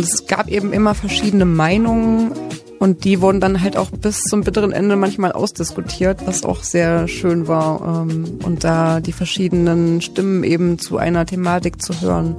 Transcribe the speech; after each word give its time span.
Und 0.00 0.06
es 0.06 0.26
gab 0.26 0.48
eben 0.48 0.72
immer 0.72 0.94
verschiedene 0.94 1.44
Meinungen 1.44 2.32
und 2.78 3.04
die 3.04 3.20
wurden 3.20 3.38
dann 3.38 3.60
halt 3.60 3.76
auch 3.76 3.90
bis 3.90 4.22
zum 4.22 4.44
bitteren 4.44 4.72
Ende 4.72 4.96
manchmal 4.96 5.32
ausdiskutiert, 5.32 6.26
was 6.26 6.42
auch 6.42 6.62
sehr 6.62 7.06
schön 7.06 7.48
war. 7.48 8.06
Ähm, 8.08 8.38
und 8.42 8.64
da 8.64 9.00
die 9.00 9.12
verschiedenen 9.12 10.00
Stimmen 10.00 10.42
eben 10.42 10.78
zu 10.78 10.96
einer 10.96 11.26
Thematik 11.26 11.82
zu 11.82 12.00
hören. 12.00 12.34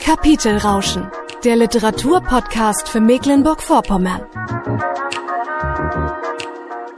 Kapitelrauschen, 0.00 1.06
der 1.44 1.54
Literaturpodcast 1.54 2.88
für 2.88 3.00
Mecklenburg-Vorpommern. 3.00 4.22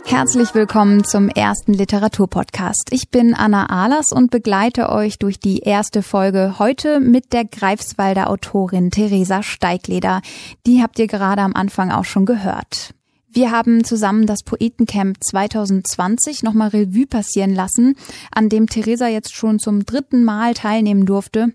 Herzlich 0.06 0.54
willkommen 0.54 1.02
zum 1.02 1.28
ersten 1.30 1.72
Literaturpodcast. 1.72 2.90
Ich 2.90 3.08
bin 3.08 3.34
Anna 3.34 3.70
Ahlers 3.70 4.12
und 4.12 4.30
begleite 4.30 4.90
euch 4.90 5.18
durch 5.18 5.40
die 5.40 5.60
erste 5.60 6.02
Folge 6.02 6.58
heute 6.58 7.00
mit 7.00 7.32
der 7.32 7.46
Greifswalder 7.46 8.28
Autorin 8.28 8.90
Theresa 8.90 9.42
Steigleder. 9.42 10.20
Die 10.66 10.82
habt 10.82 10.98
ihr 10.98 11.06
gerade 11.06 11.40
am 11.40 11.54
Anfang 11.54 11.90
auch 11.90 12.04
schon 12.04 12.26
gehört. 12.26 12.94
Wir 13.30 13.50
haben 13.50 13.82
zusammen 13.82 14.26
das 14.26 14.44
Poetencamp 14.44 15.16
2020 15.24 16.42
nochmal 16.42 16.68
Revue 16.68 17.06
passieren 17.06 17.54
lassen, 17.54 17.96
an 18.30 18.48
dem 18.48 18.68
Theresa 18.68 19.08
jetzt 19.08 19.34
schon 19.34 19.58
zum 19.58 19.84
dritten 19.86 20.22
Mal 20.22 20.54
teilnehmen 20.54 21.06
durfte. 21.06 21.52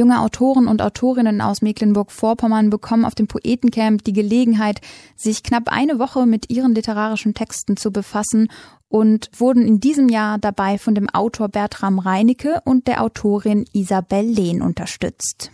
Junge 0.00 0.22
Autoren 0.22 0.66
und 0.66 0.80
Autorinnen 0.80 1.42
aus 1.42 1.60
Mecklenburg-Vorpommern 1.60 2.70
bekommen 2.70 3.04
auf 3.04 3.14
dem 3.14 3.26
Poetencamp 3.26 4.02
die 4.02 4.14
Gelegenheit, 4.14 4.80
sich 5.14 5.42
knapp 5.42 5.70
eine 5.70 5.98
Woche 5.98 6.24
mit 6.24 6.48
ihren 6.48 6.74
literarischen 6.74 7.34
Texten 7.34 7.76
zu 7.76 7.92
befassen 7.92 8.48
und 8.88 9.28
wurden 9.36 9.68
in 9.68 9.78
diesem 9.78 10.08
Jahr 10.08 10.38
dabei 10.38 10.78
von 10.78 10.94
dem 10.94 11.10
Autor 11.10 11.50
Bertram 11.50 11.98
Reinecke 11.98 12.62
und 12.64 12.86
der 12.86 13.02
Autorin 13.02 13.66
Isabel 13.74 14.24
Lehn 14.24 14.62
unterstützt. 14.62 15.50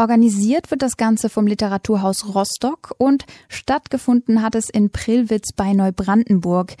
Organisiert 0.00 0.70
wird 0.70 0.82
das 0.82 0.96
Ganze 0.96 1.28
vom 1.28 1.48
Literaturhaus 1.48 2.32
Rostock 2.32 2.94
und 2.98 3.26
stattgefunden 3.48 4.42
hat 4.42 4.54
es 4.54 4.70
in 4.70 4.90
Prillwitz 4.90 5.52
bei 5.52 5.72
Neubrandenburg. 5.72 6.76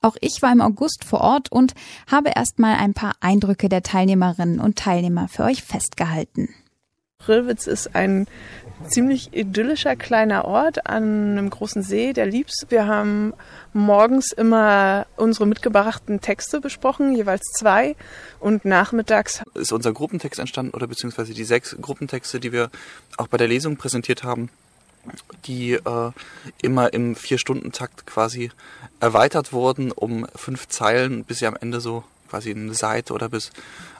Auch 0.00 0.16
ich 0.22 0.40
war 0.40 0.50
im 0.50 0.62
August 0.62 1.04
vor 1.04 1.20
Ort 1.20 1.52
und 1.52 1.74
habe 2.10 2.30
erstmal 2.30 2.76
ein 2.76 2.94
paar 2.94 3.12
Eindrücke 3.20 3.68
der 3.68 3.82
Teilnehmerinnen 3.82 4.58
und 4.58 4.78
Teilnehmer 4.78 5.28
für 5.28 5.42
euch 5.44 5.62
festgehalten. 5.62 6.48
Rillwitz 7.28 7.66
ist 7.66 7.94
ein 7.94 8.26
ziemlich 8.88 9.32
idyllischer 9.32 9.96
kleiner 9.96 10.44
Ort 10.44 10.86
an 10.86 11.32
einem 11.32 11.50
großen 11.50 11.82
See, 11.82 12.12
der 12.12 12.26
Liebs. 12.26 12.66
Wir 12.68 12.86
haben 12.86 13.32
morgens 13.72 14.32
immer 14.32 15.06
unsere 15.16 15.46
mitgebrachten 15.46 16.20
Texte 16.20 16.60
besprochen, 16.60 17.14
jeweils 17.14 17.42
zwei. 17.58 17.96
Und 18.40 18.64
nachmittags 18.64 19.42
ist 19.54 19.72
unser 19.72 19.92
Gruppentext 19.92 20.40
entstanden 20.40 20.74
oder 20.74 20.86
beziehungsweise 20.86 21.34
die 21.34 21.44
sechs 21.44 21.76
Gruppentexte, 21.80 22.40
die 22.40 22.52
wir 22.52 22.70
auch 23.16 23.28
bei 23.28 23.36
der 23.36 23.48
Lesung 23.48 23.76
präsentiert 23.76 24.24
haben 24.24 24.50
die 25.46 25.72
äh, 25.72 26.12
immer 26.62 26.92
im 26.92 27.16
Vier-Stunden-Takt 27.16 28.06
quasi 28.06 28.52
erweitert 29.00 29.52
wurden 29.52 29.90
um 29.90 30.28
fünf 30.36 30.68
Zeilen, 30.68 31.24
bis 31.24 31.40
sie 31.40 31.46
am 31.46 31.56
Ende 31.60 31.80
so 31.80 32.04
quasi 32.30 32.52
eine 32.52 32.74
Seite 32.74 33.12
oder 33.12 33.28
bis 33.28 33.50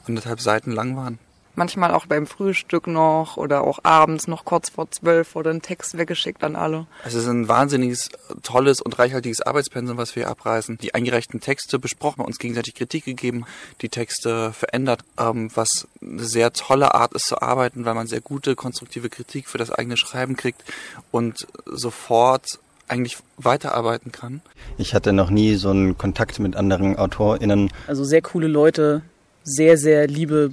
anderthalb 0.06 0.40
Seiten 0.40 0.70
lang 0.70 0.96
waren 0.96 1.18
manchmal 1.54 1.92
auch 1.92 2.06
beim 2.06 2.26
Frühstück 2.26 2.86
noch 2.86 3.36
oder 3.36 3.62
auch 3.62 3.80
abends 3.82 4.26
noch 4.28 4.44
kurz 4.44 4.70
vor 4.70 4.90
zwölf 4.90 5.36
oder 5.36 5.50
einen 5.50 5.62
Text 5.62 5.96
weggeschickt 5.98 6.42
an 6.44 6.56
alle. 6.56 6.86
Es 7.04 7.14
ist 7.14 7.26
ein 7.26 7.48
wahnsinniges, 7.48 8.08
tolles 8.42 8.80
und 8.80 8.98
reichhaltiges 8.98 9.42
Arbeitspensum, 9.42 9.96
was 9.96 10.16
wir 10.16 10.28
abreißen. 10.28 10.78
Die 10.78 10.94
eingereichten 10.94 11.40
Texte 11.40 11.78
besprochen, 11.78 12.22
uns 12.22 12.38
gegenseitig 12.38 12.74
Kritik 12.74 13.04
gegeben, 13.04 13.44
die 13.80 13.88
Texte 13.88 14.52
verändert, 14.52 15.04
ähm, 15.18 15.50
was 15.54 15.86
eine 16.00 16.24
sehr 16.24 16.52
tolle 16.52 16.94
Art 16.94 17.12
ist 17.14 17.26
zu 17.26 17.40
arbeiten, 17.40 17.84
weil 17.84 17.94
man 17.94 18.06
sehr 18.06 18.20
gute, 18.20 18.54
konstruktive 18.56 19.08
Kritik 19.08 19.48
für 19.48 19.58
das 19.58 19.70
eigene 19.70 19.96
Schreiben 19.96 20.36
kriegt 20.36 20.62
und 21.10 21.46
sofort 21.66 22.46
eigentlich 22.88 23.18
weiterarbeiten 23.38 24.12
kann. 24.12 24.42
Ich 24.76 24.94
hatte 24.94 25.12
noch 25.12 25.30
nie 25.30 25.56
so 25.56 25.70
einen 25.70 25.96
Kontakt 25.96 26.38
mit 26.40 26.56
anderen 26.56 26.96
AutorInnen. 26.96 27.70
Also 27.86 28.04
sehr 28.04 28.22
coole 28.22 28.48
Leute, 28.48 29.02
sehr, 29.44 29.78
sehr 29.78 30.06
liebe 30.06 30.52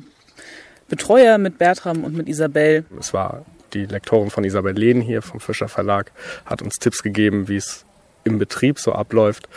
Betreuer 0.89 1.37
mit 1.37 1.57
Bertram 1.57 2.03
und 2.03 2.15
mit 2.15 2.27
Isabel. 2.27 2.85
Es 2.99 3.13
war 3.13 3.45
die 3.73 3.85
Lektorin 3.85 4.29
von 4.29 4.43
Isabel 4.43 4.73
Lehn 4.73 5.01
hier 5.01 5.21
vom 5.21 5.39
Fischer 5.39 5.67
Verlag, 5.67 6.11
hat 6.45 6.61
uns 6.61 6.75
Tipps 6.75 7.03
gegeben, 7.03 7.47
wie 7.47 7.57
es 7.57 7.85
im 8.23 8.39
Betrieb 8.39 8.79
so 8.79 8.93
abläuft. 8.93 9.47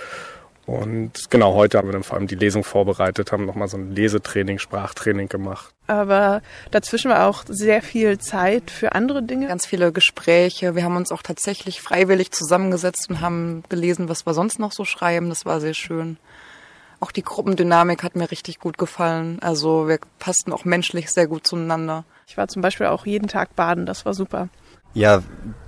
Und 0.65 1.29
genau 1.29 1.55
heute 1.55 1.77
haben 1.77 1.89
wir 1.89 1.93
dann 1.93 2.05
vor 2.05 2.17
allem 2.17 2.29
die 2.29 2.37
Lesung 2.37 2.63
vorbereitet, 2.63 3.33
haben 3.33 3.47
nochmal 3.47 3.67
so 3.67 3.77
ein 3.77 3.91
Lesetraining, 3.91 4.61
Sprachtraining 4.61 5.29
gemacht. 5.29 5.75
Aber 5.89 6.41
dazwischen 6.71 7.11
war 7.11 7.29
auch 7.29 7.45
sehr 7.49 7.83
viel 7.83 8.19
Zeit 8.19 8.71
für 8.71 8.93
andere 8.93 9.25
Dinge. 9.25 9.49
Ganz 9.49 9.67
viele 9.67 9.91
Gespräche. 9.91 10.77
Wir 10.77 10.85
haben 10.85 10.97
uns 10.97 11.11
auch 11.11 11.23
tatsächlich 11.23 11.83
freiwillig 11.83 12.31
zusammengesetzt 12.31 13.11
und 13.11 13.21
haben 13.21 13.65
gelesen, 13.69 14.09
was 14.09 14.25
wir 14.25 14.35
sonst 14.35 14.61
noch 14.61 14.71
so 14.71 14.85
schreiben. 14.85 15.31
Das 15.31 15.45
war 15.45 15.61
sehr 15.61 15.75
schön. 15.75 16.17
Auch 17.03 17.11
die 17.11 17.25
Gruppendynamik 17.25 18.05
hat 18.05 18.15
mir 18.15 18.31
richtig 18.31 18.61
gut 18.61 18.79
gefallen. 18.79 19.41
Also 19.41 19.89
wir 19.89 19.99
passten 20.21 20.53
auch 20.53 20.65
menschlich 20.65 21.11
sehr 21.11 21.27
gut 21.27 21.45
zueinander. 21.45 22.05
Ich 22.29 22.37
war 22.37 22.47
zum 22.47 22.63
Beispiel 22.63 22.87
auch 22.87 23.07
jeden 23.07 23.27
Tag 23.27 23.57
baden, 23.57 23.87
das 23.87 24.07
war 24.07 24.15
super. 24.15 24.51
Ja, 24.95 25.21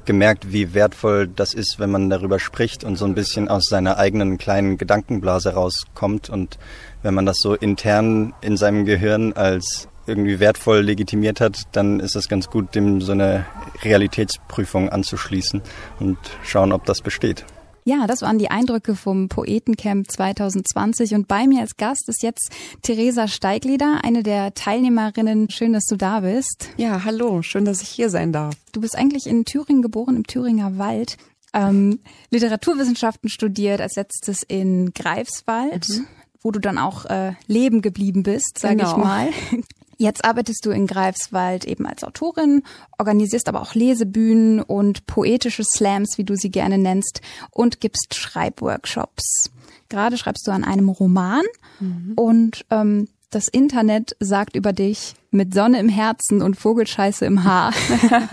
gemerkt, 0.04 0.52
wie 0.52 0.74
wertvoll 0.74 1.26
das 1.26 1.52
ist, 1.52 1.80
wenn 1.80 1.90
man 1.90 2.08
darüber 2.08 2.38
spricht 2.38 2.84
und 2.84 2.94
so 2.94 3.04
ein 3.04 3.16
bisschen 3.16 3.48
aus 3.48 3.64
seiner 3.64 3.98
eigenen 3.98 4.38
kleinen 4.38 4.78
Gedankenblase 4.78 5.54
rauskommt 5.54 6.30
und 6.30 6.56
wenn 7.02 7.14
man 7.14 7.26
das 7.26 7.38
so 7.40 7.56
intern 7.56 8.32
in 8.40 8.56
seinem 8.56 8.84
Gehirn 8.84 9.32
als 9.32 9.88
irgendwie 10.06 10.38
wertvoll 10.38 10.82
legitimiert 10.82 11.40
hat, 11.40 11.62
dann 11.72 11.98
ist 11.98 12.14
es 12.14 12.28
ganz 12.28 12.48
gut, 12.48 12.76
dem 12.76 13.00
so 13.00 13.10
eine 13.10 13.44
Realitätsprüfung 13.82 14.88
anzuschließen 14.88 15.62
und 15.98 16.16
schauen, 16.44 16.70
ob 16.70 16.84
das 16.84 17.00
besteht. 17.00 17.44
Ja, 17.86 18.06
das 18.06 18.22
waren 18.22 18.38
die 18.38 18.50
Eindrücke 18.50 18.96
vom 18.96 19.28
Poetencamp 19.28 20.10
2020 20.10 21.14
und 21.14 21.28
bei 21.28 21.46
mir 21.46 21.60
als 21.60 21.76
Gast 21.76 22.08
ist 22.08 22.22
jetzt 22.22 22.50
Theresa 22.80 23.28
Steigleder, 23.28 24.00
eine 24.02 24.22
der 24.22 24.54
Teilnehmerinnen. 24.54 25.50
Schön, 25.50 25.74
dass 25.74 25.84
du 25.84 25.96
da 25.96 26.20
bist. 26.20 26.70
Ja, 26.78 27.04
hallo, 27.04 27.42
schön, 27.42 27.66
dass 27.66 27.82
ich 27.82 27.90
hier 27.90 28.08
sein 28.08 28.32
darf. 28.32 28.54
Du 28.72 28.80
bist 28.80 28.96
eigentlich 28.96 29.26
in 29.26 29.44
Thüringen 29.44 29.82
geboren, 29.82 30.16
im 30.16 30.26
Thüringer 30.26 30.78
Wald. 30.78 31.18
Ähm, 31.52 32.00
Literaturwissenschaften 32.30 33.28
studiert, 33.28 33.82
als 33.82 33.96
letztes 33.96 34.42
in 34.42 34.94
Greifswald, 34.94 35.86
mhm. 35.90 36.06
wo 36.40 36.52
du 36.52 36.60
dann 36.60 36.78
auch 36.78 37.04
äh, 37.04 37.34
leben 37.46 37.82
geblieben 37.82 38.22
bist, 38.22 38.58
sage 38.58 38.76
genau. 38.76 38.92
ich 38.92 38.96
mal. 38.96 39.28
Jetzt 39.96 40.24
arbeitest 40.24 40.66
du 40.66 40.70
in 40.70 40.86
Greifswald 40.86 41.64
eben 41.64 41.86
als 41.86 42.04
Autorin, 42.04 42.62
organisierst 42.98 43.48
aber 43.48 43.62
auch 43.62 43.74
Lesebühnen 43.74 44.60
und 44.60 45.06
poetische 45.06 45.64
Slams, 45.64 46.18
wie 46.18 46.24
du 46.24 46.36
sie 46.36 46.50
gerne 46.50 46.78
nennst, 46.78 47.20
und 47.50 47.80
gibst 47.80 48.14
Schreibworkshops. 48.14 49.50
Gerade 49.88 50.16
schreibst 50.16 50.46
du 50.46 50.50
an 50.50 50.64
einem 50.64 50.88
Roman 50.88 51.44
mhm. 51.80 52.12
und 52.16 52.64
ähm, 52.70 53.08
das 53.30 53.48
Internet 53.48 54.16
sagt 54.20 54.56
über 54.56 54.72
dich 54.72 55.14
mit 55.30 55.52
Sonne 55.52 55.80
im 55.80 55.88
Herzen 55.88 56.40
und 56.40 56.54
Vogelscheiße 56.54 57.24
im 57.24 57.44
Haar. 57.44 57.72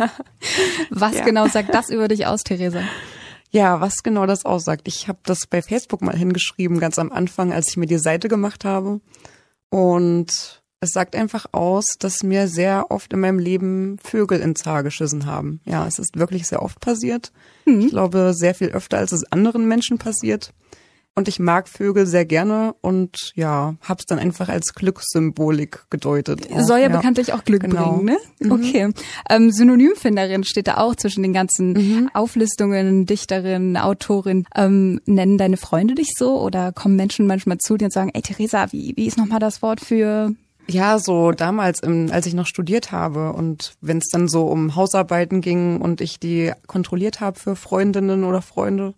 was 0.91 1.15
ja. 1.15 1.25
genau 1.25 1.47
sagt 1.47 1.73
das 1.73 1.89
über 1.89 2.07
dich 2.07 2.27
aus, 2.27 2.43
Theresa? 2.43 2.83
Ja, 3.49 3.81
was 3.81 4.03
genau 4.03 4.25
das 4.25 4.45
aussagt. 4.45 4.87
Ich 4.87 5.07
habe 5.07 5.19
das 5.23 5.47
bei 5.47 5.61
Facebook 5.61 6.01
mal 6.01 6.15
hingeschrieben, 6.15 6.79
ganz 6.79 6.99
am 6.99 7.11
Anfang, 7.11 7.51
als 7.51 7.69
ich 7.69 7.77
mir 7.77 7.87
die 7.87 7.97
Seite 7.97 8.29
gemacht 8.29 8.63
habe. 8.63 9.01
Und 9.69 10.60
es 10.83 10.93
sagt 10.93 11.15
einfach 11.15 11.45
aus, 11.51 11.95
dass 11.99 12.23
mir 12.23 12.47
sehr 12.47 12.89
oft 12.89 13.13
in 13.13 13.19
meinem 13.19 13.37
Leben 13.37 13.97
Vögel 14.03 14.39
ins 14.39 14.65
Haar 14.65 14.81
geschissen 14.81 15.27
haben. 15.27 15.61
Ja, 15.63 15.85
es 15.85 15.99
ist 15.99 16.17
wirklich 16.17 16.47
sehr 16.47 16.63
oft 16.63 16.79
passiert. 16.79 17.31
Mhm. 17.65 17.81
Ich 17.81 17.89
glaube, 17.89 18.33
sehr 18.33 18.55
viel 18.55 18.69
öfter, 18.69 18.97
als 18.97 19.11
es 19.11 19.31
anderen 19.31 19.67
Menschen 19.67 19.99
passiert. 19.99 20.53
Und 21.13 21.27
ich 21.27 21.39
mag 21.39 21.67
Vögel 21.67 22.07
sehr 22.07 22.25
gerne 22.25 22.73
und 22.81 23.33
ja, 23.35 23.75
hab's 23.81 24.05
dann 24.05 24.17
einfach 24.17 24.47
als 24.49 24.73
Glückssymbolik 24.73 25.85
gedeutet. 25.89 26.49
Auch, 26.51 26.61
Soll 26.61 26.79
ja, 26.79 26.89
ja, 26.89 26.95
bekanntlich 26.95 27.33
auch 27.33 27.43
Glück 27.43 27.63
genau. 27.63 27.97
bringen, 27.97 28.05
ne? 28.05 28.17
Mhm. 28.39 28.51
Okay. 28.51 28.89
Ähm, 29.29 29.51
Synonymfinderin 29.51 30.45
steht 30.45 30.67
da 30.67 30.77
auch 30.77 30.95
zwischen 30.95 31.21
den 31.21 31.33
ganzen 31.33 31.73
mhm. 31.73 32.09
Auflistungen, 32.13 33.05
Dichterin, 33.05 33.77
Autorin. 33.77 34.45
Ähm, 34.55 34.99
nennen 35.05 35.37
deine 35.37 35.57
Freunde 35.57 35.93
dich 35.93 36.13
so 36.17 36.41
oder 36.41 36.71
kommen 36.71 36.95
Menschen 36.95 37.27
manchmal 37.27 37.57
zu 37.59 37.77
dir 37.77 37.85
und 37.85 37.93
sagen, 37.93 38.11
ey 38.13 38.21
Theresa, 38.21 38.71
wie, 38.71 38.93
wie 38.95 39.05
ist 39.05 39.17
nochmal 39.17 39.39
das 39.39 39.61
Wort 39.61 39.81
für 39.81 40.33
ja, 40.73 40.99
so 40.99 41.31
damals, 41.31 41.79
im, 41.81 42.09
als 42.11 42.25
ich 42.25 42.33
noch 42.33 42.47
studiert 42.47 42.91
habe 42.91 43.33
und 43.33 43.75
wenn 43.81 43.97
es 43.97 44.09
dann 44.11 44.27
so 44.27 44.47
um 44.47 44.75
Hausarbeiten 44.75 45.41
ging 45.41 45.79
und 45.81 46.01
ich 46.01 46.19
die 46.19 46.51
kontrolliert 46.67 47.19
habe 47.19 47.39
für 47.39 47.55
Freundinnen 47.55 48.23
oder 48.23 48.41
Freunde, 48.41 48.93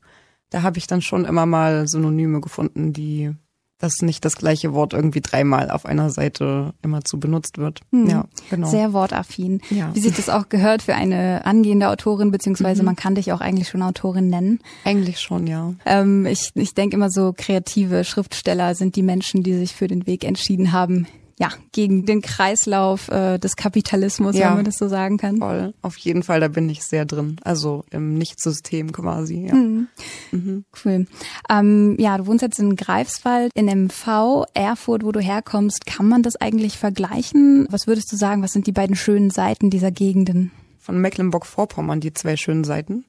da 0.50 0.62
habe 0.62 0.78
ich 0.78 0.88
dann 0.88 1.02
schon 1.02 1.26
immer 1.26 1.46
mal 1.46 1.88
Synonyme 1.88 2.42
gefunden, 2.42 2.94
die 2.94 3.34
dass 3.80 4.02
nicht 4.02 4.24
das 4.24 4.38
gleiche 4.38 4.74
Wort 4.74 4.94
irgendwie 4.94 5.20
dreimal 5.20 5.70
auf 5.70 5.86
einer 5.86 6.10
Seite 6.10 6.74
immer 6.82 7.04
zu 7.04 7.20
benutzt 7.20 7.58
wird. 7.58 7.82
Hm. 7.92 8.08
Ja, 8.08 8.26
genau. 8.50 8.70
Sehr 8.70 8.94
wortaffin. 8.94 9.60
Ja. 9.70 9.94
Wie 9.94 10.00
sich 10.00 10.16
das 10.16 10.30
auch 10.30 10.48
gehört 10.48 10.84
für 10.84 10.96
eine 10.96 11.46
angehende 11.46 11.90
Autorin, 11.90 12.32
beziehungsweise 12.32 12.82
Mhm. 12.82 12.86
man 12.86 12.96
kann 12.96 13.16
dich 13.16 13.34
auch 13.34 13.42
eigentlich 13.42 13.68
schon 13.68 13.82
Autorin 13.82 14.30
nennen. 14.30 14.60
Eigentlich 14.86 15.20
schon, 15.20 15.48
ja. 15.48 15.74
Ähm, 15.86 16.26
ich 16.26 16.52
ich 16.56 16.76
denke 16.76 16.96
immer 16.96 17.10
so, 17.10 17.34
kreative 17.36 18.06
Schriftsteller 18.06 18.74
sind 18.74 18.96
die 18.96 19.04
Menschen, 19.04 19.44
die 19.44 19.54
sich 19.54 19.74
für 19.76 19.88
den 19.88 20.08
Weg 20.08 20.24
entschieden 20.24 20.72
haben, 20.72 21.06
ja, 21.44 21.50
gegen 21.74 22.06
den 22.06 22.22
Kreislauf 22.22 23.10
äh, 23.10 23.38
des 23.38 23.58
Kapitalismus, 23.58 24.38
Ja. 24.38 24.48
wenn 24.50 24.56
man 24.56 24.66
das 24.66 24.78
so 24.78 24.88
sagen 24.88 25.18
kann. 25.18 25.38
Voll. 25.40 25.74
Auf 25.82 25.98
jeden 25.98 26.24
Fall, 26.24 26.40
da 26.40 26.48
bin 26.48 26.70
ich 26.70 26.84
sehr 26.86 27.04
drin. 27.06 27.36
Also 27.44 27.84
im 27.92 28.14
Nichtsystem 28.18 28.94
quasi, 28.94 29.48
ja. 29.48 29.54
Mhm. 29.54 29.88
Mhm. 30.32 30.64
Cool. 30.86 31.06
Ähm, 31.50 31.96
ja, 32.00 32.18
du 32.18 32.28
wohnst 32.28 32.42
jetzt 32.44 32.60
in 32.60 32.78
Greifswald, 32.78 33.52
in 33.56 33.66
MV, 33.68 34.46
Erfurt, 34.54 35.04
wo 35.04 35.12
du 35.12 35.20
herkommst. 35.20 35.86
Kann 35.86 36.08
man 36.08 36.24
das 36.24 36.38
eigentlich 36.38 36.78
vergleichen? 36.78 37.68
Was 37.70 37.88
würdest 37.88 38.10
du 38.12 38.16
sagen, 38.16 38.42
was 38.42 38.54
sind 38.54 38.66
die 38.68 38.72
beiden 38.72 38.96
schönen 38.96 39.30
Seiten 39.30 39.70
dieser 39.70 39.92
Gegenden? 39.92 40.52
Von 40.80 41.00
Mecklenburg-Vorpommern 41.02 42.00
die 42.00 42.14
zwei 42.14 42.38
schönen 42.38 42.64
Seiten. 42.64 43.04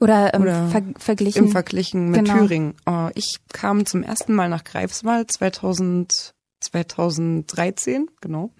Oder, 0.00 0.32
ähm, 0.34 0.42
Oder 0.42 0.68
ver 0.68 0.82
verglichen? 0.98 1.44
Im 1.46 1.50
Verglichen 1.50 2.10
mit 2.10 2.24
Genau. 2.24 2.38
Thüringen. 2.38 2.74
Äh, 2.86 3.10
ich 3.14 3.36
kam 3.52 3.84
zum 3.86 4.02
ersten 4.02 4.34
Mal 4.34 4.48
nach 4.48 4.64
Greifswald 4.64 5.30
2000, 5.32 6.34
2013, 6.60 8.08
genau. 8.20 8.50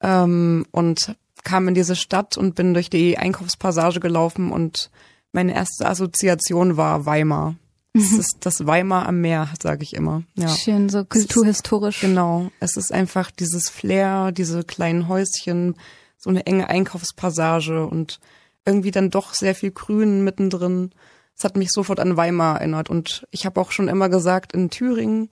Ähm, 0.00 0.66
und 0.70 1.16
kam 1.44 1.68
in 1.68 1.74
diese 1.74 1.96
Stadt 1.96 2.36
und 2.36 2.54
bin 2.54 2.74
durch 2.74 2.90
die 2.90 3.18
Einkaufspassage 3.18 4.00
gelaufen 4.00 4.52
und 4.52 4.90
meine 5.32 5.54
erste 5.54 5.88
Assoziation 5.88 6.76
war 6.76 7.06
Weimar. 7.06 7.56
Es 7.94 8.12
ist 8.12 8.36
das 8.40 8.66
Weimar 8.66 9.06
am 9.06 9.20
Meer, 9.20 9.48
sage 9.60 9.82
ich 9.82 9.94
immer. 9.94 10.22
Ja. 10.34 10.48
Schön, 10.48 10.88
so 10.88 11.04
kulturhistorisch. 11.04 12.00
Genau. 12.00 12.50
Es 12.60 12.76
ist 12.76 12.92
einfach 12.92 13.30
dieses 13.30 13.68
Flair, 13.68 14.30
diese 14.30 14.62
kleinen 14.62 15.08
Häuschen, 15.08 15.74
so 16.16 16.30
eine 16.30 16.46
enge 16.46 16.68
Einkaufspassage 16.68 17.86
und 17.86 18.20
irgendwie 18.64 18.90
dann 18.90 19.10
doch 19.10 19.34
sehr 19.34 19.54
viel 19.54 19.70
Grün 19.70 20.22
mittendrin. 20.22 20.92
Es 21.36 21.44
hat 21.44 21.56
mich 21.56 21.70
sofort 21.70 22.00
an 22.00 22.16
Weimar 22.16 22.58
erinnert. 22.60 22.90
Und 22.90 23.26
ich 23.30 23.46
habe 23.46 23.60
auch 23.60 23.72
schon 23.72 23.88
immer 23.88 24.08
gesagt, 24.08 24.52
in 24.52 24.70
Thüringen, 24.70 25.30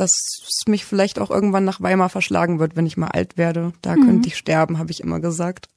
dass 0.00 0.10
es 0.10 0.62
mich 0.66 0.84
vielleicht 0.84 1.18
auch 1.18 1.30
irgendwann 1.30 1.64
nach 1.64 1.80
Weimar 1.80 2.08
verschlagen 2.08 2.58
wird, 2.58 2.74
wenn 2.76 2.86
ich 2.86 2.96
mal 2.96 3.08
alt 3.08 3.36
werde. 3.38 3.72
Da 3.82 3.94
könnte 3.94 4.28
ich 4.28 4.36
sterben, 4.36 4.78
habe 4.78 4.90
ich 4.90 5.00
immer 5.00 5.20
gesagt. 5.20 5.68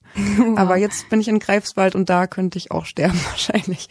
Aber 0.55 0.77
jetzt 0.77 1.09
bin 1.09 1.19
ich 1.19 1.27
in 1.27 1.39
Greifswald 1.39 1.95
und 1.95 2.09
da 2.09 2.27
könnte 2.27 2.57
ich 2.57 2.71
auch 2.71 2.85
sterben 2.85 3.19
wahrscheinlich. 3.31 3.89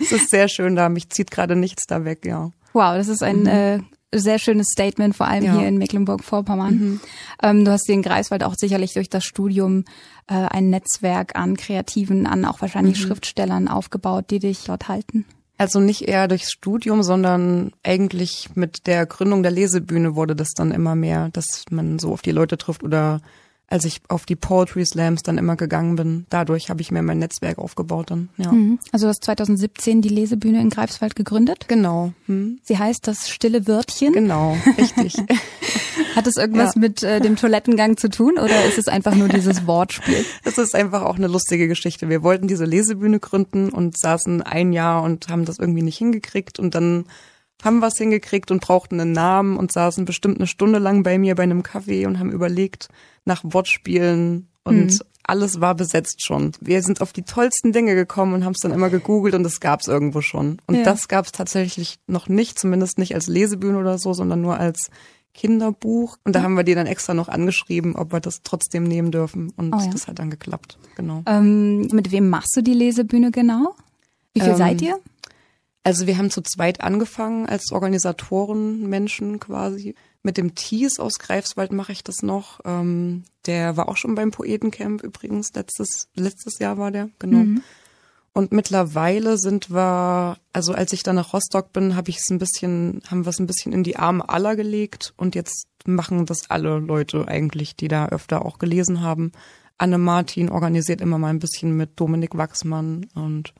es 0.00 0.12
ist 0.12 0.30
sehr 0.30 0.48
schön 0.48 0.76
da. 0.76 0.88
Mich 0.88 1.08
zieht 1.10 1.30
gerade 1.30 1.56
nichts 1.56 1.86
da 1.86 2.04
weg, 2.04 2.24
ja. 2.26 2.50
Wow, 2.72 2.96
das 2.96 3.08
ist 3.08 3.22
ein 3.22 3.46
äh, 3.46 3.80
sehr 4.12 4.38
schönes 4.38 4.66
Statement, 4.68 5.16
vor 5.16 5.26
allem 5.26 5.40
Mhm. 5.42 5.46
Ja. 5.46 5.52
Mhm. 5.54 5.58
hier 5.60 5.68
in 5.68 5.78
Mecklenburg-Vorpommern. 5.78 7.00
Ähm, 7.42 7.64
du 7.64 7.70
hast 7.70 7.88
dir 7.88 7.94
in 7.94 8.02
Greifswald 8.02 8.44
auch 8.44 8.54
sicherlich 8.56 8.92
durch 8.94 9.08
das 9.08 9.24
Studium 9.24 9.84
äh, 10.26 10.34
ein 10.34 10.70
Netzwerk 10.70 11.34
an 11.36 11.56
Kreativen, 11.56 12.26
an 12.26 12.44
auch 12.44 12.60
wahrscheinlich 12.60 12.98
Mhm. 13.00 13.06
Schriftstellern 13.08 13.68
aufgebaut, 13.68 14.26
die 14.30 14.38
dich 14.40 14.64
dort 14.64 14.88
halten. 14.88 15.24
Also 15.56 15.78
nicht 15.78 16.08
eher 16.08 16.26
durchs 16.26 16.50
Studium, 16.50 17.02
sondern 17.02 17.72
eigentlich 17.84 18.50
mit 18.54 18.86
der 18.86 19.06
Gründung 19.06 19.42
der 19.42 19.52
Lesebühne 19.52 20.16
wurde 20.16 20.34
das 20.34 20.52
dann 20.52 20.72
immer 20.72 20.96
mehr, 20.96 21.28
dass 21.32 21.64
man 21.70 21.98
so 21.98 22.12
auf 22.12 22.22
die 22.22 22.32
Leute 22.32 22.58
trifft 22.58 22.82
oder 22.82 23.20
als 23.68 23.84
ich 23.84 24.00
auf 24.08 24.26
die 24.26 24.36
Poetry 24.36 24.84
Slams 24.84 25.22
dann 25.22 25.38
immer 25.38 25.56
gegangen 25.56 25.96
bin, 25.96 26.26
dadurch 26.30 26.70
habe 26.70 26.80
ich 26.82 26.90
mir 26.90 27.02
mein 27.02 27.18
Netzwerk 27.18 27.58
aufgebaut 27.58 28.10
dann, 28.10 28.28
ja. 28.36 28.52
Mhm. 28.52 28.78
Also 28.92 29.06
du 29.06 29.08
hast 29.10 29.24
2017 29.24 30.02
die 30.02 30.08
Lesebühne 30.10 30.60
in 30.60 30.70
Greifswald 30.70 31.16
gegründet. 31.16 31.64
Genau, 31.68 32.12
hm? 32.26 32.58
Sie 32.62 32.78
heißt 32.78 33.06
das 33.06 33.28
Stille 33.30 33.66
Wörtchen. 33.66 34.12
genau, 34.12 34.56
richtig. 34.78 35.16
Hat 36.14 36.26
es 36.26 36.36
irgendwas 36.36 36.74
Ja. 36.74 36.80
mit 36.80 37.02
äh, 37.02 37.20
dem 37.20 37.36
Toilettengang 37.36 37.96
zu 37.96 38.08
tun 38.08 38.34
oder 38.34 38.64
ist 38.66 38.78
es 38.78 38.86
einfach 38.88 39.14
nur 39.14 39.28
dieses 39.28 39.66
Wortspiel? 39.66 40.24
Es 40.44 40.58
ist 40.58 40.74
einfach 40.74 41.02
auch 41.02 41.16
eine 41.16 41.26
lustige 41.26 41.66
Geschichte. 41.66 42.08
Wir 42.08 42.22
wollten 42.22 42.46
diese 42.46 42.64
Lesebühne 42.64 43.18
gründen 43.18 43.70
und 43.70 43.96
saßen 43.98 44.42
ein 44.42 44.72
Jahr 44.72 45.02
und 45.02 45.28
haben 45.28 45.44
das 45.44 45.58
irgendwie 45.58 45.82
nicht 45.82 45.98
hingekriegt 45.98 46.58
und 46.60 46.74
dann 46.74 47.06
haben 47.62 47.82
es 47.82 47.96
hingekriegt 47.98 48.50
und 48.50 48.60
brauchten 48.60 49.00
einen 49.00 49.12
Namen 49.12 49.56
und 49.56 49.72
saßen 49.72 50.04
bestimmt 50.04 50.38
eine 50.38 50.46
Stunde 50.46 50.78
lang 50.78 51.02
bei 51.02 51.18
mir 51.18 51.34
bei 51.34 51.44
einem 51.44 51.62
Kaffee 51.62 52.06
und 52.06 52.18
haben 52.18 52.30
überlegt 52.32 52.88
nach 53.24 53.42
Wortspielen 53.44 54.48
und 54.64 54.86
Mhm. 54.92 54.98
alles 55.26 55.60
war 55.62 55.74
besetzt 55.74 56.22
schon. 56.22 56.52
Wir 56.60 56.82
sind 56.82 57.00
auf 57.00 57.12
die 57.14 57.22
tollsten 57.22 57.72
Dinge 57.72 57.94
gekommen 57.94 58.34
und 58.34 58.44
haben 58.44 58.52
es 58.52 58.60
dann 58.60 58.72
immer 58.72 58.90
gegoogelt 58.90 59.34
und 59.34 59.46
es 59.46 59.60
gab 59.60 59.80
es 59.80 59.88
irgendwo 59.88 60.20
schon. 60.20 60.60
Und 60.66 60.74
Ja. 60.76 60.82
das 60.82 61.08
gab 61.08 61.24
es 61.24 61.32
tatsächlich 61.32 61.96
noch 62.06 62.28
nicht, 62.28 62.58
zumindest 62.58 62.98
nicht 62.98 63.14
als 63.14 63.26
Lesebühne 63.28 63.78
oder 63.78 63.96
so, 63.98 64.12
sondern 64.12 64.42
nur 64.42 64.58
als 64.58 64.90
Kinderbuch. 65.32 66.16
Und 66.24 66.36
da 66.36 66.42
haben 66.42 66.54
wir 66.56 66.62
die 66.64 66.74
dann 66.74 66.86
extra 66.86 67.12
noch 67.14 67.28
angeschrieben, 67.28 67.96
ob 67.96 68.12
wir 68.12 68.20
das 68.20 68.42
trotzdem 68.42 68.84
nehmen 68.84 69.10
dürfen. 69.10 69.52
Und 69.56 69.74
Oh 69.74 69.78
ja. 69.78 69.90
das 69.90 70.06
hat 70.06 70.18
dann 70.18 70.30
geklappt. 70.30 70.78
Genau. 70.96 71.22
Ähm, 71.26 71.88
mit 71.92 72.12
wem 72.12 72.28
machst 72.30 72.56
du 72.56 72.62
die 72.62 72.74
Lesebühne 72.74 73.30
genau? 73.30 73.74
Wie 74.32 74.40
viel 74.40 74.50
Ähm, 74.50 74.56
seid 74.56 74.82
ihr? 74.82 74.98
Also 75.84 76.06
wir 76.06 76.16
haben 76.16 76.30
zu 76.30 76.40
zweit 76.40 76.80
angefangen 76.80 77.46
als 77.46 77.70
Organisatoren, 77.70 78.88
Menschen 78.88 79.38
quasi. 79.38 79.94
Mit 80.22 80.38
dem 80.38 80.54
Thies 80.54 80.98
aus 80.98 81.18
Greifswald 81.18 81.72
mache 81.72 81.92
ich 81.92 82.02
das 82.02 82.22
noch. 82.22 82.60
Ähm, 82.64 83.24
der 83.44 83.76
war 83.76 83.90
auch 83.90 83.98
schon 83.98 84.14
beim 84.14 84.30
Poetencamp 84.30 85.02
übrigens. 85.02 85.52
Letztes, 85.54 86.08
letztes 86.14 86.58
Jahr 86.58 86.78
war 86.78 86.90
der, 86.90 87.10
genau. 87.18 87.40
Mhm. 87.40 87.62
Und 88.32 88.50
mittlerweile 88.50 89.36
sind 89.36 89.70
wir, 89.70 90.38
also 90.52 90.72
als 90.72 90.92
ich 90.94 91.02
dann 91.02 91.16
nach 91.16 91.34
Rostock 91.34 91.72
bin, 91.72 91.94
habe 91.94 92.10
ich 92.10 92.16
es 92.16 92.30
ein 92.30 92.38
bisschen, 92.38 93.02
haben 93.06 93.26
wir 93.26 93.30
es 93.30 93.38
ein 93.38 93.46
bisschen 93.46 93.72
in 93.72 93.84
die 93.84 93.96
Arme 93.96 94.28
aller 94.28 94.56
gelegt 94.56 95.12
und 95.16 95.36
jetzt 95.36 95.68
machen 95.84 96.26
das 96.26 96.50
alle 96.50 96.78
Leute 96.78 97.28
eigentlich, 97.28 97.76
die 97.76 97.88
da 97.88 98.08
öfter 98.08 98.44
auch 98.44 98.58
gelesen 98.58 99.02
haben. 99.02 99.30
Anne 99.78 99.98
Martin 99.98 100.48
organisiert 100.48 101.00
immer 101.00 101.18
mal 101.18 101.28
ein 101.28 101.38
bisschen 101.38 101.76
mit 101.76 102.00
Dominik 102.00 102.36
Wachsmann 102.36 103.06
und 103.14 103.54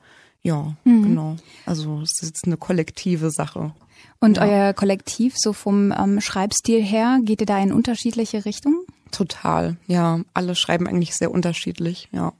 ja, 0.45 0.75
Mhm. 0.85 1.03
genau. 1.03 1.35
Also 1.65 2.01
es 2.01 2.21
ist 2.21 2.45
eine 2.45 2.55
kollektive 2.57 3.31
Sache. 3.31 3.73
Und 4.19 4.37
ja. 4.37 4.43
euer 4.43 4.73
Kollektiv, 4.73 5.33
so 5.37 5.51
vom 5.53 5.91
ähm, 5.91 6.21
Schreibstil 6.21 6.81
her, 6.81 7.19
geht 7.23 7.41
ihr 7.41 7.47
da 7.47 7.59
in 7.59 7.73
unterschiedliche 7.73 8.45
Richtungen? 8.45 8.79
Total, 9.11 9.75
ja. 9.87 10.21
Alle 10.33 10.55
schreiben 10.55 10.87
eigentlich 10.87 11.15
sehr 11.15 11.31
unterschiedlich, 11.31 12.09
ja. 12.11 12.31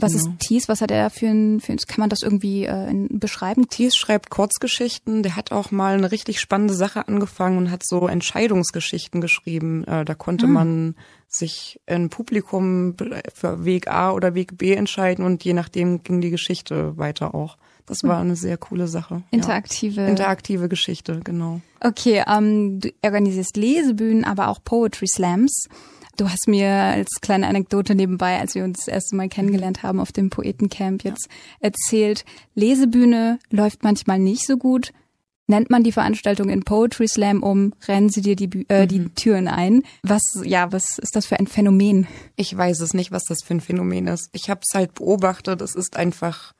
Was 0.00 0.12
Genau. 0.12 0.30
ist 0.32 0.40
Thies? 0.40 0.68
Was 0.68 0.80
hat 0.80 0.90
er 0.90 1.10
für 1.10 1.26
ein, 1.28 1.60
für 1.60 1.72
ein 1.72 1.78
kann 1.78 2.00
man 2.00 2.08
das 2.10 2.22
irgendwie 2.22 2.64
äh, 2.64 2.92
beschreiben? 3.10 3.68
Thies 3.68 3.94
schreibt 3.96 4.30
Kurzgeschichten. 4.30 5.22
Der 5.22 5.36
hat 5.36 5.52
auch 5.52 5.70
mal 5.70 5.94
eine 5.94 6.10
richtig 6.12 6.40
spannende 6.40 6.74
Sache 6.74 7.06
angefangen 7.08 7.58
und 7.58 7.70
hat 7.70 7.82
so 7.84 8.08
Entscheidungsgeschichten 8.08 9.20
geschrieben. 9.20 9.84
Äh, 9.84 10.04
da 10.04 10.14
konnte 10.14 10.46
Ah. 10.46 10.48
man 10.48 10.94
sich 11.28 11.80
im 11.86 12.10
Publikum 12.10 12.96
für 13.34 13.64
Weg 13.64 13.86
A 13.88 14.10
oder 14.12 14.34
Weg 14.34 14.58
B 14.58 14.74
entscheiden 14.74 15.24
und 15.24 15.44
je 15.44 15.52
nachdem 15.52 16.02
ging 16.02 16.20
die 16.20 16.30
Geschichte 16.30 16.96
weiter 16.98 17.34
auch. 17.34 17.56
Das 17.86 18.04
war 18.04 18.20
eine 18.20 18.36
sehr 18.36 18.56
coole 18.56 18.86
Sache. 18.86 19.22
Interaktive. 19.32 20.02
Ja. 20.02 20.06
Interaktive 20.08 20.68
Geschichte, 20.68 21.20
genau. 21.24 21.60
Okay, 21.80 22.22
ähm, 22.26 22.78
du 22.80 22.90
organisierst 23.02 23.56
Lesebühnen, 23.56 24.24
aber 24.24 24.48
auch 24.48 24.62
Poetry 24.62 25.06
Slams. 25.08 25.66
Du 26.20 26.28
hast 26.28 26.48
mir 26.48 26.68
als 26.68 27.08
kleine 27.22 27.48
Anekdote 27.48 27.94
nebenbei, 27.94 28.38
als 28.38 28.54
wir 28.54 28.62
uns 28.62 28.80
das 28.80 28.88
erste 28.88 29.16
Mal 29.16 29.30
kennengelernt 29.30 29.82
haben 29.82 29.98
auf 29.98 30.12
dem 30.12 30.28
Poetencamp 30.28 31.02
jetzt 31.02 31.30
erzählt, 31.60 32.26
Lesebühne 32.54 33.38
läuft 33.48 33.84
manchmal 33.84 34.18
nicht 34.18 34.46
so 34.46 34.58
gut. 34.58 34.92
Nennt 35.46 35.70
man 35.70 35.82
die 35.82 35.92
Veranstaltung 35.92 36.50
in 36.50 36.62
Poetry 36.62 37.08
Slam 37.08 37.42
um, 37.42 37.72
rennen 37.88 38.10
sie 38.10 38.20
dir 38.20 38.36
die, 38.36 38.66
äh, 38.68 38.86
die 38.86 39.08
Türen 39.14 39.48
ein. 39.48 39.82
Was, 40.02 40.20
ja, 40.44 40.70
was 40.72 40.98
ist 40.98 41.16
das 41.16 41.24
für 41.24 41.38
ein 41.38 41.46
Phänomen? 41.46 42.06
Ich 42.36 42.54
weiß 42.54 42.80
es 42.80 42.92
nicht, 42.92 43.12
was 43.12 43.24
das 43.24 43.42
für 43.42 43.54
ein 43.54 43.62
Phänomen 43.62 44.06
ist. 44.06 44.28
Ich 44.32 44.50
habe 44.50 44.60
es 44.62 44.76
halt 44.76 44.92
beobachtet. 44.92 45.62
Es 45.62 45.74
ist 45.74 45.96
einfach, 45.96 46.52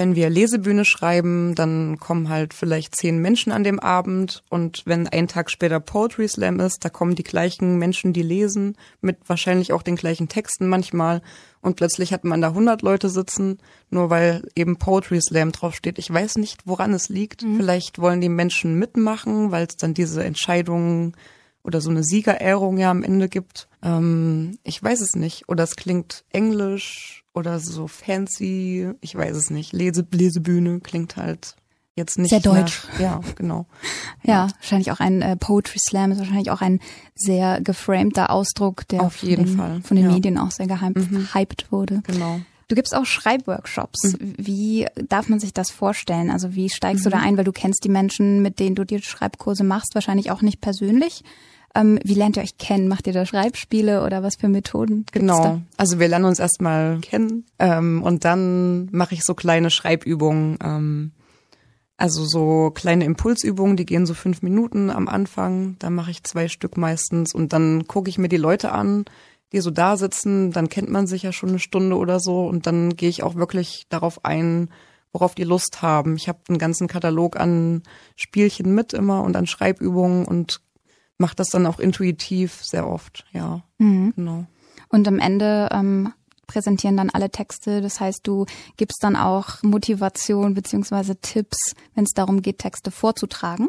wenn 0.00 0.16
wir 0.16 0.30
Lesebühne 0.30 0.86
schreiben, 0.86 1.54
dann 1.54 2.00
kommen 2.00 2.30
halt 2.30 2.54
vielleicht 2.54 2.96
zehn 2.96 3.18
Menschen 3.18 3.52
an 3.52 3.64
dem 3.64 3.78
Abend 3.78 4.42
und 4.48 4.80
wenn 4.86 5.06
ein 5.06 5.28
Tag 5.28 5.50
später 5.50 5.78
Poetry 5.78 6.26
Slam 6.26 6.58
ist, 6.58 6.86
da 6.86 6.88
kommen 6.88 7.16
die 7.16 7.22
gleichen 7.22 7.76
Menschen, 7.76 8.14
die 8.14 8.22
lesen, 8.22 8.78
mit 9.02 9.18
wahrscheinlich 9.26 9.74
auch 9.74 9.82
den 9.82 9.96
gleichen 9.96 10.26
Texten 10.26 10.68
manchmal 10.68 11.20
und 11.60 11.76
plötzlich 11.76 12.14
hat 12.14 12.24
man 12.24 12.40
da 12.40 12.48
100 12.48 12.80
Leute 12.80 13.10
sitzen, 13.10 13.58
nur 13.90 14.08
weil 14.08 14.48
eben 14.56 14.78
Poetry 14.78 15.20
Slam 15.20 15.52
draufsteht. 15.52 15.98
Ich 15.98 16.10
weiß 16.10 16.38
nicht, 16.38 16.62
woran 16.64 16.94
es 16.94 17.10
liegt. 17.10 17.42
Vielleicht 17.58 17.98
wollen 17.98 18.22
die 18.22 18.30
Menschen 18.30 18.78
mitmachen, 18.78 19.50
weil 19.50 19.66
es 19.66 19.76
dann 19.76 19.92
diese 19.92 20.24
Entscheidungen 20.24 21.14
oder 21.62 21.82
so 21.82 21.90
eine 21.90 22.04
Siegerehrung 22.04 22.78
ja 22.78 22.90
am 22.90 23.02
Ende 23.02 23.28
gibt. 23.28 23.68
Ähm, 23.82 24.56
ich 24.62 24.82
weiß 24.82 25.02
es 25.02 25.14
nicht. 25.14 25.50
Oder 25.50 25.64
es 25.64 25.76
klingt 25.76 26.24
englisch 26.30 27.19
oder 27.34 27.60
so 27.60 27.86
fancy. 27.86 28.90
Ich 29.00 29.14
weiß 29.14 29.36
es 29.36 29.50
nicht. 29.50 29.72
Lese, 29.72 30.06
Lesebühne 30.10 30.80
klingt 30.80 31.16
halt 31.16 31.56
jetzt 31.96 32.18
nicht. 32.18 32.30
Sehr 32.30 32.40
deutsch. 32.40 32.86
Nach, 32.94 33.00
ja, 33.00 33.20
genau. 33.36 33.66
Ja, 34.22 34.48
wahrscheinlich 34.60 34.92
auch 34.92 35.00
ein 35.00 35.22
äh, 35.22 35.36
Poetry 35.36 35.78
Slam 35.78 36.12
ist 36.12 36.18
wahrscheinlich 36.18 36.50
auch 36.50 36.60
ein 36.60 36.80
sehr 37.14 37.60
geframter 37.62 38.30
Ausdruck, 38.30 38.86
der 38.88 39.02
Auf 39.02 39.16
von 39.16 39.28
jeden 39.28 39.46
den, 39.46 39.56
Fall, 39.56 39.80
von 39.82 39.96
den 39.96 40.06
ja. 40.06 40.12
Medien 40.12 40.36
auch 40.36 40.50
sehr 40.50 40.66
gehypt, 40.66 41.10
Mhm. 41.10 41.28
wurde. 41.70 42.02
Genau. 42.06 42.40
Du 42.68 42.76
gibst 42.76 42.94
auch 42.94 43.06
Schreibworkshops. 43.06 44.12
Mhm. 44.12 44.34
Wie 44.36 44.86
darf 45.08 45.28
man 45.28 45.40
sich 45.40 45.54
das 45.54 45.70
vorstellen? 45.70 46.30
Also 46.30 46.54
wie 46.54 46.68
steigst 46.68 47.04
mhm. 47.04 47.10
du 47.10 47.16
da 47.16 47.22
ein? 47.22 47.36
Weil 47.36 47.44
du 47.44 47.52
kennst 47.52 47.82
die 47.82 47.88
Menschen, 47.88 48.42
mit 48.42 48.60
denen 48.60 48.76
du 48.76 48.84
die 48.84 49.00
Schreibkurse 49.00 49.64
machst, 49.64 49.94
wahrscheinlich 49.94 50.30
auch 50.30 50.42
nicht 50.42 50.60
persönlich. 50.60 51.24
Ähm, 51.74 51.98
wie 52.02 52.14
lernt 52.14 52.36
ihr 52.36 52.42
euch 52.42 52.58
kennen? 52.58 52.88
Macht 52.88 53.06
ihr 53.06 53.12
da 53.12 53.24
Schreibspiele 53.24 54.04
oder 54.04 54.22
was 54.22 54.36
für 54.36 54.48
Methoden? 54.48 55.06
Genau. 55.12 55.42
Da? 55.42 55.60
Also 55.76 56.00
wir 56.00 56.08
lernen 56.08 56.24
uns 56.24 56.40
erstmal 56.40 56.98
kennen 56.98 57.46
ähm, 57.58 58.02
und 58.02 58.24
dann 58.24 58.88
mache 58.90 59.14
ich 59.14 59.24
so 59.24 59.34
kleine 59.34 59.70
Schreibübungen. 59.70 60.58
Ähm, 60.62 61.12
also 61.96 62.24
so 62.24 62.70
kleine 62.70 63.04
Impulsübungen, 63.04 63.76
die 63.76 63.84
gehen 63.84 64.06
so 64.06 64.14
fünf 64.14 64.42
Minuten 64.42 64.90
am 64.90 65.06
Anfang. 65.06 65.76
Da 65.78 65.90
mache 65.90 66.10
ich 66.10 66.24
zwei 66.24 66.48
Stück 66.48 66.76
meistens 66.76 67.34
und 67.34 67.52
dann 67.52 67.86
gucke 67.86 68.08
ich 68.08 68.18
mir 68.18 68.28
die 68.28 68.38
Leute 68.38 68.72
an, 68.72 69.04
die 69.52 69.60
so 69.60 69.70
da 69.70 69.96
sitzen. 69.96 70.50
Dann 70.50 70.70
kennt 70.70 70.88
man 70.88 71.06
sich 71.06 71.22
ja 71.22 71.32
schon 71.32 71.50
eine 71.50 71.58
Stunde 71.58 71.96
oder 71.96 72.18
so 72.18 72.46
und 72.46 72.66
dann 72.66 72.96
gehe 72.96 73.10
ich 73.10 73.22
auch 73.22 73.34
wirklich 73.34 73.84
darauf 73.90 74.24
ein, 74.24 74.70
worauf 75.12 75.34
die 75.34 75.44
Lust 75.44 75.82
haben. 75.82 76.16
Ich 76.16 76.26
habe 76.26 76.38
einen 76.48 76.58
ganzen 76.58 76.88
Katalog 76.88 77.38
an 77.38 77.82
Spielchen 78.16 78.74
mit 78.74 78.92
immer 78.92 79.22
und 79.22 79.36
an 79.36 79.46
Schreibübungen 79.46 80.24
und 80.24 80.62
mache 81.20 81.36
das 81.36 81.48
dann 81.48 81.66
auch 81.66 81.78
intuitiv 81.78 82.60
sehr 82.64 82.88
oft, 82.88 83.26
ja. 83.32 83.62
Mhm. 83.78 84.12
Genau. 84.16 84.46
Und 84.88 85.06
am 85.06 85.18
Ende 85.18 85.68
ähm, 85.72 86.12
präsentieren 86.46 86.96
dann 86.96 87.10
alle 87.10 87.30
Texte. 87.30 87.80
Das 87.80 88.00
heißt, 88.00 88.26
du 88.26 88.46
gibst 88.76 89.04
dann 89.04 89.14
auch 89.14 89.62
Motivation 89.62 90.54
beziehungsweise 90.54 91.16
Tipps, 91.20 91.74
wenn 91.94 92.04
es 92.04 92.12
darum 92.12 92.42
geht, 92.42 92.58
Texte 92.58 92.90
vorzutragen. 92.90 93.68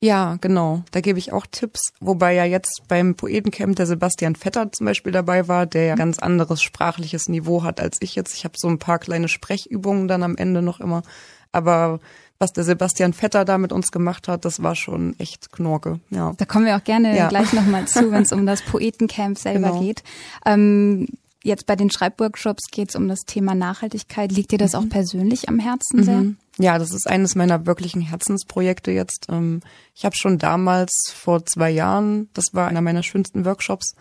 Ja, 0.00 0.36
genau. 0.40 0.82
Da 0.90 1.00
gebe 1.00 1.18
ich 1.18 1.32
auch 1.32 1.46
Tipps. 1.50 1.80
Wobei 2.00 2.34
ja 2.34 2.44
jetzt 2.44 2.82
beim 2.86 3.14
Poetencamp 3.14 3.76
der 3.76 3.86
Sebastian 3.86 4.36
Vetter 4.36 4.70
zum 4.70 4.86
Beispiel 4.86 5.10
dabei 5.10 5.48
war, 5.48 5.66
der 5.66 5.84
ja 5.84 5.94
ganz 5.94 6.18
anderes 6.18 6.62
sprachliches 6.62 7.28
Niveau 7.28 7.62
hat 7.62 7.80
als 7.80 7.96
ich 8.00 8.14
jetzt. 8.14 8.34
Ich 8.34 8.44
habe 8.44 8.54
so 8.56 8.68
ein 8.68 8.78
paar 8.78 8.98
kleine 8.98 9.28
Sprechübungen 9.28 10.06
dann 10.06 10.22
am 10.22 10.36
Ende 10.36 10.60
noch 10.60 10.80
immer. 10.80 11.02
Aber 11.50 12.00
was 12.38 12.52
der 12.52 12.64
Sebastian 12.64 13.12
Vetter 13.12 13.44
da 13.44 13.58
mit 13.58 13.72
uns 13.72 13.90
gemacht 13.90 14.28
hat, 14.28 14.44
das 14.44 14.62
war 14.62 14.74
schon 14.74 15.18
echt 15.18 15.52
Knorke. 15.52 16.00
Ja. 16.10 16.34
Da 16.36 16.44
kommen 16.44 16.66
wir 16.66 16.76
auch 16.76 16.84
gerne 16.84 17.16
ja. 17.16 17.28
gleich 17.28 17.52
nochmal 17.52 17.86
zu, 17.86 18.10
wenn 18.10 18.22
es 18.22 18.32
um 18.32 18.46
das 18.46 18.62
Poetencamp 18.70 19.38
selber 19.38 19.70
genau. 19.70 19.80
geht. 19.80 20.02
Ähm, 20.44 21.08
jetzt 21.42 21.66
bei 21.66 21.76
den 21.76 21.90
Schreibworkshops 21.90 22.64
geht 22.70 22.90
es 22.90 22.96
um 22.96 23.08
das 23.08 23.20
Thema 23.20 23.54
Nachhaltigkeit. 23.54 24.32
Liegt 24.32 24.52
dir 24.52 24.58
das 24.58 24.72
mhm. 24.72 24.78
auch 24.78 24.88
persönlich 24.88 25.48
am 25.48 25.58
Herzen 25.58 26.02
sehr? 26.02 26.18
Mhm. 26.18 26.36
Ja, 26.58 26.78
das 26.78 26.92
ist 26.92 27.06
eines 27.06 27.34
meiner 27.34 27.66
wirklichen 27.66 28.00
Herzensprojekte 28.00 28.90
jetzt. 28.90 29.26
Ähm, 29.30 29.60
ich 29.94 30.04
habe 30.04 30.16
schon 30.16 30.38
damals 30.38 30.92
vor 31.14 31.44
zwei 31.46 31.70
Jahren, 31.70 32.28
das 32.34 32.46
war 32.52 32.68
einer 32.68 32.80
meiner 32.80 33.02
schönsten 33.02 33.44
Workshops, 33.44 33.94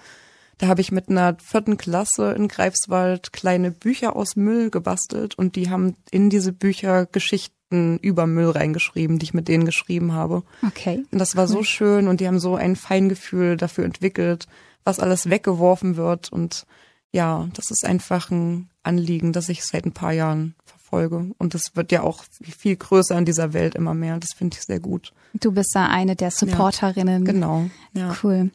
da 0.58 0.68
habe 0.68 0.80
ich 0.80 0.92
mit 0.92 1.10
einer 1.10 1.36
vierten 1.44 1.77
Klasse 1.77 2.32
in 2.32 2.48
Greifswald 2.48 3.34
kleine 3.34 3.72
Bücher 3.72 4.15
aus 4.15 4.38
Müll 4.38 4.70
gebastelt 4.70 5.36
und 5.36 5.58
die 5.58 5.70
haben 5.70 5.98
in 6.12 6.30
diese 6.30 6.54
Bücher 6.54 7.06
Geschichten 7.06 7.54
Texten 7.75 7.98
über 8.01 8.27
Müll 8.27 8.50
reingeschrieben, 8.50 9.20
die 9.20 9.25
ich 9.25 9.34
mit 9.34 9.48
denen 9.48 9.65
geschrieben 9.65 10.13
habe. 10.13 10.44
Okay. 10.65 11.03
Und 11.12 11.20
das 11.20 11.36
war 11.36 11.48
so 11.48 11.63
schön 11.63 12.08
und 12.08 12.20
die 12.20 12.27
haben 12.27 12.39
so 12.39 12.55
ein 12.55 12.75
Feingefühl 12.75 13.58
dafür 13.58 13.86
entwickelt, 13.86 14.48
was 14.84 15.00
alles 15.00 15.29
weggeworfen 15.29 15.98
wird. 15.98 16.32
Und 16.32 16.65
ja, 17.12 17.48
das 17.53 17.72
ist 17.72 17.86
einfach 17.86 18.32
ein 18.32 18.70
Anliegen, 18.84 19.34
das 19.34 19.50
ich 19.50 19.65
seit 19.65 19.86
ein 19.86 19.94
paar 19.94 20.13
Jahren 20.13 20.55
verfolge. 20.65 21.32
Und 21.38 21.53
das 21.53 21.75
wird 21.75 21.91
ja 21.91 22.03
auch 22.03 22.24
viel 22.41 22.75
größer 22.75 23.17
in 23.17 23.25
dieser 23.25 23.53
Welt 23.53 23.75
immer 23.75 23.94
mehr. 23.94 24.20
Das 24.20 24.29
finde 24.36 24.58
ich 24.58 24.63
sehr 24.63 24.79
gut. 24.79 25.12
Du 25.34 25.51
bist 25.51 25.72
da 25.74 25.88
eine 25.88 26.15
der 26.15 26.32
Supporterinnen. 26.32 27.25
Ja, 27.25 27.32
genau. 27.32 27.70
Ja. 27.94 28.15
Cool. 28.24 28.51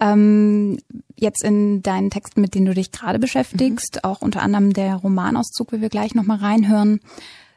Ähm, 0.00 0.78
jetzt 1.14 1.44
in 1.44 1.82
deinen 1.82 2.10
Texten, 2.10 2.40
mit 2.40 2.54
denen 2.54 2.66
du 2.66 2.74
dich 2.74 2.90
gerade 2.90 3.18
beschäftigst, 3.18 3.96
mhm. 3.96 4.10
auch 4.10 4.22
unter 4.22 4.42
anderem 4.42 4.72
der 4.72 4.96
Romanauszug, 4.96 5.72
wie 5.72 5.80
wir 5.80 5.90
gleich 5.90 6.14
nochmal 6.14 6.38
reinhören. 6.38 7.00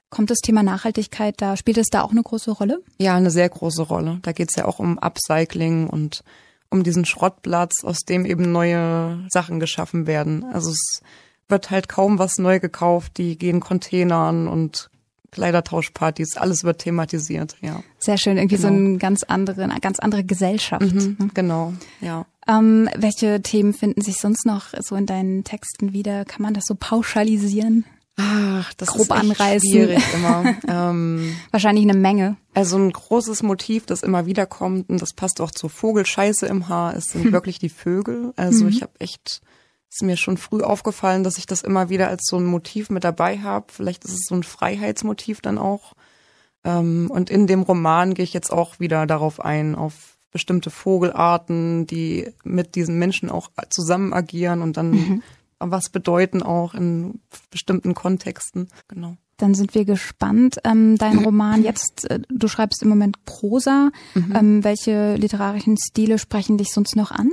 Kommt 0.09 0.31
das 0.31 0.39
Thema 0.39 0.63
Nachhaltigkeit 0.63 1.35
da, 1.37 1.55
spielt 1.55 1.77
es 1.77 1.87
da 1.87 2.01
auch 2.01 2.11
eine 2.11 2.23
große 2.23 2.51
Rolle? 2.51 2.81
Ja, 2.97 3.15
eine 3.15 3.29
sehr 3.29 3.47
große 3.47 3.83
Rolle. 3.83 4.19
Da 4.23 4.31
geht 4.31 4.49
es 4.49 4.55
ja 4.55 4.65
auch 4.65 4.79
um 4.79 4.97
Upcycling 4.97 5.87
und 5.87 6.23
um 6.69 6.83
diesen 6.83 7.05
Schrottplatz, 7.05 7.83
aus 7.83 7.99
dem 7.99 8.25
eben 8.25 8.51
neue 8.51 9.25
Sachen 9.29 9.59
geschaffen 9.59 10.07
werden. 10.07 10.43
Also 10.43 10.71
es 10.71 11.01
wird 11.47 11.71
halt 11.71 11.89
kaum 11.89 12.19
was 12.19 12.37
neu 12.37 12.59
gekauft, 12.59 13.17
die 13.17 13.37
gehen 13.37 13.59
Containern 13.59 14.47
und 14.47 14.89
Kleidertauschpartys, 15.31 16.37
alles 16.37 16.63
wird 16.63 16.79
thematisiert, 16.79 17.55
ja. 17.61 17.83
Sehr 17.99 18.17
schön, 18.17 18.37
irgendwie 18.37 18.55
genau. 18.55 18.69
so 18.69 18.73
eine 18.73 18.97
ganz 18.97 19.23
andere, 19.23 19.63
eine 19.63 19.79
ganz 19.79 19.99
andere 19.99 20.23
Gesellschaft. 20.23 20.81
Mhm, 20.81 21.17
ne? 21.19 21.29
Genau, 21.33 21.73
ja. 22.01 22.25
Ähm, 22.47 22.89
welche 22.95 23.41
Themen 23.41 23.73
finden 23.73 24.01
sich 24.01 24.17
sonst 24.17 24.45
noch 24.45 24.73
so 24.79 24.95
in 24.95 25.05
deinen 25.05 25.43
Texten 25.43 25.93
wieder? 25.93 26.25
Kann 26.25 26.41
man 26.41 26.55
das 26.55 26.63
so 26.65 26.75
pauschalisieren? 26.75 27.85
Ach, 28.21 28.73
das 28.73 28.89
grob 28.89 29.01
ist 29.01 29.11
anreißen. 29.11 29.71
schwierig 29.71 30.03
immer. 30.13 30.55
ähm, 30.67 31.35
Wahrscheinlich 31.51 31.83
eine 31.83 31.97
Menge. 31.97 32.37
Also 32.53 32.77
ein 32.77 32.91
großes 32.91 33.43
Motiv, 33.43 33.85
das 33.85 34.03
immer 34.03 34.25
wieder 34.25 34.45
kommt 34.45 34.89
und 34.89 35.01
das 35.01 35.13
passt 35.13 35.39
auch 35.39 35.51
zur 35.51 35.69
Vogelscheiße 35.69 36.45
im 36.47 36.67
Haar, 36.67 36.95
es 36.95 37.05
sind 37.05 37.25
hm. 37.25 37.31
wirklich 37.31 37.59
die 37.59 37.69
Vögel. 37.69 38.33
Also 38.35 38.65
mhm. 38.65 38.71
ich 38.71 38.81
habe 38.81 38.99
echt, 38.99 39.41
ist 39.89 40.03
mir 40.03 40.17
schon 40.17 40.37
früh 40.37 40.61
aufgefallen, 40.61 41.23
dass 41.23 41.37
ich 41.37 41.45
das 41.45 41.61
immer 41.61 41.89
wieder 41.89 42.09
als 42.09 42.25
so 42.25 42.37
ein 42.37 42.45
Motiv 42.45 42.89
mit 42.89 43.03
dabei 43.03 43.39
habe. 43.39 43.67
Vielleicht 43.69 44.03
ist 44.03 44.13
es 44.13 44.25
so 44.27 44.35
ein 44.35 44.43
Freiheitsmotiv 44.43 45.41
dann 45.41 45.57
auch. 45.57 45.93
Ähm, 46.65 47.09
und 47.09 47.29
in 47.29 47.47
dem 47.47 47.61
Roman 47.61 48.13
gehe 48.13 48.23
ich 48.23 48.33
jetzt 48.33 48.51
auch 48.51 48.79
wieder 48.79 49.07
darauf 49.07 49.39
ein, 49.39 49.75
auf 49.75 50.17
bestimmte 50.31 50.69
Vogelarten, 50.69 51.87
die 51.87 52.31
mit 52.43 52.75
diesen 52.75 52.99
Menschen 52.99 53.29
auch 53.29 53.49
zusammen 53.69 54.13
agieren 54.13 54.61
und 54.61 54.77
dann 54.77 54.91
mhm 54.91 55.23
was 55.59 55.89
bedeuten 55.89 56.41
auch 56.41 56.73
in 56.73 57.19
bestimmten 57.51 57.93
Kontexten. 57.93 58.69
Genau. 58.87 59.17
Dann 59.37 59.53
sind 59.53 59.73
wir 59.73 59.85
gespannt. 59.85 60.57
Ähm, 60.63 60.97
dein 60.97 61.17
Roman 61.25 61.63
jetzt, 61.63 62.09
äh, 62.09 62.19
du 62.29 62.47
schreibst 62.47 62.81
im 62.83 62.89
Moment 62.89 63.23
Prosa. 63.25 63.91
Mhm. 64.13 64.35
Ähm, 64.35 64.63
welche 64.63 65.15
literarischen 65.15 65.77
Stile 65.77 66.19
sprechen 66.19 66.57
dich 66.57 66.71
sonst 66.71 66.95
noch 66.95 67.11
an? 67.11 67.31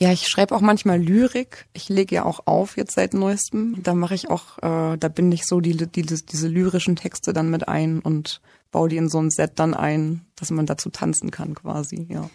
Ja, 0.00 0.12
ich 0.12 0.28
schreibe 0.28 0.54
auch 0.54 0.60
manchmal 0.60 1.00
Lyrik. 1.00 1.66
Ich 1.72 1.88
lege 1.88 2.14
ja 2.14 2.24
auch 2.24 2.46
auf 2.46 2.76
jetzt 2.76 2.94
seit 2.94 3.14
neuestem. 3.14 3.82
Da 3.82 3.94
mache 3.94 4.14
ich 4.14 4.30
auch, 4.30 4.58
äh, 4.58 4.96
da 4.96 5.08
binde 5.08 5.34
ich 5.34 5.44
so 5.44 5.60
die, 5.60 5.76
die, 5.76 6.02
diese 6.02 6.46
lyrischen 6.46 6.94
Texte 6.94 7.32
dann 7.32 7.50
mit 7.50 7.66
ein 7.66 7.98
und 7.98 8.40
baue 8.70 8.88
die 8.88 8.96
in 8.96 9.08
so 9.08 9.20
ein 9.20 9.30
Set 9.30 9.52
dann 9.56 9.74
ein, 9.74 10.24
dass 10.36 10.50
man 10.50 10.66
dazu 10.66 10.90
tanzen 10.90 11.32
kann 11.32 11.54
quasi, 11.54 12.06
ja. 12.08 12.30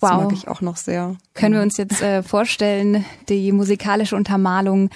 Das 0.00 0.10
wow. 0.10 0.24
mag 0.24 0.32
ich 0.32 0.48
auch 0.48 0.60
noch 0.60 0.76
sehr. 0.76 1.16
Können 1.34 1.54
wir 1.54 1.62
uns 1.62 1.76
jetzt 1.78 2.02
äh, 2.02 2.22
vorstellen, 2.22 3.04
die 3.28 3.52
musikalische 3.52 4.16
Untermalung 4.16 4.90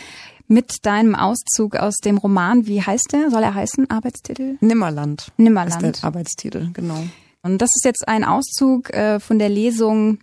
mit 0.46 0.84
deinem 0.84 1.14
Auszug 1.14 1.76
aus 1.76 1.96
dem 1.98 2.18
Roman. 2.18 2.66
Wie 2.66 2.82
heißt 2.82 3.12
der? 3.12 3.30
Soll 3.30 3.42
er 3.42 3.54
heißen? 3.54 3.88
Arbeitstitel? 3.88 4.56
Nimmerland. 4.60 5.32
Nimmerland. 5.36 5.82
Ist 5.82 6.02
der 6.02 6.06
Arbeitstitel, 6.06 6.70
genau. 6.72 7.02
Und 7.42 7.62
das 7.62 7.70
ist 7.74 7.84
jetzt 7.84 8.06
ein 8.08 8.24
Auszug 8.24 8.90
äh, 8.90 9.20
von 9.20 9.38
der 9.38 9.48
Lesung 9.48 10.18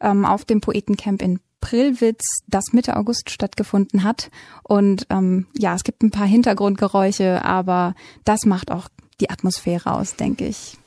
ähm, 0.00 0.24
auf 0.24 0.44
dem 0.44 0.60
Poetencamp 0.60 1.20
in 1.20 1.40
Prillwitz, 1.60 2.24
das 2.46 2.66
Mitte 2.72 2.96
August 2.96 3.28
stattgefunden 3.28 4.04
hat. 4.04 4.30
Und 4.62 5.06
ähm, 5.10 5.46
ja, 5.58 5.74
es 5.74 5.84
gibt 5.84 6.02
ein 6.02 6.12
paar 6.12 6.26
Hintergrundgeräusche, 6.26 7.44
aber 7.44 7.94
das 8.24 8.44
macht 8.46 8.70
auch 8.70 8.88
die 9.20 9.30
Atmosphäre 9.30 9.92
aus, 9.92 10.14
denke 10.14 10.46
ich. 10.46 10.78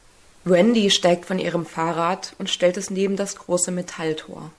Wendy 0.45 0.89
steigt 0.89 1.25
von 1.25 1.37
ihrem 1.37 1.65
Fahrrad 1.65 2.33
und 2.39 2.49
stellt 2.49 2.77
es 2.77 2.89
neben 2.89 3.17
das 3.17 3.35
große 3.35 3.71
Metalltor. 3.71 4.51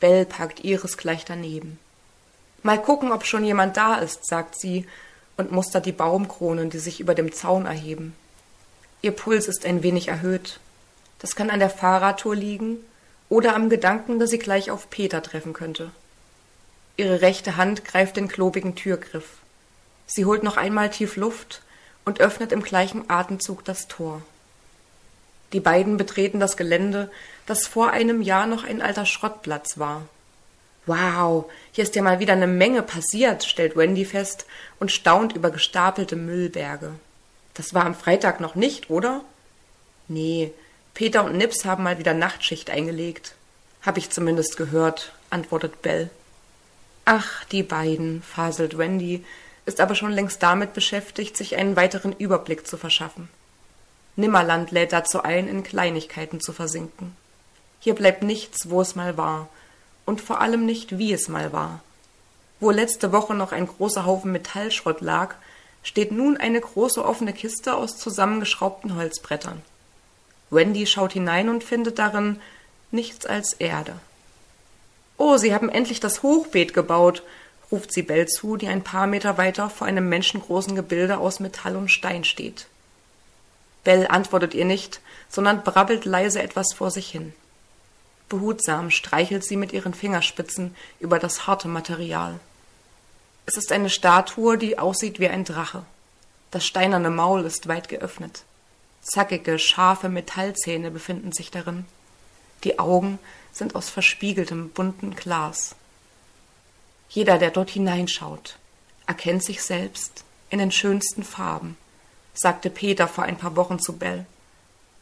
Bell 0.00 0.24
parkt 0.24 0.64
ihres 0.64 0.96
gleich 0.96 1.24
daneben. 1.24 1.78
Mal 2.62 2.80
gucken, 2.80 3.12
ob 3.12 3.26
schon 3.26 3.44
jemand 3.44 3.76
da 3.76 3.96
ist, 3.96 4.26
sagt 4.26 4.58
sie 4.58 4.86
und 5.36 5.52
mustert 5.52 5.86
die 5.86 5.92
Baumkronen, 5.92 6.70
die 6.70 6.78
sich 6.78 7.00
über 7.00 7.14
dem 7.14 7.32
Zaun 7.32 7.66
erheben. 7.66 8.14
Ihr 9.02 9.12
Puls 9.12 9.46
ist 9.46 9.64
ein 9.64 9.82
wenig 9.82 10.08
erhöht. 10.08 10.58
Das 11.18 11.36
kann 11.36 11.50
an 11.50 11.60
der 11.60 11.70
Fahrradtour 11.70 12.34
liegen 12.34 12.78
oder 13.28 13.54
am 13.54 13.68
Gedanken, 13.68 14.18
dass 14.18 14.30
sie 14.30 14.38
gleich 14.38 14.70
auf 14.70 14.90
Peter 14.90 15.22
treffen 15.22 15.52
könnte. 15.52 15.90
Ihre 16.96 17.20
rechte 17.20 17.56
Hand 17.56 17.84
greift 17.84 18.16
den 18.16 18.26
klobigen 18.26 18.74
Türgriff. 18.74 19.36
Sie 20.06 20.24
holt 20.24 20.42
noch 20.42 20.56
einmal 20.56 20.90
tief 20.90 21.16
Luft 21.16 21.62
und 22.04 22.20
öffnet 22.20 22.50
im 22.50 22.62
gleichen 22.62 23.08
Atemzug 23.08 23.64
das 23.64 23.86
Tor. 23.86 24.22
Die 25.52 25.60
beiden 25.60 25.96
betreten 25.96 26.40
das 26.40 26.56
Gelände, 26.56 27.10
das 27.46 27.66
vor 27.66 27.90
einem 27.90 28.20
Jahr 28.20 28.46
noch 28.46 28.64
ein 28.64 28.82
alter 28.82 29.06
Schrottplatz 29.06 29.78
war. 29.78 30.02
Wow, 30.86 31.50
hier 31.72 31.84
ist 31.84 31.94
ja 31.96 32.02
mal 32.02 32.18
wieder 32.18 32.32
eine 32.32 32.46
Menge 32.46 32.82
passiert, 32.82 33.44
stellt 33.44 33.76
Wendy 33.76 34.04
fest 34.04 34.46
und 34.78 34.92
staunt 34.92 35.34
über 35.34 35.50
gestapelte 35.50 36.16
Müllberge. 36.16 36.92
Das 37.54 37.74
war 37.74 37.84
am 37.84 37.94
Freitag 37.94 38.40
noch 38.40 38.54
nicht, 38.54 38.88
oder? 38.88 39.22
Nee, 40.08 40.52
Peter 40.94 41.24
und 41.24 41.36
Nips 41.36 41.64
haben 41.64 41.84
mal 41.84 41.98
wieder 41.98 42.14
Nachtschicht 42.14 42.70
eingelegt. 42.70 43.34
Hab 43.82 43.96
ich 43.96 44.10
zumindest 44.10 44.56
gehört, 44.56 45.12
antwortet 45.30 45.82
Bell. 45.82 46.10
Ach, 47.04 47.44
die 47.46 47.62
beiden, 47.62 48.22
faselt 48.22 48.76
Wendy, 48.76 49.24
ist 49.66 49.80
aber 49.80 49.94
schon 49.94 50.12
längst 50.12 50.42
damit 50.42 50.72
beschäftigt, 50.72 51.36
sich 51.36 51.56
einen 51.56 51.76
weiteren 51.76 52.12
Überblick 52.12 52.66
zu 52.66 52.76
verschaffen. 52.76 53.28
Nimmerland 54.18 54.72
lädt 54.72 54.92
dazu 54.92 55.22
ein, 55.22 55.46
in 55.46 55.62
Kleinigkeiten 55.62 56.40
zu 56.40 56.52
versinken. 56.52 57.16
Hier 57.78 57.94
bleibt 57.94 58.24
nichts, 58.24 58.68
wo 58.68 58.80
es 58.80 58.96
mal 58.96 59.16
war, 59.16 59.48
und 60.06 60.20
vor 60.20 60.40
allem 60.40 60.66
nicht, 60.66 60.98
wie 60.98 61.12
es 61.12 61.28
mal 61.28 61.52
war. 61.52 61.80
Wo 62.58 62.72
letzte 62.72 63.12
Woche 63.12 63.34
noch 63.34 63.52
ein 63.52 63.68
großer 63.68 64.04
Haufen 64.04 64.32
Metallschrott 64.32 65.00
lag, 65.00 65.36
steht 65.84 66.10
nun 66.10 66.36
eine 66.36 66.60
große 66.60 67.04
offene 67.04 67.32
Kiste 67.32 67.76
aus 67.76 67.96
zusammengeschraubten 67.96 68.96
Holzbrettern. 68.96 69.62
Wendy 70.50 70.88
schaut 70.88 71.12
hinein 71.12 71.48
und 71.48 71.62
findet 71.62 72.00
darin 72.00 72.40
nichts 72.90 73.24
als 73.24 73.52
Erde. 73.52 73.94
Oh, 75.16 75.36
Sie 75.36 75.54
haben 75.54 75.68
endlich 75.68 76.00
das 76.00 76.24
Hochbeet 76.24 76.74
gebaut, 76.74 77.22
ruft 77.70 77.92
sie 77.92 78.02
Bell 78.02 78.26
zu, 78.26 78.56
die 78.56 78.66
ein 78.66 78.82
paar 78.82 79.06
Meter 79.06 79.38
weiter 79.38 79.70
vor 79.70 79.86
einem 79.86 80.08
menschengroßen 80.08 80.74
Gebilde 80.74 81.18
aus 81.18 81.38
Metall 81.38 81.76
und 81.76 81.88
Stein 81.88 82.24
steht. 82.24 82.66
Bell 83.84 84.06
antwortet 84.08 84.54
ihr 84.54 84.64
nicht, 84.64 85.00
sondern 85.28 85.62
brabbelt 85.62 86.04
leise 86.04 86.42
etwas 86.42 86.72
vor 86.72 86.90
sich 86.90 87.10
hin. 87.10 87.32
Behutsam 88.28 88.90
streichelt 88.90 89.44
sie 89.44 89.56
mit 89.56 89.72
ihren 89.72 89.94
Fingerspitzen 89.94 90.74
über 91.00 91.18
das 91.18 91.46
harte 91.46 91.68
Material. 91.68 92.38
Es 93.46 93.56
ist 93.56 93.72
eine 93.72 93.88
Statue, 93.88 94.58
die 94.58 94.78
aussieht 94.78 95.20
wie 95.20 95.28
ein 95.28 95.44
Drache. 95.44 95.84
Das 96.50 96.66
steinerne 96.66 97.10
Maul 97.10 97.44
ist 97.44 97.68
weit 97.68 97.88
geöffnet. 97.88 98.42
Zackige, 99.00 99.58
scharfe 99.58 100.10
Metallzähne 100.10 100.90
befinden 100.90 101.32
sich 101.32 101.50
darin. 101.50 101.86
Die 102.64 102.78
Augen 102.78 103.18
sind 103.52 103.74
aus 103.74 103.88
verspiegeltem, 103.88 104.70
bunten 104.70 105.14
Glas. 105.14 105.74
Jeder, 107.08 107.38
der 107.38 107.50
dort 107.50 107.70
hineinschaut, 107.70 108.58
erkennt 109.06 109.42
sich 109.42 109.62
selbst 109.62 110.24
in 110.50 110.58
den 110.58 110.72
schönsten 110.72 111.24
Farben, 111.24 111.76
sagte 112.38 112.70
Peter 112.70 113.08
vor 113.08 113.24
ein 113.24 113.36
paar 113.36 113.56
Wochen 113.56 113.80
zu 113.80 113.94
Bell. 113.94 114.24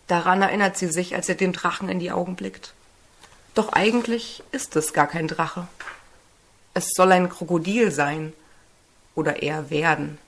Daran 0.06 0.40
erinnert 0.40 0.78
sie 0.78 0.90
sich, 0.90 1.14
als 1.14 1.28
er 1.28 1.34
dem 1.34 1.52
Drachen 1.52 1.90
in 1.90 1.98
die 1.98 2.10
Augen 2.10 2.34
blickt. 2.34 2.72
Doch 3.54 3.72
eigentlich 3.72 4.42
ist 4.52 4.74
es 4.76 4.94
gar 4.94 5.06
kein 5.06 5.28
Drache. 5.28 5.68
Es 6.72 6.90
soll 6.94 7.12
ein 7.12 7.28
Krokodil 7.28 7.90
sein. 7.90 8.32
Oder 9.14 9.42
eher 9.42 9.70
werden. 9.70 10.18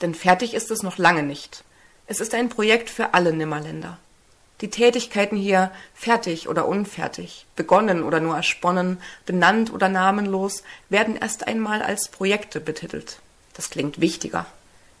Denn 0.00 0.14
fertig 0.14 0.54
ist 0.54 0.70
es 0.70 0.82
noch 0.82 0.96
lange 0.96 1.22
nicht. 1.22 1.64
Es 2.06 2.20
ist 2.20 2.34
ein 2.34 2.48
Projekt 2.48 2.88
für 2.88 3.12
alle 3.12 3.32
Nimmerländer. 3.32 3.98
Die 4.60 4.70
Tätigkeiten 4.70 5.36
hier, 5.36 5.70
fertig 5.94 6.48
oder 6.48 6.66
unfertig, 6.66 7.46
begonnen 7.56 8.02
oder 8.02 8.20
nur 8.20 8.36
ersponnen, 8.36 9.00
benannt 9.24 9.72
oder 9.72 9.88
namenlos, 9.88 10.62
werden 10.88 11.16
erst 11.16 11.46
einmal 11.46 11.82
als 11.82 12.08
Projekte 12.08 12.60
betitelt. 12.60 13.20
Das 13.54 13.70
klingt 13.70 14.00
wichtiger. 14.00 14.46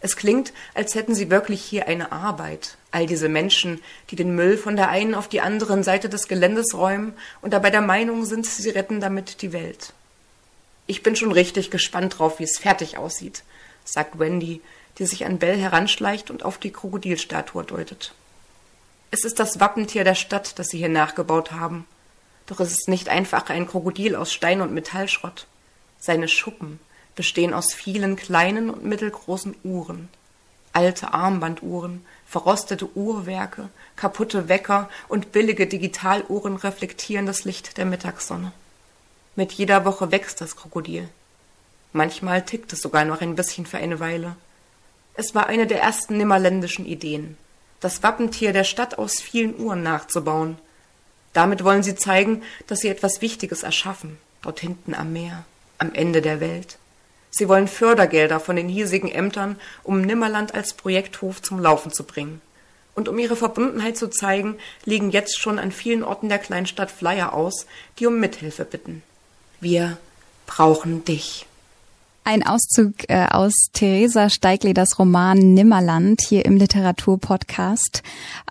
Es 0.00 0.16
klingt, 0.16 0.52
als 0.74 0.94
hätten 0.94 1.14
sie 1.14 1.30
wirklich 1.30 1.62
hier 1.62 1.88
eine 1.88 2.12
Arbeit. 2.12 2.76
All 2.92 3.06
diese 3.06 3.28
Menschen, 3.28 3.80
die 4.10 4.16
den 4.16 4.34
Müll 4.34 4.56
von 4.56 4.76
der 4.76 4.88
einen 4.90 5.14
auf 5.14 5.28
die 5.28 5.40
anderen 5.40 5.82
Seite 5.82 6.08
des 6.08 6.28
Geländes 6.28 6.74
räumen 6.74 7.14
und 7.42 7.52
dabei 7.52 7.70
der 7.70 7.80
Meinung 7.80 8.24
sind, 8.24 8.46
sie 8.46 8.70
retten 8.70 9.00
damit 9.00 9.42
die 9.42 9.52
Welt. 9.52 9.92
Ich 10.86 11.02
bin 11.02 11.16
schon 11.16 11.32
richtig 11.32 11.70
gespannt 11.70 12.18
drauf, 12.18 12.38
wie 12.38 12.44
es 12.44 12.58
fertig 12.58 12.96
aussieht, 12.96 13.42
sagt 13.84 14.18
Wendy, 14.18 14.62
die 14.98 15.06
sich 15.06 15.26
an 15.26 15.38
Bell 15.38 15.58
heranschleicht 15.58 16.30
und 16.30 16.44
auf 16.44 16.58
die 16.58 16.72
Krokodilstatue 16.72 17.64
deutet. 17.64 18.14
Es 19.10 19.24
ist 19.24 19.38
das 19.40 19.58
Wappentier 19.58 20.04
der 20.04 20.14
Stadt, 20.14 20.58
das 20.58 20.68
sie 20.68 20.78
hier 20.78 20.88
nachgebaut 20.88 21.52
haben. 21.52 21.86
Doch 22.46 22.60
es 22.60 22.72
ist 22.72 22.88
nicht 22.88 23.08
einfach 23.08 23.50
ein 23.50 23.66
Krokodil 23.66 24.16
aus 24.16 24.32
Stein 24.32 24.60
und 24.60 24.72
Metallschrott. 24.72 25.46
Seine 25.98 26.28
Schuppen 26.28 26.78
bestehen 27.18 27.52
aus 27.52 27.74
vielen 27.74 28.14
kleinen 28.14 28.70
und 28.70 28.84
mittelgroßen 28.84 29.56
Uhren. 29.64 30.08
Alte 30.72 31.12
Armbanduhren, 31.12 32.06
verrostete 32.28 32.96
Uhrwerke, 32.96 33.70
kaputte 33.96 34.48
Wecker 34.48 34.88
und 35.08 35.32
billige 35.32 35.66
Digitaluhren 35.66 36.54
reflektieren 36.54 37.26
das 37.26 37.42
Licht 37.44 37.76
der 37.76 37.86
Mittagssonne. 37.86 38.52
Mit 39.34 39.50
jeder 39.50 39.84
Woche 39.84 40.12
wächst 40.12 40.40
das 40.40 40.54
Krokodil. 40.54 41.08
Manchmal 41.92 42.44
tickt 42.44 42.72
es 42.72 42.82
sogar 42.82 43.04
noch 43.04 43.20
ein 43.20 43.34
bisschen 43.34 43.66
für 43.66 43.78
eine 43.78 43.98
Weile. 43.98 44.36
Es 45.14 45.34
war 45.34 45.48
eine 45.48 45.66
der 45.66 45.82
ersten 45.82 46.18
nimmerländischen 46.18 46.86
Ideen, 46.86 47.36
das 47.80 48.04
Wappentier 48.04 48.52
der 48.52 48.62
Stadt 48.62 48.96
aus 48.96 49.20
vielen 49.20 49.58
Uhren 49.58 49.82
nachzubauen. 49.82 50.56
Damit 51.32 51.64
wollen 51.64 51.82
sie 51.82 51.96
zeigen, 51.96 52.44
dass 52.68 52.78
sie 52.78 52.88
etwas 52.88 53.22
Wichtiges 53.22 53.64
erschaffen, 53.64 54.18
dort 54.40 54.60
hinten 54.60 54.94
am 54.94 55.12
Meer, 55.12 55.44
am 55.78 55.92
Ende 55.94 56.22
der 56.22 56.38
Welt. 56.38 56.78
Sie 57.30 57.48
wollen 57.48 57.68
Fördergelder 57.68 58.40
von 58.40 58.56
den 58.56 58.68
hiesigen 58.68 59.10
Ämtern, 59.10 59.56
um 59.82 60.00
Nimmerland 60.00 60.54
als 60.54 60.74
Projekthof 60.74 61.42
zum 61.42 61.60
Laufen 61.60 61.92
zu 61.92 62.04
bringen. 62.04 62.40
Und 62.94 63.08
um 63.08 63.18
ihre 63.18 63.36
Verbundenheit 63.36 63.96
zu 63.96 64.08
zeigen, 64.08 64.56
liegen 64.84 65.10
jetzt 65.10 65.38
schon 65.38 65.58
an 65.58 65.70
vielen 65.70 66.02
Orten 66.02 66.28
der 66.28 66.38
Kleinstadt 66.38 66.90
Flyer 66.90 67.32
aus, 67.32 67.66
die 67.98 68.06
um 68.06 68.18
Mithilfe 68.18 68.64
bitten. 68.64 69.02
Wir 69.60 69.98
brauchen 70.46 71.04
dich. 71.04 71.47
Ein 72.24 72.46
Auszug 72.46 73.08
äh, 73.08 73.26
aus 73.30 73.54
Theresa 73.72 74.28
Steigleders 74.28 74.98
Roman 74.98 75.38
Nimmerland 75.54 76.20
hier 76.28 76.44
im 76.44 76.56
Literaturpodcast. 76.56 78.02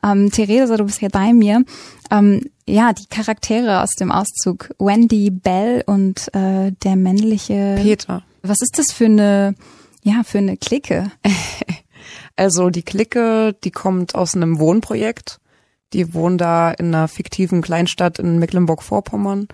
Ähm, 0.04 0.32
Theresa, 0.32 0.78
du 0.78 0.86
bist 0.86 1.00
hier 1.00 1.10
bei 1.10 1.34
mir. 1.34 1.64
Ähm, 2.10 2.50
ja, 2.68 2.94
die 2.94 3.06
Charaktere 3.06 3.82
aus 3.82 3.92
dem 3.92 4.12
Auszug 4.12 4.72
Wendy, 4.80 5.30
Bell 5.30 5.84
und 5.86 6.34
äh, 6.34 6.72
der 6.72 6.96
männliche 6.96 7.78
Peter. 7.82 8.24
Was 8.42 8.62
ist 8.62 8.78
das 8.78 8.92
für 8.92 9.06
eine, 9.06 9.56
ja, 10.04 10.24
für 10.24 10.40
eine 10.40 10.58
Clique? 10.58 11.12
also 12.36 12.70
die 12.70 12.84
Clique, 12.84 13.56
die 13.64 13.72
kommt 13.72 14.16
aus 14.16 14.36
einem 14.36 14.60
Wohnprojekt. 14.60 15.40
Die 15.94 16.14
wohnen 16.14 16.38
da 16.38 16.72
in 16.72 16.88
einer 16.88 17.08
fiktiven 17.08 17.62
Kleinstadt 17.62 18.20
in 18.20 18.40
Mecklenburg-Vorpommern 18.40 19.48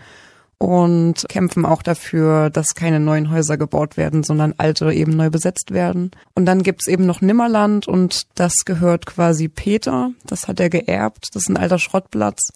und 0.63 1.25
kämpfen 1.27 1.65
auch 1.65 1.81
dafür, 1.81 2.49
dass 2.49 2.73
keine 2.73 3.01
neuen 3.01 3.29
Häuser 3.29 3.57
gebaut 3.57 3.97
werden, 3.97 4.23
sondern 4.23 4.53
alte 4.57 4.93
eben 4.93 5.11
neu 5.13 5.29
besetzt 5.29 5.71
werden. 5.71 6.11
Und 6.35 6.45
dann 6.45 6.63
gibt's 6.63 6.87
eben 6.87 7.05
noch 7.05 7.19
Nimmerland 7.19 7.85
und 7.85 8.27
das 8.35 8.53
gehört 8.63 9.05
quasi 9.05 9.49
Peter. 9.49 10.11
Das 10.25 10.47
hat 10.47 10.61
er 10.61 10.69
geerbt. 10.69 11.31
Das 11.33 11.43
ist 11.43 11.49
ein 11.49 11.57
alter 11.57 11.79
Schrottplatz. 11.79 12.53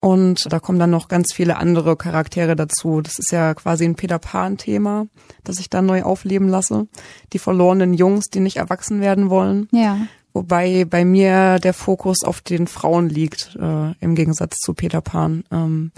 Und 0.00 0.52
da 0.52 0.60
kommen 0.60 0.78
dann 0.78 0.90
noch 0.90 1.08
ganz 1.08 1.32
viele 1.32 1.56
andere 1.56 1.96
Charaktere 1.96 2.56
dazu. 2.56 3.00
Das 3.00 3.18
ist 3.18 3.32
ja 3.32 3.54
quasi 3.54 3.86
ein 3.86 3.94
Peter 3.94 4.18
Pan-Thema, 4.18 5.06
das 5.42 5.60
ich 5.60 5.70
da 5.70 5.80
neu 5.80 6.02
aufleben 6.02 6.48
lasse. 6.48 6.88
Die 7.32 7.38
verlorenen 7.38 7.94
Jungs, 7.94 8.26
die 8.26 8.40
nicht 8.40 8.58
erwachsen 8.58 9.00
werden 9.00 9.30
wollen. 9.30 9.66
Ja. 9.72 9.96
Wobei 10.34 10.84
bei 10.84 11.06
mir 11.06 11.58
der 11.58 11.72
Fokus 11.72 12.22
auf 12.22 12.42
den 12.42 12.66
Frauen 12.66 13.08
liegt, 13.08 13.56
äh, 13.58 13.92
im 14.00 14.14
Gegensatz 14.14 14.58
zu 14.58 14.74
Peter 14.74 15.00
Pan. 15.00 15.44
Ähm, 15.50 15.90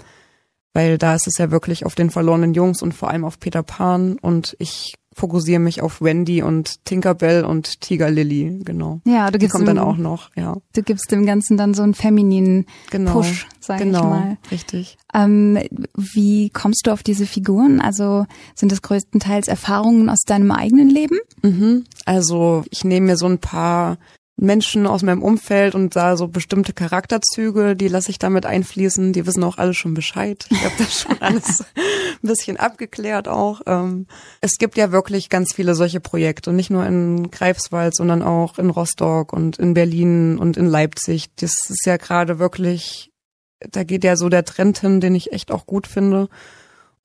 weil 0.73 0.97
da 0.97 1.15
ist 1.15 1.27
es 1.27 1.37
ja 1.37 1.51
wirklich 1.51 1.85
auf 1.85 1.95
den 1.95 2.09
verlorenen 2.09 2.53
Jungs 2.53 2.81
und 2.81 2.93
vor 2.93 3.09
allem 3.09 3.25
auf 3.25 3.39
Peter 3.39 3.63
Pan 3.63 4.17
und 4.21 4.55
ich 4.59 4.95
fokussiere 5.15 5.59
mich 5.59 5.83
auf 5.83 6.01
Wendy 6.01 6.41
und 6.41 6.83
Tinkerbell 6.85 7.45
und 7.45 7.81
Tiger 7.81 8.09
Lily, 8.09 8.61
genau. 8.65 8.99
Ja, 9.05 9.27
du 9.27 9.33
Die 9.33 9.43
gibst 9.43 9.53
kommt 9.53 9.67
dem, 9.67 9.75
dann 9.75 9.85
auch 9.85 9.97
noch, 9.97 10.31
ja. 10.35 10.57
Du 10.73 10.81
gibst 10.81 11.11
dem 11.11 11.27
Ganzen 11.27 11.55
dann 11.55 11.75
so 11.75 11.83
einen 11.83 11.93
femininen 11.93 12.65
Genau. 12.89 13.11
Push, 13.13 13.45
sag 13.59 13.77
genau, 13.77 13.99
ich 13.99 14.05
mal. 14.05 14.37
richtig. 14.49 14.97
Ähm, 15.13 15.59
wie 15.95 16.49
kommst 16.49 16.87
du 16.87 16.91
auf 16.91 17.03
diese 17.03 17.27
Figuren? 17.27 17.79
Also 17.79 18.25
sind 18.55 18.71
das 18.71 18.81
größtenteils 18.81 19.47
Erfahrungen 19.47 20.09
aus 20.09 20.21
deinem 20.25 20.49
eigenen 20.49 20.89
Leben? 20.89 21.19
Mhm. 21.43 21.83
Also 22.05 22.63
ich 22.71 22.83
nehme 22.83 23.05
mir 23.05 23.17
so 23.17 23.27
ein 23.27 23.37
paar 23.37 23.97
Menschen 24.35 24.87
aus 24.87 25.03
meinem 25.03 25.21
Umfeld 25.21 25.75
und 25.75 25.95
da 25.95 26.17
so 26.17 26.27
bestimmte 26.27 26.73
Charakterzüge, 26.73 27.75
die 27.75 27.87
lasse 27.87 28.09
ich 28.09 28.17
damit 28.17 28.45
einfließen. 28.45 29.13
Die 29.13 29.27
wissen 29.27 29.43
auch 29.43 29.57
alle 29.57 29.73
schon 29.73 29.93
Bescheid. 29.93 30.45
Ich 30.49 30.63
habe 30.63 30.73
das 30.79 31.01
schon 31.01 31.17
alles 31.21 31.61
ein 31.61 32.27
bisschen 32.27 32.57
abgeklärt 32.57 33.27
auch. 33.27 33.61
Ähm, 33.67 34.07
es 34.41 34.57
gibt 34.57 34.75
ja 34.75 34.91
wirklich 34.91 35.29
ganz 35.29 35.53
viele 35.53 35.75
solche 35.75 35.99
Projekte, 35.99 36.51
nicht 36.51 36.71
nur 36.71 36.85
in 36.85 37.29
Greifswald, 37.29 37.95
sondern 37.95 38.23
auch 38.23 38.57
in 38.57 38.71
Rostock 38.71 39.33
und 39.33 39.59
in 39.59 39.75
Berlin 39.75 40.37
und 40.39 40.57
in 40.57 40.65
Leipzig. 40.65 41.27
Das 41.35 41.69
ist 41.69 41.85
ja 41.85 41.97
gerade 41.97 42.39
wirklich, 42.39 43.11
da 43.59 43.83
geht 43.83 44.03
ja 44.03 44.15
so 44.15 44.29
der 44.29 44.45
Trend 44.45 44.79
hin, 44.79 44.99
den 44.99 45.13
ich 45.13 45.31
echt 45.31 45.51
auch 45.51 45.67
gut 45.67 45.85
finde. 45.85 46.27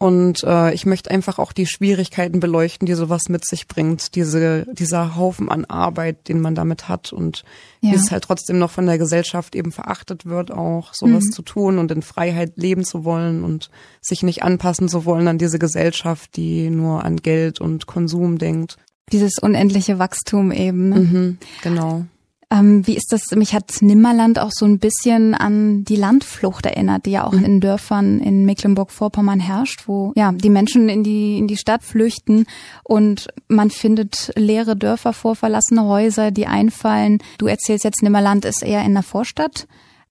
Und 0.00 0.44
äh, 0.44 0.72
ich 0.74 0.86
möchte 0.86 1.10
einfach 1.10 1.40
auch 1.40 1.52
die 1.52 1.66
Schwierigkeiten 1.66 2.38
beleuchten, 2.38 2.86
die 2.86 2.94
sowas 2.94 3.28
mit 3.28 3.44
sich 3.44 3.66
bringt, 3.66 4.14
diese, 4.14 4.64
dieser 4.72 5.16
Haufen 5.16 5.48
an 5.50 5.64
Arbeit, 5.64 6.28
den 6.28 6.40
man 6.40 6.54
damit 6.54 6.88
hat 6.88 7.12
und 7.12 7.42
Ja. 7.80 7.90
wie 7.90 7.96
es 7.96 8.12
halt 8.12 8.22
trotzdem 8.22 8.60
noch 8.60 8.70
von 8.70 8.86
der 8.86 8.96
Gesellschaft 8.98 9.56
eben 9.56 9.72
verachtet 9.72 10.24
wird, 10.24 10.52
auch 10.52 10.94
sowas 10.94 11.24
Mhm. 11.24 11.32
zu 11.32 11.42
tun 11.42 11.78
und 11.78 11.90
in 11.90 12.02
Freiheit 12.02 12.52
leben 12.56 12.84
zu 12.84 13.04
wollen 13.04 13.42
und 13.42 13.70
sich 14.00 14.22
nicht 14.22 14.44
anpassen 14.44 14.88
zu 14.88 15.04
wollen 15.04 15.26
an 15.26 15.38
diese 15.38 15.58
Gesellschaft, 15.58 16.36
die 16.36 16.70
nur 16.70 17.04
an 17.04 17.16
Geld 17.16 17.60
und 17.60 17.86
Konsum 17.88 18.38
denkt. 18.38 18.76
Dieses 19.10 19.38
unendliche 19.40 19.98
Wachstum 19.98 20.52
eben. 20.52 20.90
Ne? 20.90 20.96
Mhm, 21.00 21.38
genau. 21.64 22.04
Ähm, 22.50 22.86
wie 22.86 22.96
ist 22.96 23.12
das? 23.12 23.30
Mich 23.36 23.52
hat 23.52 23.82
Nimmerland 23.82 24.38
auch 24.38 24.50
so 24.50 24.64
ein 24.64 24.78
bisschen 24.78 25.34
an 25.34 25.84
die 25.84 25.96
Landflucht 25.96 26.64
erinnert, 26.64 27.04
die 27.04 27.10
ja 27.10 27.26
auch 27.26 27.32
Mhm. 27.32 27.44
in 27.44 27.60
Dörfern 27.60 28.20
in 28.20 28.46
Mecklenburg-Vorpommern 28.46 29.38
herrscht, 29.38 29.82
wo 29.86 30.12
ja 30.16 30.32
die 30.32 30.48
Menschen 30.48 30.88
in 30.88 31.04
die 31.04 31.36
in 31.36 31.46
die 31.46 31.58
Stadt 31.58 31.82
flüchten 31.82 32.46
und 32.84 33.28
man 33.48 33.68
findet 33.70 34.32
leere 34.34 34.76
Dörfer 34.76 35.12
vor, 35.12 35.36
verlassene 35.36 35.84
Häuser, 35.84 36.30
die 36.30 36.46
einfallen. 36.46 37.18
Du 37.36 37.46
erzählst 37.46 37.84
jetzt, 37.84 38.02
Nimmerland 38.02 38.46
ist 38.46 38.62
eher 38.62 38.82
in 38.82 38.94
der 38.94 39.02
Vorstadt. 39.02 39.66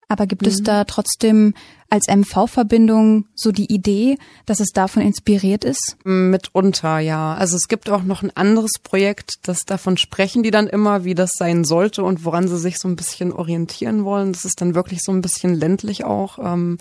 Aber 0.10 0.26
gibt 0.26 0.48
es 0.48 0.64
da 0.64 0.86
trotzdem 0.86 1.54
als 1.90 2.08
MV-Verbindung 2.08 3.26
so 3.36 3.52
die 3.52 3.74
Idee, 3.74 4.18
dass 4.46 4.60
es 4.60 4.70
davon 4.70 5.02
inspiriert 5.02 5.66
ist? 5.66 5.98
Mitunter, 6.04 7.00
ja. 7.00 7.34
Also 7.34 7.58
es 7.58 7.68
gibt 7.68 7.90
auch 7.90 8.04
noch 8.04 8.24
ein 8.24 8.36
anderes 8.36 8.74
Projekt, 8.82 9.36
das 9.44 9.66
davon 9.66 9.98
sprechen 9.98 10.44
die 10.44 10.52
dann 10.52 10.68
immer, 10.68 11.04
wie 11.04 11.16
das 11.16 11.32
sein 11.34 11.66
sollte 11.66 12.04
und 12.04 12.24
woran 12.24 12.48
sie 12.48 12.58
sich 12.58 12.80
so 12.80 12.88
ein 12.88 12.96
bisschen 12.96 13.34
orientieren 13.34 14.06
wollen. 14.06 14.32
Das 14.32 14.46
ist 14.46 14.62
dann 14.62 14.76
wirklich 14.76 15.00
so 15.04 15.12
ein 15.12 15.22
bisschen 15.22 15.54
ländlich 15.54 16.06
auch. 16.06 16.40
Ähm, 16.40 16.78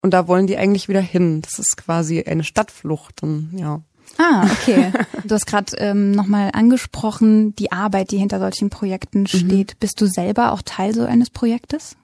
und 0.00 0.14
da 0.14 0.28
wollen 0.28 0.46
die 0.46 0.56
eigentlich 0.56 0.88
wieder 0.88 1.00
hin. 1.00 1.42
Das 1.42 1.58
ist 1.58 1.76
quasi 1.76 2.22
eine 2.22 2.44
Stadtflucht. 2.44 3.24
Und, 3.24 3.50
ja. 3.56 3.80
Ah, 4.18 4.46
okay. 4.52 4.92
Du 5.24 5.34
hast 5.34 5.46
gerade 5.46 5.76
ähm, 5.78 6.12
nochmal 6.12 6.50
angesprochen, 6.52 7.56
die 7.56 7.72
Arbeit, 7.72 8.12
die 8.12 8.18
hinter 8.18 8.38
solchen 8.38 8.70
Projekten 8.70 9.26
steht. 9.26 9.74
Mhm. 9.74 9.78
Bist 9.80 10.00
du 10.00 10.06
selber 10.06 10.52
auch 10.52 10.62
Teil 10.62 10.94
so 10.94 11.04
eines 11.04 11.30
Projektes? 11.30 11.96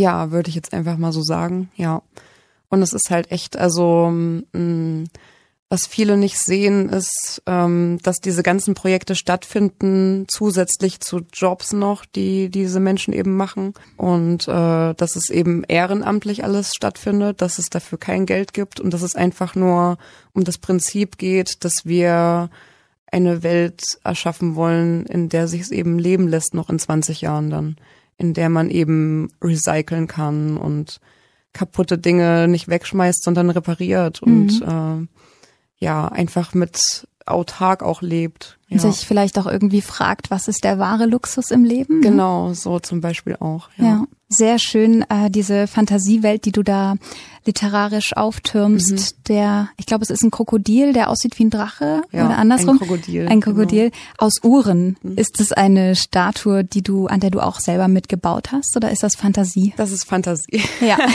Ja, 0.00 0.30
würde 0.30 0.48
ich 0.48 0.54
jetzt 0.54 0.72
einfach 0.72 0.96
mal 0.96 1.12
so 1.12 1.20
sagen, 1.20 1.70
ja. 1.76 2.02
Und 2.70 2.80
es 2.82 2.92
ist 2.94 3.10
halt 3.10 3.30
echt, 3.30 3.58
also 3.58 4.10
mh, 4.10 5.04
was 5.68 5.86
viele 5.86 6.16
nicht 6.16 6.38
sehen, 6.38 6.88
ist, 6.88 7.42
ähm, 7.46 7.98
dass 8.02 8.16
diese 8.16 8.42
ganzen 8.42 8.74
Projekte 8.74 9.14
stattfinden, 9.14 10.24
zusätzlich 10.26 11.00
zu 11.00 11.20
Jobs 11.32 11.72
noch, 11.72 12.06
die 12.06 12.48
diese 12.48 12.80
Menschen 12.80 13.12
eben 13.12 13.36
machen. 13.36 13.74
Und 13.96 14.48
äh, 14.48 14.94
dass 14.94 15.16
es 15.16 15.28
eben 15.28 15.62
ehrenamtlich 15.64 16.44
alles 16.44 16.74
stattfindet, 16.74 17.42
dass 17.42 17.58
es 17.58 17.66
dafür 17.66 17.98
kein 17.98 18.24
Geld 18.24 18.54
gibt 18.54 18.80
und 18.80 18.94
dass 18.94 19.02
es 19.02 19.14
einfach 19.14 19.54
nur 19.54 19.98
um 20.32 20.44
das 20.44 20.58
Prinzip 20.58 21.18
geht, 21.18 21.64
dass 21.64 21.84
wir 21.84 22.48
eine 23.12 23.42
Welt 23.42 23.82
erschaffen 24.02 24.54
wollen, 24.54 25.04
in 25.06 25.28
der 25.28 25.46
sich 25.46 25.60
es 25.60 25.70
eben 25.70 25.98
leben 25.98 26.26
lässt, 26.26 26.54
noch 26.54 26.70
in 26.70 26.78
20 26.78 27.20
Jahren 27.20 27.50
dann, 27.50 27.76
in 28.20 28.34
der 28.34 28.48
man 28.50 28.70
eben 28.70 29.30
recyceln 29.42 30.06
kann 30.06 30.56
und 30.56 31.00
kaputte 31.52 31.98
Dinge 31.98 32.46
nicht 32.46 32.68
wegschmeißt, 32.68 33.24
sondern 33.24 33.50
repariert 33.50 34.22
und 34.22 34.60
Mhm. 34.60 35.08
äh, 35.80 35.84
ja, 35.84 36.06
einfach 36.08 36.54
mit 36.54 37.08
autark 37.26 37.82
auch 37.82 38.02
lebt. 38.02 38.58
Ja. 38.70 38.74
Und 38.82 38.92
sich 38.94 39.04
vielleicht 39.06 39.36
auch 39.38 39.46
irgendwie 39.46 39.82
fragt, 39.82 40.30
was 40.30 40.46
ist 40.48 40.62
der 40.64 40.78
wahre 40.78 41.06
Luxus 41.06 41.50
im 41.50 41.64
Leben? 41.64 41.96
ne? 42.00 42.08
Genau, 42.10 42.52
so 42.54 42.78
zum 42.78 43.00
Beispiel 43.00 43.36
auch. 43.40 43.68
Ja. 43.76 43.84
Ja, 43.84 44.04
sehr 44.28 44.58
schön, 44.60 45.02
äh, 45.10 45.28
diese 45.28 45.66
Fantasiewelt, 45.66 46.44
die 46.44 46.52
du 46.52 46.62
da 46.62 46.94
literarisch 47.46 48.16
auftürmst. 48.16 48.92
Mhm. 48.92 49.22
Der, 49.28 49.68
ich 49.76 49.86
glaube, 49.86 50.04
es 50.04 50.10
ist 50.10 50.22
ein 50.22 50.30
Krokodil, 50.30 50.92
der 50.92 51.08
aussieht 51.10 51.36
wie 51.38 51.46
ein 51.46 51.50
Drache 51.50 52.02
Ja, 52.12 52.26
oder 52.26 52.38
andersrum. 52.38 52.76
ein 52.76 52.78
Krokodil, 52.78 53.26
Ein 53.28 53.40
Krokodil 53.40 53.90
aus 54.18 54.34
Uhren. 54.44 54.96
Mhm. 55.02 55.16
Ist 55.16 55.40
es 55.40 55.50
eine 55.52 55.96
Statue, 55.96 56.62
die 56.62 56.82
du, 56.82 57.06
an 57.08 57.18
der 57.18 57.30
du 57.30 57.40
auch 57.40 57.58
selber 57.58 57.88
mitgebaut 57.88 58.52
hast, 58.52 58.76
oder 58.76 58.92
ist 58.92 59.02
das 59.02 59.16
Fantasie? 59.16 59.72
Das 59.78 59.90
ist 59.90 60.04
Fantasie. 60.04 60.62
Ja. 60.80 60.96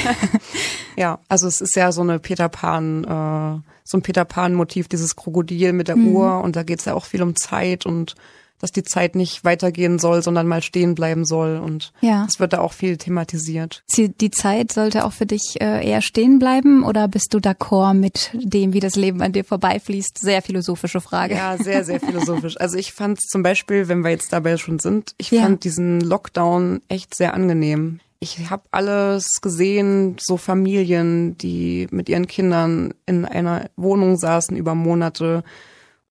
Ja, 0.97 1.19
also 1.27 1.47
es 1.47 1.59
ist 1.59 1.75
ja 1.75 1.91
so 1.91 2.01
eine 2.01 2.19
Peter 2.19 2.47
Pan, 2.47 3.03
äh, 3.03 3.59
so 3.83 3.97
ein 3.97 4.01
Peter 4.01 4.23
Pan-Motiv, 4.23 4.87
dieses 4.87 5.17
Krokodil 5.17 5.73
mit 5.73 5.89
der 5.89 5.97
Mhm. 5.97 6.15
Uhr 6.15 6.41
und 6.41 6.55
da 6.55 6.63
geht's 6.63 6.85
ja 6.85 6.93
auch 6.93 7.03
viel 7.03 7.21
um 7.21 7.35
Zeit 7.49 7.85
und 7.85 8.15
dass 8.61 8.71
die 8.71 8.83
Zeit 8.83 9.15
nicht 9.15 9.43
weitergehen 9.43 9.99
soll, 9.99 10.23
sondern 10.23 10.47
mal 10.47 10.61
stehen 10.63 10.95
bleiben 10.95 11.25
soll 11.25 11.57
und 11.57 11.91
Ja. 11.99 12.25
es 12.27 12.39
wird 12.39 12.53
da 12.53 12.59
auch 12.61 12.71
viel 12.71 12.95
thematisiert. 12.97 13.83
Sie- 13.85 14.09
Die 14.09 14.31
Zeit 14.31 14.71
sollte 14.71 15.03
auch 15.03 15.11
für 15.11 15.25
dich 15.25 15.59
äh, 15.59 15.85
eher 15.85 16.01
stehen 16.01 16.39
bleiben 16.39 16.83
oder 16.83 17.09
bist 17.09 17.33
du 17.33 17.39
d'accord 17.39 17.93
mit 17.95 18.31
dem, 18.33 18.71
wie 18.71 18.79
das 18.79 18.95
Leben 18.95 19.21
an 19.21 19.33
dir 19.33 19.43
vorbeifließt? 19.43 20.17
Sehr 20.19 20.41
philosophische 20.41 21.01
Frage. 21.01 21.35
Ja, 21.35 21.57
sehr, 21.57 21.83
sehr 21.83 21.99
philosophisch. 21.99 22.55
Also 22.59 22.77
ich 22.77 22.93
fand 22.93 23.19
zum 23.21 23.43
Beispiel, 23.43 23.89
wenn 23.89 24.03
wir 24.05 24.11
jetzt 24.11 24.31
dabei 24.31 24.55
schon 24.55 24.79
sind, 24.79 25.13
ich 25.17 25.31
Ja. 25.31 25.41
fand 25.43 25.65
diesen 25.65 25.99
Lockdown 25.99 26.81
echt 26.87 27.13
sehr 27.13 27.33
angenehm. 27.33 27.99
Ich 28.21 28.49
habe 28.49 28.63
alles 28.71 29.41
gesehen, 29.41 30.15
so 30.19 30.37
Familien, 30.37 31.37
die 31.37 31.87
mit 31.91 32.07
ihren 32.07 32.25
Kindern 32.27 32.93
in 33.05 33.25
einer 33.25 33.69
Wohnung 33.75 34.17
saßen 34.17 34.55
über 34.55 34.73
Monate 34.75 35.43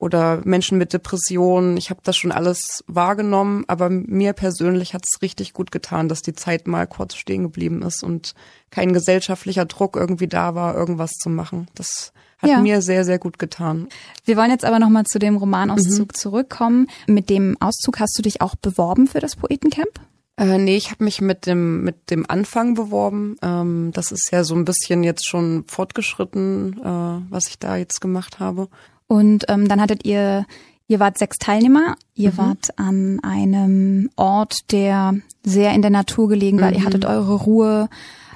oder 0.05 0.40
Menschen 0.45 0.77
mit 0.79 0.93
Depressionen. 0.93 1.77
Ich 1.77 1.88
habe 1.90 2.01
das 2.05 2.17
schon 2.17 2.31
alles 2.31 2.85
wahrgenommen, 2.87 3.64
aber 3.69 3.88
mir 3.90 4.35
persönlich 4.35 4.93
hat 4.95 5.05
es 5.05 5.23
richtig 5.23 5.53
gut 5.55 5.71
getan, 5.71 6.09
dass 6.09 6.21
die 6.23 6.35
Zeit 6.35 6.67
mal 6.67 6.87
kurz 6.87 7.14
stehen 7.17 7.43
geblieben 7.43 7.83
ist 7.83 8.03
und 8.05 8.35
kein 8.71 8.93
gesellschaftlicher 8.93 9.64
Druck 9.64 9.97
irgendwie 9.97 10.29
da 10.29 10.55
war, 10.55 10.75
irgendwas 10.77 11.12
zu 11.12 11.31
machen. 11.31 11.69
Das 11.75 12.12
hat 12.38 12.51
Ja. 12.51 12.61
mir 12.61 12.83
sehr, 12.83 13.05
sehr 13.07 13.19
gut 13.19 13.38
getan. 13.38 13.88
Wir 14.25 14.37
wollen 14.37 14.51
jetzt 14.51 14.64
aber 14.67 14.79
nochmal 14.79 15.05
zu 15.05 15.19
dem 15.19 15.37
Romanauszug 15.37 16.09
Mhm. 16.09 16.14
zurückkommen. 16.14 16.87
Mit 17.07 17.31
dem 17.31 17.57
Auszug 17.61 17.99
hast 18.01 18.19
du 18.19 18.23
dich 18.23 18.40
auch 18.43 18.55
beworben 18.57 19.07
für 19.07 19.21
das 19.21 19.37
Poetencamp? 19.37 20.01
Äh, 20.37 20.59
nee, 20.59 20.77
ich 20.77 20.90
habe 20.90 21.05
mich 21.05 21.21
mit 21.21 21.47
dem 21.47 21.85
mit 21.85 22.11
dem 22.11 22.29
Anfang 22.29 22.75
beworben. 22.75 23.37
Ähm, 23.40 23.93
das 23.95 24.11
ist 24.11 24.31
ja 24.33 24.43
so 24.43 24.57
ein 24.57 24.64
bisschen 24.64 25.05
jetzt 25.05 25.27
schon 25.29 25.62
fortgeschritten, 25.69 26.81
äh, 26.83 27.31
was 27.33 27.47
ich 27.49 27.59
da 27.61 27.77
jetzt 27.77 28.01
gemacht 28.01 28.40
habe. 28.40 28.69
Und 29.14 29.44
ähm, 29.48 29.68
dann 29.68 29.81
hattet 29.81 30.05
ihr, 30.05 30.44
ihr 30.88 30.98
wart 31.00 31.18
sechs 31.18 31.38
Teilnehmer, 31.38 31.94
ihr 32.14 32.33
Mhm. 32.33 32.37
wart 32.38 32.79
an 32.79 33.20
einem 33.22 34.11
Ort, 34.16 34.72
der 34.72 35.14
sehr 35.44 35.72
in 35.74 35.83
der 35.83 35.90
Natur 35.90 36.29
gelegen 36.29 36.61
war, 36.61 36.72
ihr 36.72 36.81
Mhm. 36.81 36.85
hattet 36.87 37.05
eure 37.05 37.35
Ruhe. 37.35 37.88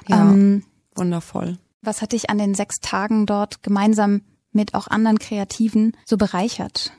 Ja. 0.07 0.31
Ähm, 0.31 0.63
Wundervoll. 0.95 1.57
was 1.81 2.01
hat 2.01 2.11
dich 2.13 2.29
an 2.29 2.37
den 2.37 2.55
sechs 2.55 2.77
Tagen 2.81 3.25
dort 3.25 3.61
gemeinsam 3.63 4.21
mit 4.51 4.73
auch 4.73 4.87
anderen 4.87 5.17
Kreativen 5.19 5.93
so 6.05 6.17
bereichert? 6.17 6.91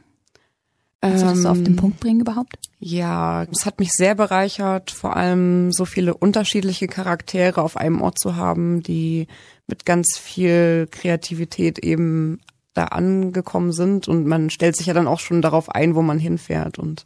Kannst 1.03 1.23
du 1.23 1.27
das 1.29 1.43
so 1.43 1.49
auf 1.49 1.59
den 1.59 1.69
Ähm, 1.75 1.77
Punkt 1.77 2.01
bringen 2.01 2.21
überhaupt? 2.21 2.59
Ja, 2.79 3.45
es 3.45 3.65
hat 3.65 3.79
mich 3.81 3.91
sehr 3.93 4.15
bereichert, 4.15 4.91
vor 4.91 5.17
allem 5.17 5.73
so 5.73 5.85
viele 5.87 6.15
unterschiedliche 6.15 6.87
Charaktere 6.89 7.63
auf 7.63 7.77
einem 7.79 8.03
Ort 8.03 8.19
zu 8.19 8.37
haben, 8.37 8.83
die 8.83 9.27
mit 9.67 9.87
ganz 9.87 10.19
viel 10.19 10.87
Kreativität 10.91 11.79
eben 11.79 12.41
da 12.75 12.85
angekommen 12.85 13.73
sind 13.73 14.09
und 14.09 14.27
man 14.27 14.51
stellt 14.51 14.77
sich 14.77 14.87
ja 14.87 14.95
dann 14.95 15.09
auch 15.09 15.21
schon 15.21 15.43
darauf 15.43 15.69
ein, 15.71 15.95
wo 15.95 16.03
man 16.03 16.19
hinfährt 16.19 16.79
und 16.79 17.05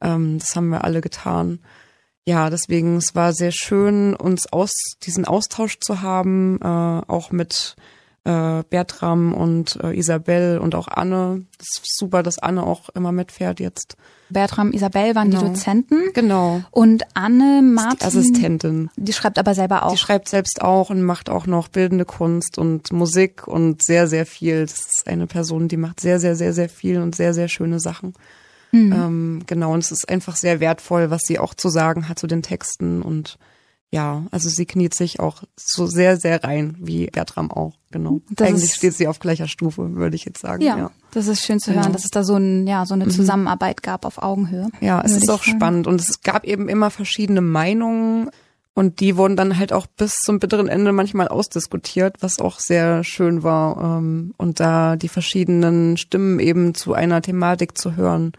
ähm, 0.00 0.38
das 0.38 0.56
haben 0.56 0.68
wir 0.68 0.84
alle 0.84 1.00
getan. 1.00 1.60
Ja, 2.24 2.50
deswegen 2.50 2.96
es 2.96 3.14
war 3.14 3.32
sehr 3.32 3.52
schön, 3.52 4.14
uns 4.14 4.52
aus 4.52 4.72
diesen 5.02 5.24
Austausch 5.24 5.78
zu 5.78 6.02
haben, 6.02 6.58
äh, 6.60 6.66
auch 6.66 7.30
mit 7.30 7.76
äh, 8.26 8.64
Bertram 8.68 9.32
und 9.32 9.78
äh, 9.82 9.96
Isabel 9.96 10.58
und 10.58 10.74
auch 10.74 10.88
Anne. 10.88 11.44
Es 11.60 11.78
ist 11.78 11.96
super, 11.96 12.22
dass 12.22 12.38
Anne 12.38 12.62
auch 12.64 12.88
immer 12.90 13.12
mitfährt 13.12 13.60
jetzt. 13.60 13.96
Bertram, 14.28 14.72
Isabel 14.72 15.14
waren 15.14 15.30
die 15.30 15.36
Genau. 15.36 15.48
Dozenten 15.50 16.00
Genau. 16.12 16.62
und 16.72 17.04
Anne 17.14 17.62
Martin, 17.62 17.98
Die 18.00 18.04
Assistentin. 18.04 18.90
die 18.96 19.12
schreibt 19.12 19.38
aber 19.38 19.54
selber 19.54 19.84
auch. 19.86 19.92
Die 19.92 19.98
schreibt 19.98 20.28
selbst 20.28 20.60
auch 20.60 20.90
und 20.90 21.02
macht 21.02 21.30
auch 21.30 21.46
noch 21.46 21.68
bildende 21.68 22.04
Kunst 22.04 22.58
und 22.58 22.92
Musik 22.92 23.46
und 23.46 23.82
sehr, 23.84 24.08
sehr 24.08 24.26
viel. 24.26 24.62
Das 24.62 24.72
ist 24.72 25.04
eine 25.06 25.28
Person, 25.28 25.68
die 25.68 25.76
macht 25.76 26.00
sehr, 26.00 26.18
sehr, 26.18 26.34
sehr, 26.34 26.52
sehr 26.52 26.68
viel 26.68 27.00
und 27.00 27.14
sehr, 27.14 27.32
sehr 27.34 27.46
schöne 27.48 27.78
Sachen. 27.78 28.14
Mhm. 28.72 28.92
Ähm, 28.92 29.42
genau, 29.46 29.72
und 29.72 29.78
es 29.84 29.92
ist 29.92 30.08
einfach 30.08 30.34
sehr 30.34 30.58
wertvoll, 30.58 31.10
was 31.10 31.22
sie 31.24 31.38
auch 31.38 31.54
zu 31.54 31.68
sagen 31.68 32.08
hat 32.08 32.18
zu 32.18 32.26
den 32.26 32.42
Texten 32.42 33.02
und 33.02 33.38
ja, 33.92 34.24
also 34.30 34.48
sie 34.48 34.66
kniet 34.66 34.94
sich 34.94 35.20
auch 35.20 35.42
so 35.56 35.86
sehr, 35.86 36.16
sehr 36.16 36.42
rein, 36.44 36.76
wie 36.80 37.06
Bertram 37.06 37.50
auch, 37.50 37.74
genau. 37.90 38.20
Das 38.30 38.48
Eigentlich 38.48 38.74
steht 38.74 38.94
sie 38.94 39.06
auf 39.08 39.20
gleicher 39.20 39.46
Stufe, 39.48 39.94
würde 39.94 40.16
ich 40.16 40.24
jetzt 40.24 40.40
sagen. 40.40 40.62
ja, 40.62 40.76
ja. 40.76 40.90
das 41.12 41.28
ist 41.28 41.44
schön 41.44 41.60
zu 41.60 41.70
Genau. 41.70 41.82
hören, 41.84 41.92
dass 41.92 42.04
es 42.04 42.10
da 42.10 42.24
so 42.24 42.36
ein, 42.36 42.66
ja, 42.66 42.84
so 42.84 42.94
eine 42.94 43.06
Mhm. 43.06 43.10
Zusammenarbeit 43.10 43.82
gab 43.82 44.04
auf 44.04 44.22
Augenhöhe. 44.22 44.68
Ja, 44.80 45.00
es 45.04 45.12
ist 45.12 45.30
auch 45.30 45.44
sagen. 45.44 45.56
spannend 45.56 45.86
und 45.86 46.00
es 46.00 46.20
gab 46.22 46.44
eben 46.44 46.68
immer 46.68 46.90
verschiedene 46.90 47.40
Meinungen 47.40 48.30
und 48.74 49.00
die 49.00 49.16
wurden 49.16 49.36
dann 49.36 49.56
halt 49.56 49.72
auch 49.72 49.86
bis 49.86 50.16
zum 50.16 50.38
bitteren 50.40 50.68
Ende 50.68 50.92
manchmal 50.92 51.28
ausdiskutiert, 51.28 52.16
was 52.20 52.40
auch 52.40 52.58
sehr 52.58 53.04
schön 53.04 53.42
war 53.44 53.98
ähm, 53.98 54.34
und 54.36 54.60
da 54.60 54.96
die 54.96 55.08
verschiedenen 55.08 55.96
Stimmen 55.96 56.40
eben 56.40 56.74
zu 56.74 56.92
einer 56.92 57.22
Thematik 57.22 57.78
zu 57.78 57.96
hören 57.96 58.32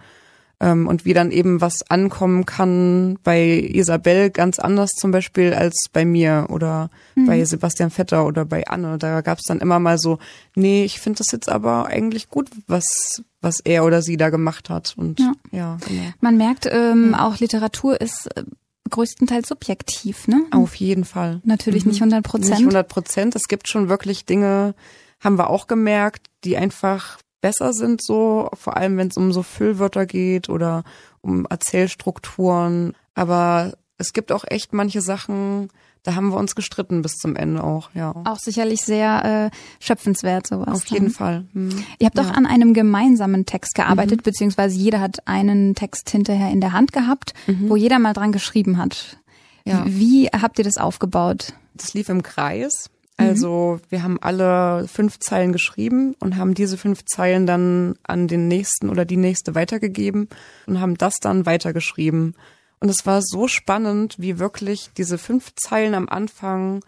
ähm, 0.60 0.88
und 0.88 1.06
wie 1.06 1.14
dann 1.14 1.32
eben 1.32 1.62
was 1.62 1.90
ankommen 1.90 2.46
kann 2.46 3.20
bei 3.24 3.48
Isabel 3.74 4.30
ganz 4.32 4.58
anders 4.60 4.92
zum 4.92 5.12
Beispiel 5.12 5.54
als 5.54 5.86
bei 5.94 6.04
mir 6.06 6.48
oder 6.50 6.90
Mhm. 7.16 7.26
bei 7.28 7.44
Sebastian 7.46 7.90
Vetter 7.92 8.26
oder 8.26 8.46
bei 8.46 8.68
Anne. 8.68 8.98
Da 8.98 9.22
gab 9.22 9.38
es 9.40 9.44
dann 9.48 9.60
immer 9.60 9.80
mal 9.80 9.98
so, 9.98 10.20
nee, 10.56 10.84
ich 10.84 11.00
finde 11.00 11.18
das 11.20 11.32
jetzt 11.32 11.50
aber 11.50 11.88
eigentlich 11.88 12.30
gut, 12.30 12.50
was 12.68 13.22
was 13.42 13.60
er 13.60 13.86
oder 13.86 14.02
sie 14.02 14.18
da 14.18 14.30
gemacht 14.32 14.70
hat 14.70 14.96
und 14.98 15.20
Ja. 15.20 15.32
ja 15.52 15.78
genau. 15.88 16.02
Man 16.22 16.38
merkt, 16.38 16.68
ähm, 16.72 17.14
auch 17.16 17.38
Literatur 17.40 18.00
ist 18.02 18.28
äh, 18.36 18.44
größtenteils 18.90 19.48
subjektiv, 19.50 20.28
ne? 20.28 20.44
Auf 20.52 20.76
jeden 20.76 21.06
Fall. 21.06 21.42
Natürlich 21.44 21.86
nicht 21.86 22.02
100 22.02 22.24
Prozent. 22.24 22.52
Nicht 22.52 22.60
100 22.62 22.88
Prozent. 22.88 23.36
Es 23.36 23.48
gibt 23.48 23.68
schon 23.70 23.90
wirklich 23.90 24.26
Dinge, 24.26 24.74
haben 25.20 25.38
wir 25.38 25.50
auch 25.50 25.68
gemerkt, 25.68 26.28
die 26.44 26.58
einfach 26.58 27.18
besser 27.42 27.74
sind 27.74 28.02
so, 28.04 28.50
vor 28.54 28.78
allem 28.78 28.98
wenn 28.98 29.08
es 29.10 29.18
um 29.18 29.32
so 29.32 29.44
Füllwörter 29.44 30.06
geht 30.06 30.50
oder 30.50 30.84
um 31.22 31.46
Erzählstrukturen. 31.50 32.94
Aber 33.16 33.74
es 33.98 34.14
gibt 34.14 34.32
auch 34.32 34.44
echt 34.48 34.74
manche 34.74 35.02
Sachen, 35.02 35.70
da 36.04 36.16
haben 36.16 36.30
wir 36.30 36.38
uns 36.38 36.56
gestritten 36.56 37.02
bis 37.02 37.14
zum 37.16 37.36
Ende 37.36 37.64
auch, 37.64 37.90
ja. 37.94 38.14
Auch 38.26 38.40
sicherlich 38.40 38.82
sehr 38.82 39.50
äh, 39.52 39.84
schöpfenswert 39.84 40.48
sowas. 40.48 40.68
Auf 40.70 40.86
dann. 40.86 40.94
jeden 40.94 41.10
Fall. 41.10 41.46
Hm. 41.54 41.70
Ihr 42.00 42.06
habt 42.06 42.16
Ja. 42.18 42.24
Mhm. 42.24 42.30
auch 42.30 42.34
an 42.38 42.46
einem 42.46 42.74
gemeinsamen 42.74 43.46
Text 43.46 43.76
gearbeitet, 43.76 44.24
beziehungsweise 44.24 44.78
jeder 44.78 45.02
hat 45.02 45.28
einen 45.28 45.76
Text 45.76 46.10
hinterher 46.10 46.50
in 46.52 46.62
der 46.62 46.72
Hand 46.72 46.94
gehabt, 46.94 47.34
Mhm. 47.48 47.70
wo 47.70 47.76
jeder 47.76 48.00
mal 48.00 48.14
dran 48.14 48.32
geschrieben 48.32 48.78
hat. 48.78 49.18
Ja. 49.66 49.84
Wie 49.86 50.28
habt 50.28 50.60
ihr 50.60 50.64
das 50.64 50.78
aufgebaut? 50.78 51.54
Das 51.74 51.94
lief 51.94 52.08
im 52.10 52.24
Kreis. 52.24 52.90
Also 53.18 53.80
wir 53.90 54.04
haben 54.04 54.20
alle 54.22 54.88
fünf 54.88 55.20
Zeilen 55.20 55.52
geschrieben 55.52 56.16
und 56.20 56.38
haben 56.38 56.54
diese 56.54 56.78
fünf 56.78 57.04
Zeilen 57.06 57.48
dann 57.48 57.96
an 58.04 58.28
den 58.28 58.48
nächsten 58.48 58.90
oder 58.90 59.06
die 59.06 59.18
nächste 59.18 59.56
weitergegeben 59.56 60.30
und 60.68 60.80
haben 60.80 60.98
das 60.98 61.20
dann 61.20 61.46
weitergeschrieben. 61.48 62.36
Und 62.80 62.90
es 62.90 63.08
war 63.08 63.22
so 63.24 63.48
spannend, 63.48 64.16
wie 64.20 64.38
wirklich 64.38 64.92
diese 64.98 65.18
fünf 65.18 65.56
Zeilen 65.56 65.96
am 65.96 66.08
Anfang 66.08 66.82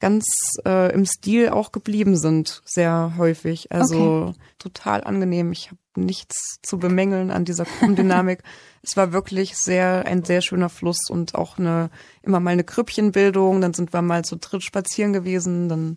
ganz 0.00 0.24
äh, 0.64 0.92
im 0.92 1.04
Stil 1.06 1.48
auch 1.48 1.72
geblieben 1.72 2.16
sind, 2.16 2.62
sehr 2.64 3.14
häufig. 3.18 3.72
Also 3.72 4.34
total 4.58 5.02
angenehm. 5.04 5.50
Ich 5.52 5.66
habe 5.68 5.78
nichts 5.96 6.58
zu 6.62 6.78
bemängeln 6.78 7.30
an 7.30 7.44
dieser 7.44 7.64
Gruppendynamik. 7.64 8.42
es 8.82 8.96
war 8.96 9.12
wirklich 9.12 9.56
sehr 9.56 10.04
ein 10.06 10.24
sehr 10.24 10.40
schöner 10.42 10.68
Fluss 10.68 11.10
und 11.10 11.34
auch 11.34 11.58
eine 11.58 11.90
immer 12.22 12.38
mal 12.40 12.50
eine 12.50 12.64
Krüppchenbildung. 12.64 13.60
Dann 13.60 13.74
sind 13.74 13.92
wir 13.92 14.02
mal 14.02 14.24
zu 14.24 14.36
dritt 14.36 14.62
spazieren 14.62 15.12
gewesen, 15.12 15.68
dann 15.68 15.96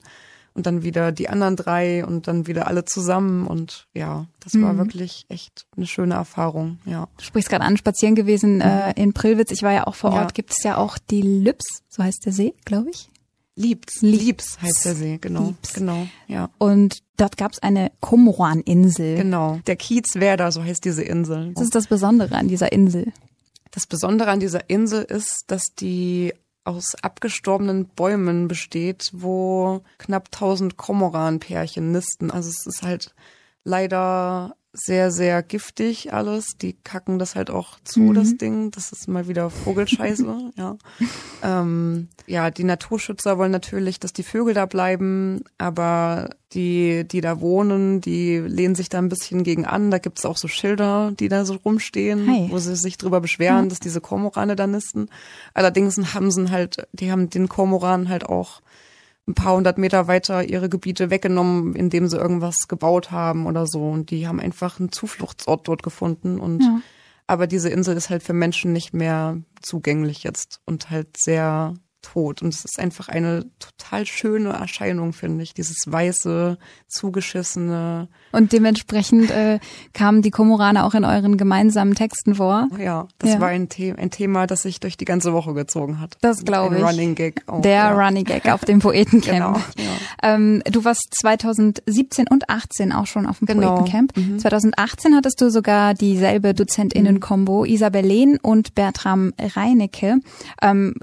und 0.54 0.66
dann 0.66 0.84
wieder 0.84 1.14
die 1.14 1.30
anderen 1.30 1.56
drei 1.56 2.04
und 2.06 2.28
dann 2.28 2.46
wieder 2.46 2.68
alle 2.68 2.84
zusammen 2.84 3.48
und 3.48 3.88
ja, 3.94 4.26
das 4.42 4.60
war 4.62 4.74
Mhm. 4.74 4.80
wirklich 4.80 5.26
echt 5.30 5.66
eine 5.78 5.88
schöne 5.88 6.16
Erfahrung. 6.16 6.78
Ja, 6.84 7.08
Du 7.18 7.24
sprichst 7.24 7.50
gerade 7.50 7.64
an, 7.64 7.78
spazieren 7.78 8.16
gewesen 8.16 8.60
äh, 8.60 8.92
in 9.02 9.14
Prillwitz. 9.14 9.52
Ich 9.52 9.64
war 9.64 9.72
ja 9.72 9.88
auch 9.88 9.96
vor 9.96 10.10
Mhm. 10.10 10.16
Ja. 10.18 10.22
Ort. 10.24 10.34
Gibt 10.34 10.52
es 10.52 10.62
ja 10.64 10.76
auch 10.76 10.98
die 10.98 11.22
Lips, 11.22 11.84
so 11.88 12.04
heißt 12.04 12.26
der 12.26 12.34
See, 12.34 12.54
glaube 12.66 12.90
ich. 12.90 13.10
Liebs, 13.56 14.02
Liebs. 14.02 14.24
Liebs 14.24 14.62
heißt 14.62 14.86
der 14.86 14.96
See, 14.96 15.18
genau, 15.20 15.48
Liebs. 15.48 15.74
genau, 15.74 16.08
ja. 16.28 16.50
Und 16.58 17.00
dort 17.18 17.38
gab 17.38 17.52
es 17.52 17.60
eine 17.60 17.92
Kormoraninsel. 18.00 19.18
Genau. 19.18 19.60
Der 19.68 19.76
Kiez 19.76 20.16
Werder, 20.16 20.52
so 20.52 20.64
heißt 20.64 20.84
diese 20.86 21.04
Insel. 21.04 21.52
Was 21.56 21.64
ist 21.64 21.76
das 21.76 21.88
Besondere 21.88 22.36
an 22.36 22.48
dieser 22.48 22.72
Insel? 22.72 23.12
Das 23.72 23.88
Besondere 23.88 24.32
an 24.32 24.40
dieser 24.40 24.70
Insel 24.70 25.04
ist, 25.04 25.44
dass 25.48 25.74
die 25.78 26.34
aus 26.64 26.96
abgestorbenen 27.02 27.86
Bäumen 27.86 28.48
besteht, 28.48 29.10
wo 29.14 29.82
knapp 29.98 30.28
1000 30.32 30.78
Kormoranpärchen 30.78 31.92
nisten. 31.92 32.32
Also 32.32 32.50
es 32.50 32.66
ist 32.66 32.84
halt 32.84 33.14
leider 33.64 34.56
sehr, 34.74 35.12
sehr 35.12 35.44
giftig 35.44 36.14
alles. 36.14 36.58
Die 36.62 36.74
kacken 36.74 37.20
das 37.20 37.36
halt 37.36 37.50
auch 37.50 37.78
zu, 37.84 38.00
Mhm. 38.00 38.14
das 38.14 38.38
Ding. 38.38 38.72
Das 38.72 38.92
ist 38.92 39.08
mal 39.10 39.28
wieder 39.28 39.50
Vogelscheiße, 39.50 40.52
ja. 40.56 40.78
Ähm, 41.44 42.08
ja, 42.28 42.52
die 42.52 42.64
Naturschützer 42.64 43.38
wollen 43.38 43.52
natürlich, 43.52 44.00
dass 44.00 44.14
die 44.14 44.24
Vögel 44.24 44.54
da 44.54 44.66
bleiben, 44.66 45.44
aber 45.58 46.30
die, 46.54 47.06
die 47.08 47.22
da 47.22 47.40
wohnen, 47.42 48.02
die 48.02 48.38
lehnen 48.38 48.76
sich 48.76 48.90
da 48.90 48.98
ein 49.00 49.10
bisschen 49.10 49.44
gegen 49.44 49.66
an. 49.66 49.92
Da 49.92 49.98
gibt's 49.98 50.26
auch 50.26 50.38
so 50.38 50.48
Schilder, 50.48 51.12
die 51.20 51.28
da 51.28 51.44
so 51.46 51.56
rumstehen, 51.56 52.28
Hi. 52.30 52.48
wo 52.52 52.58
sie 52.58 52.76
sich 52.76 52.98
drüber 52.98 53.20
beschweren, 53.22 53.70
dass 53.70 53.80
diese 53.80 54.02
Kormorane 54.02 54.56
da 54.56 54.68
nisten. 54.68 55.08
Allerdings 55.54 55.98
haben 56.14 56.32
sie 56.32 56.50
halt, 56.50 56.88
die 56.94 57.12
haben 57.12 57.30
den 57.30 57.50
Kormoran 57.50 58.10
halt 58.10 58.26
auch 58.26 58.62
ein 59.32 59.36
paar 59.36 59.56
hundert 59.56 59.78
Meter 59.78 60.08
weiter 60.08 60.44
ihre 60.44 60.70
Gebiete 60.70 61.10
weggenommen, 61.10 61.74
indem 61.76 62.08
sie 62.08 62.18
irgendwas 62.18 62.68
gebaut 62.68 63.12
haben 63.12 63.46
oder 63.46 63.66
so. 63.66 63.90
Und 63.90 64.12
die 64.12 64.28
haben 64.28 64.40
einfach 64.40 64.80
einen 64.80 64.92
Zufluchtsort 64.92 65.68
dort 65.68 65.84
gefunden. 65.84 66.40
Und 66.40 66.62
Ja. 66.64 66.82
aber 67.28 67.48
diese 67.48 67.70
Insel 67.70 67.96
ist 67.96 68.10
halt 68.10 68.24
für 68.24 68.34
Menschen 68.34 68.74
nicht 68.74 68.94
mehr 68.94 69.38
zugänglich 69.62 70.24
jetzt 70.24 70.60
und 70.66 70.90
halt 70.90 71.16
sehr 71.18 71.74
tot. 72.02 72.42
Und 72.42 72.54
es 72.54 72.66
ist 72.66 72.80
einfach 72.80 73.08
eine 73.10 73.46
total 73.60 74.06
schöne 74.06 74.50
Erscheinung, 74.50 75.14
finde 75.14 75.44
ich. 75.44 75.54
Dieses 75.54 75.78
weiße, 75.88 76.58
zugeschissene, 76.88 78.08
Und 78.32 78.54
dementsprechend 78.54 79.30
äh, 79.32 79.60
kamen 79.94 80.22
die 80.22 80.32
Kormorane 80.32 80.84
auch 80.86 80.94
in 80.94 81.04
euren 81.06 81.38
gemeinsamen 81.38 81.96
Texten 81.96 82.36
vor. 82.36 82.68
ja, 82.80 83.08
das 83.20 83.32
Ja. 83.34 83.40
war 83.40 83.50
ein, 83.50 83.68
The 83.72 83.94
ein 83.94 84.10
Thema, 84.12 84.48
das 84.48 84.64
sich 84.64 84.80
durch 84.80 84.98
die 84.98 85.06
ganze 85.06 85.34
Woche 85.34 85.54
gezogen 85.54 86.00
hat. 86.00 86.18
Das 86.22 86.44
glaube 86.46 86.78
ich. 86.78 86.84
Running 86.84 87.16
Gag 87.16 87.44
auch. 87.48 87.62
Der 87.62 87.72
ja. 87.74 87.92
Running 87.92 88.26
Gag 88.26 88.50
auf 88.52 88.66
dem 88.66 88.80
Poetencamp. 88.80 89.22
Genau, 89.32 89.54
ja. 89.78 90.36
Ähm, 90.36 90.62
du 90.72 90.84
warst 90.84 91.08
2017 91.22 92.28
und 92.28 92.50
18 92.50 92.92
auch 92.92 93.06
schon 93.08 93.26
auf 93.26 93.40
dem 93.40 93.48
Genau. 93.48 93.76
Poetencamp. 93.78 94.14
2018 94.42 95.16
hattest 95.16 95.40
du 95.42 95.50
sogar 95.50 95.94
dieselbe 95.94 96.54
DozentInnen-Kombo, 96.54 97.66
Isabel 97.66 98.06
Lehn 98.06 98.38
und 98.42 98.76
Bertram 98.76 99.34
Reinecke. 99.40 100.18
Ähm, 100.62 100.96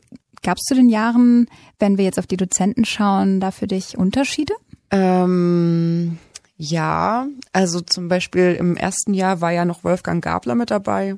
Gab 0.43 0.59
es 0.59 0.65
zu 0.65 0.75
den 0.75 0.89
Jahren, 0.89 1.49
wenn 1.79 1.99
wir 1.99 2.05
jetzt 2.05 2.19
auf 2.19 2.27
die 2.27 2.37
Dozenten 2.37 2.85
schauen, 2.85 3.41
da 3.41 3.51
für 3.51 3.67
dich 3.67 3.99
Unterschiede? 3.99 4.55
Ähm, 4.91 6.19
ja, 6.57 7.27
also 7.53 7.81
zum 7.81 8.09
Beispiel 8.09 8.55
im 8.59 8.77
ersten 8.77 9.15
Jahr 9.15 9.41
war 9.41 9.53
ja 9.53 9.65
noch 9.65 9.85
Wolfgang 9.85 10.23
Gabler 10.23 10.55
mit 10.55 10.71
dabei. 10.71 11.13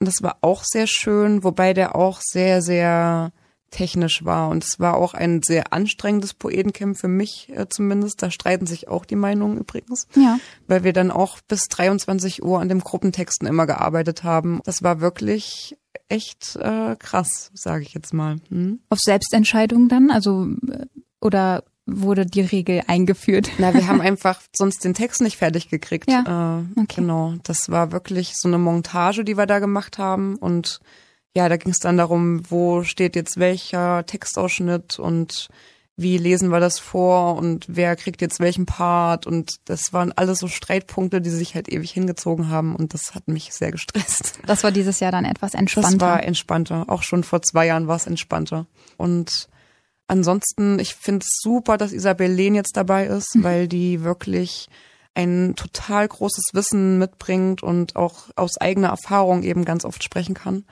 Und 0.00 0.06
das 0.06 0.22
war 0.22 0.38
auch 0.40 0.62
sehr 0.64 0.86
schön, 0.86 1.42
wobei 1.44 1.74
der 1.74 1.96
auch 1.96 2.20
sehr, 2.22 2.62
sehr 2.62 3.32
technisch 3.70 4.24
war. 4.24 4.48
Und 4.48 4.64
es 4.64 4.80
war 4.80 4.96
auch 4.96 5.14
ein 5.14 5.42
sehr 5.42 5.72
anstrengendes 5.72 6.34
Poetencamp 6.34 6.96
für 6.96 7.08
mich 7.08 7.50
äh, 7.54 7.68
zumindest. 7.68 8.22
Da 8.22 8.30
streiten 8.30 8.66
sich 8.66 8.88
auch 8.88 9.04
die 9.04 9.16
Meinungen 9.16 9.58
übrigens. 9.58 10.06
Ja. 10.14 10.38
Weil 10.66 10.84
wir 10.84 10.92
dann 10.92 11.10
auch 11.10 11.38
bis 11.46 11.64
23 11.68 12.42
Uhr 12.42 12.60
an 12.60 12.68
den 12.68 12.80
Gruppentexten 12.80 13.46
immer 13.46 13.66
gearbeitet 13.66 14.24
haben. 14.24 14.60
Das 14.64 14.82
war 14.82 15.00
wirklich 15.00 15.76
echt 16.08 16.56
äh, 16.56 16.96
krass, 16.98 17.50
sage 17.54 17.82
ich 17.82 17.94
jetzt 17.94 18.14
mal. 18.14 18.36
Hm? 18.48 18.80
Auf 18.88 18.98
Selbstentscheidung 19.00 19.88
dann? 19.88 20.10
Also, 20.10 20.48
äh, 20.70 20.86
oder 21.20 21.64
wurde 21.86 22.26
die 22.26 22.42
Regel 22.42 22.82
eingeführt? 22.86 23.50
Na, 23.58 23.72
wir 23.74 23.86
haben 23.88 24.00
einfach 24.02 24.40
sonst 24.54 24.84
den 24.84 24.94
Text 24.94 25.20
nicht 25.20 25.36
fertig 25.36 25.68
gekriegt. 25.70 26.10
Ja, 26.10 26.60
Äh, 26.76 26.80
okay. 26.80 27.00
Genau. 27.00 27.34
Das 27.42 27.70
war 27.70 27.92
wirklich 27.92 28.34
so 28.36 28.48
eine 28.48 28.58
Montage, 28.58 29.24
die 29.24 29.36
wir 29.36 29.46
da 29.46 29.58
gemacht 29.58 29.98
haben. 29.98 30.36
Und 30.36 30.80
ja, 31.34 31.48
da 31.48 31.56
ging 31.56 31.72
es 31.72 31.78
dann 31.78 31.96
darum, 31.96 32.42
wo 32.50 32.82
steht 32.82 33.16
jetzt 33.16 33.38
welcher 33.38 34.04
Textausschnitt 34.06 34.98
und 34.98 35.48
wie 35.98 36.16
lesen 36.16 36.50
wir 36.50 36.60
das 36.60 36.78
vor 36.78 37.34
und 37.34 37.66
wer 37.68 37.96
kriegt 37.96 38.22
jetzt 38.22 38.38
welchen 38.38 38.66
Part. 38.66 39.26
Und 39.26 39.56
das 39.64 39.92
waren 39.92 40.12
alles 40.12 40.38
so 40.38 40.46
Streitpunkte, 40.46 41.20
die 41.20 41.28
sich 41.28 41.56
halt 41.56 41.68
ewig 41.68 41.90
hingezogen 41.90 42.50
haben. 42.50 42.76
Und 42.76 42.94
das 42.94 43.16
hat 43.16 43.26
mich 43.26 43.52
sehr 43.52 43.72
gestresst. 43.72 44.38
Das 44.46 44.62
war 44.62 44.70
dieses 44.70 45.00
Jahr 45.00 45.10
dann 45.10 45.24
etwas 45.24 45.54
entspannter. 45.54 45.90
Das 45.90 46.00
war 46.00 46.22
entspannter. 46.22 46.84
Auch 46.86 47.02
schon 47.02 47.24
vor 47.24 47.42
zwei 47.42 47.66
Jahren 47.66 47.88
war 47.88 47.96
es 47.96 48.06
entspannter. 48.06 48.66
Und 48.96 49.48
ansonsten, 50.06 50.78
ich 50.78 50.94
finde 50.94 51.24
es 51.24 51.40
super, 51.42 51.76
dass 51.76 51.92
Isabel 51.92 52.30
Lehn 52.30 52.54
jetzt 52.54 52.76
dabei 52.76 53.06
ist, 53.06 53.30
weil 53.42 53.66
die 53.66 54.04
wirklich 54.04 54.68
ein 55.14 55.56
total 55.56 56.06
großes 56.06 56.50
Wissen 56.52 56.98
mitbringt 56.98 57.64
und 57.64 57.96
auch 57.96 58.28
aus 58.36 58.56
eigener 58.56 58.90
Erfahrung 58.90 59.42
eben 59.42 59.64
ganz 59.64 59.84
oft 59.84 60.04
sprechen 60.04 60.34
kann. 60.34 60.64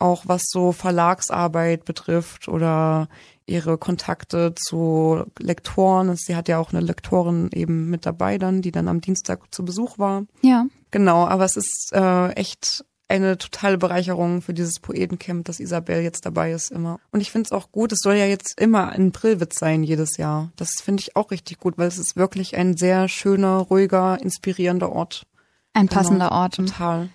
Auch 0.00 0.24
was 0.26 0.42
so 0.48 0.72
Verlagsarbeit 0.72 1.84
betrifft 1.84 2.48
oder 2.48 3.08
ihre 3.46 3.78
Kontakte 3.78 4.54
zu 4.56 5.24
Lektoren. 5.38 6.16
Sie 6.16 6.34
hat 6.36 6.48
ja 6.48 6.58
auch 6.58 6.72
eine 6.72 6.80
Lektorin 6.80 7.50
eben 7.52 7.88
mit 7.90 8.04
dabei 8.04 8.38
dann, 8.38 8.60
die 8.62 8.72
dann 8.72 8.88
am 8.88 9.00
Dienstag 9.00 9.54
zu 9.54 9.64
Besuch 9.64 9.98
war. 9.98 10.24
ja. 10.42 10.66
Genau, 10.92 11.26
aber 11.26 11.44
es 11.44 11.56
ist 11.56 11.90
äh, 11.92 12.30
echt 12.30 12.84
eine 13.08 13.36
totale 13.38 13.76
Bereicherung 13.76 14.40
für 14.40 14.54
dieses 14.54 14.80
Poetencamp, 14.80 15.44
dass 15.44 15.60
Isabel 15.60 16.00
jetzt 16.00 16.24
dabei 16.24 16.52
ist 16.52 16.70
immer. 16.70 17.00
Und 17.12 17.20
ich 17.20 17.30
finde 17.30 17.46
es 17.46 17.52
auch 17.52 17.70
gut, 17.70 17.92
es 17.92 18.00
soll 18.00 18.14
ja 18.14 18.24
jetzt 18.24 18.58
immer 18.58 18.90
ein 18.90 19.12
Prillwitz 19.12 19.58
sein 19.58 19.82
jedes 19.82 20.16
Jahr. 20.16 20.52
Das 20.56 20.70
finde 20.82 21.02
ich 21.02 21.14
auch 21.14 21.30
richtig 21.30 21.58
gut, 21.58 21.76
weil 21.76 21.88
es 21.88 21.98
ist 21.98 22.16
wirklich 22.16 22.56
ein 22.56 22.76
sehr 22.76 23.08
schöner, 23.08 23.58
ruhiger, 23.58 24.18
inspirierender 24.22 24.90
Ort. 24.90 25.26
Ein 25.72 25.88
passender 25.88 26.28
Genau, 26.28 26.40
Ort. 26.40 26.54
Total. 26.54 27.08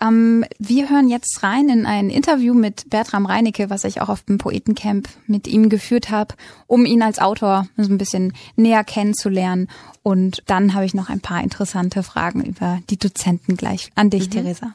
Ähm, 0.00 0.44
wir 0.58 0.88
hören 0.88 1.08
jetzt 1.08 1.42
rein 1.42 1.68
in 1.68 1.84
ein 1.86 2.10
Interview 2.10 2.54
mit 2.54 2.88
Bertram 2.88 3.26
Reinecke, 3.26 3.68
was 3.68 3.84
ich 3.84 4.00
auch 4.00 4.08
auf 4.08 4.22
dem 4.22 4.38
Poetencamp 4.38 5.08
mit 5.26 5.46
ihm 5.46 5.68
geführt 5.68 6.10
habe, 6.10 6.34
um 6.66 6.86
ihn 6.86 7.02
als 7.02 7.18
Autor 7.18 7.68
so 7.76 7.90
ein 7.90 7.98
bisschen 7.98 8.32
näher 8.56 8.84
kennenzulernen. 8.84 9.68
Und 10.02 10.42
dann 10.46 10.74
habe 10.74 10.86
ich 10.86 10.94
noch 10.94 11.10
ein 11.10 11.20
paar 11.20 11.42
interessante 11.42 12.02
Fragen 12.02 12.42
über 12.42 12.80
die 12.88 12.96
Dozenten 12.96 13.56
gleich 13.56 13.90
an 13.94 14.08
dich, 14.08 14.30
Theresa. 14.30 14.74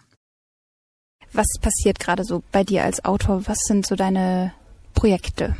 Was 1.33 1.47
passiert 1.59 1.99
gerade 1.99 2.23
so 2.23 2.43
bei 2.51 2.63
dir 2.63 2.83
als 2.83 3.03
Autor? 3.03 3.47
Was 3.47 3.57
sind 3.65 3.85
so 3.85 3.95
deine 3.95 4.53
Projekte? 4.93 5.55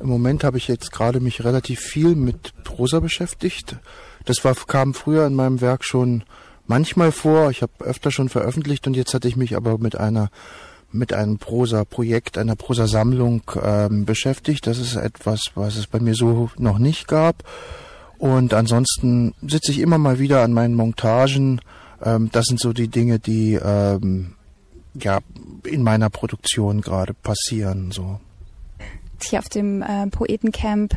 Im 0.00 0.08
Moment 0.08 0.44
habe 0.44 0.56
ich 0.56 0.68
jetzt 0.68 0.92
gerade 0.92 1.18
mich 1.18 1.44
relativ 1.44 1.80
viel 1.80 2.14
mit 2.14 2.54
Prosa 2.62 3.00
beschäftigt. 3.00 3.76
Das 4.24 4.44
war, 4.44 4.54
kam 4.54 4.94
früher 4.94 5.26
in 5.26 5.34
meinem 5.34 5.60
Werk 5.60 5.84
schon 5.84 6.22
manchmal 6.68 7.10
vor. 7.10 7.50
Ich 7.50 7.62
habe 7.62 7.72
öfter 7.80 8.12
schon 8.12 8.28
veröffentlicht 8.28 8.86
und 8.86 8.94
jetzt 8.94 9.12
hatte 9.14 9.26
ich 9.26 9.36
mich 9.36 9.56
aber 9.56 9.78
mit 9.78 9.96
einer 9.96 10.30
mit 10.90 11.12
einem 11.12 11.36
Prosa-Projekt, 11.36 12.38
einer 12.38 12.56
Prosa-Sammlung 12.56 13.42
ähm, 13.62 14.06
beschäftigt. 14.06 14.66
Das 14.66 14.78
ist 14.78 14.96
etwas, 14.96 15.50
was 15.54 15.76
es 15.76 15.86
bei 15.86 16.00
mir 16.00 16.14
so 16.14 16.50
noch 16.56 16.78
nicht 16.78 17.08
gab. 17.08 17.44
Und 18.16 18.54
ansonsten 18.54 19.34
sitze 19.46 19.70
ich 19.70 19.80
immer 19.80 19.98
mal 19.98 20.18
wieder 20.18 20.42
an 20.42 20.52
meinen 20.52 20.74
Montagen. 20.74 21.60
Ähm, 22.02 22.30
das 22.32 22.46
sind 22.46 22.58
so 22.58 22.72
die 22.72 22.88
Dinge, 22.88 23.18
die 23.18 23.54
ähm, 23.54 24.34
ja 24.94 25.20
in 25.64 25.82
meiner 25.82 26.10
Produktion 26.10 26.80
gerade 26.80 27.14
passieren. 27.14 27.92
So. 27.92 28.18
Hier 29.22 29.40
auf 29.40 29.48
dem 29.48 29.82
äh, 29.82 30.06
Poetencamp 30.06 30.96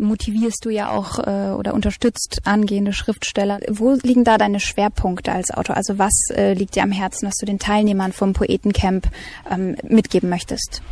motivierst 0.00 0.64
du 0.64 0.70
ja 0.70 0.90
auch 0.90 1.18
äh, 1.18 1.52
oder 1.52 1.74
unterstützt 1.74 2.40
angehende 2.44 2.92
Schriftsteller. 2.92 3.60
Wo 3.68 3.96
liegen 4.02 4.24
da 4.24 4.38
deine 4.38 4.60
Schwerpunkte 4.60 5.32
als 5.32 5.50
Autor? 5.50 5.76
Also 5.76 5.98
was 5.98 6.12
äh, 6.30 6.54
liegt 6.54 6.76
dir 6.76 6.82
am 6.82 6.92
Herzen, 6.92 7.28
was 7.28 7.36
du 7.36 7.46
den 7.46 7.58
Teilnehmern 7.58 8.12
vom 8.12 8.32
Poetencamp 8.32 9.08
ähm, 9.50 9.76
mitgeben 9.82 10.28
möchtest? 10.28 10.82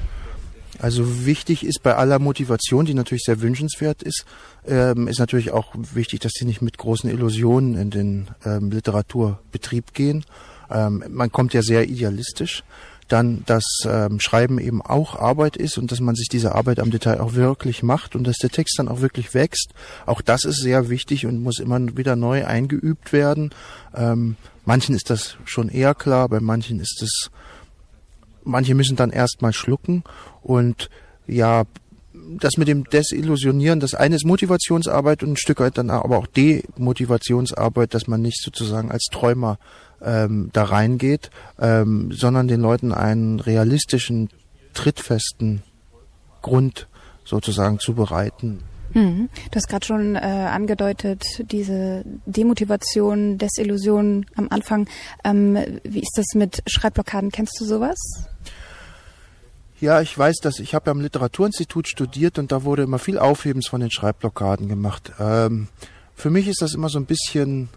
Also 0.81 1.27
wichtig 1.27 1.67
ist 1.67 1.83
bei 1.83 1.97
aller 1.97 2.21
Motivation, 2.21 2.85
die 2.85 2.95
natürlich 2.95 3.25
sehr 3.25 3.41
wünschenswert 3.41 4.03
ist, 4.03 4.25
ähm, 4.67 5.09
ist 5.09 5.19
natürlich 5.19 5.51
auch 5.51 5.75
wichtig, 5.75 6.21
dass 6.21 6.33
sie 6.35 6.45
nicht 6.45 6.63
mit 6.63 6.79
großen 6.79 7.11
Illusionen 7.11 7.75
in 7.75 7.91
den 7.91 8.29
ähm, 8.45 8.71
Literaturbetrieb 8.71 9.93
gehen. 9.93 10.25
Ähm, 10.71 11.03
man 11.09 11.33
kommt 11.33 11.53
ja 11.53 11.63
sehr 11.63 11.89
idealistisch. 11.89 12.63
Dann, 13.09 13.43
dass 13.47 13.65
ähm, 13.87 14.21
Schreiben 14.21 14.59
eben 14.59 14.83
auch 14.83 15.17
Arbeit 15.17 15.57
ist 15.57 15.79
und 15.79 15.91
dass 15.91 16.01
man 16.01 16.15
sich 16.15 16.29
diese 16.29 16.55
Arbeit 16.55 16.79
am 16.79 16.91
Detail 16.91 17.21
auch 17.21 17.35
wirklich 17.35 17.83
macht 17.83 18.15
und 18.15 18.27
dass 18.27 18.37
der 18.37 18.51
Text 18.51 18.79
dann 18.79 18.89
auch 18.89 19.01
wirklich 19.01 19.35
wächst. 19.35 19.73
Auch 20.07 20.21
das 20.21 20.45
ist 20.45 20.61
sehr 20.61 20.91
wichtig 20.91 21.27
und 21.27 21.43
muss 21.43 21.59
immer 21.59 21.81
wieder 21.97 22.17
neu 22.17 22.47
eingeübt 22.47 23.13
werden. 23.13 23.51
Ähm, 23.95 24.37
manchen 24.65 24.95
ist 24.95 25.11
das 25.11 25.37
schon 25.45 25.69
eher 25.69 25.95
klar, 25.95 26.29
bei 26.29 26.41
manchen 26.41 26.81
ist 26.81 27.03
es 27.03 27.31
manche 28.49 28.75
müssen 28.75 28.97
dann 28.97 29.11
erstmal 29.11 29.53
schlucken 29.53 30.03
und 30.43 30.89
ja, 31.27 31.65
das 32.41 32.57
mit 32.57 32.69
dem 32.69 32.85
Desillusionieren, 32.85 33.81
das 33.81 33.95
eine 33.95 34.17
ist 34.17 34.25
Motivationsarbeit 34.25 35.23
und 35.23 35.33
ein 35.33 35.37
Stück 35.37 35.61
weit 35.61 35.79
dann 35.79 35.91
aber 35.91 36.19
auch 36.19 36.27
Demotivationsarbeit, 36.27 37.95
dass 37.95 38.07
man 38.07 38.23
nicht 38.23 38.43
sozusagen 38.43 38.91
als 38.91 39.07
Träumer 39.11 39.59
ähm, 40.03 40.51
da 40.53 40.65
reingeht, 40.65 41.31
ähm, 41.59 42.11
sondern 42.13 42.49
den 42.49 42.61
Leuten 42.61 42.93
einen 42.93 43.41
realistischen, 43.41 44.29
trittfesten 44.75 45.63
Grund 46.43 46.87
sozusagen 47.25 47.79
zu 47.79 47.95
bereiten. 47.95 48.61
Mhm. 48.95 49.29
Du 49.51 49.57
hast 49.57 49.69
gerade 49.69 49.85
schon 49.85 50.17
äh, 50.17 50.19
angedeutet, 50.19 51.43
diese 51.51 52.05
Demotivation, 52.27 53.39
Desillusion 53.39 54.27
am 54.35 54.49
Anfang. 54.51 54.89
Ähm, 55.25 55.59
wie 55.85 56.01
ist 56.01 56.17
das 56.17 56.27
mit 56.35 56.63
Schreibblockaden? 56.67 57.31
Kennst 57.31 57.61
du 57.61 57.65
sowas? 57.65 57.99
Ja, 58.15 58.49
ich 59.81 60.19
weiß, 60.19 60.39
dass 60.39 60.59
ich 60.59 60.75
habe 60.75 60.91
am 60.91 61.01
Literaturinstitut 61.01 61.89
studiert 61.89 62.39
und 62.39 62.51
da 62.51 62.65
wurde 62.65 62.83
immer 62.83 62.99
viel 62.99 63.19
Aufhebens 63.19 63.69
von 63.69 63.81
den 63.81 63.91
Schreibblockaden 63.91 64.69
gemacht. 64.69 65.13
Ähm, 65.21 65.69
für 66.15 66.31
mich 66.31 66.49
ist 66.49 66.63
das 66.63 66.75
immer 66.75 66.89
so 66.89 66.99
ein 66.99 67.07
bisschen, 67.07 67.69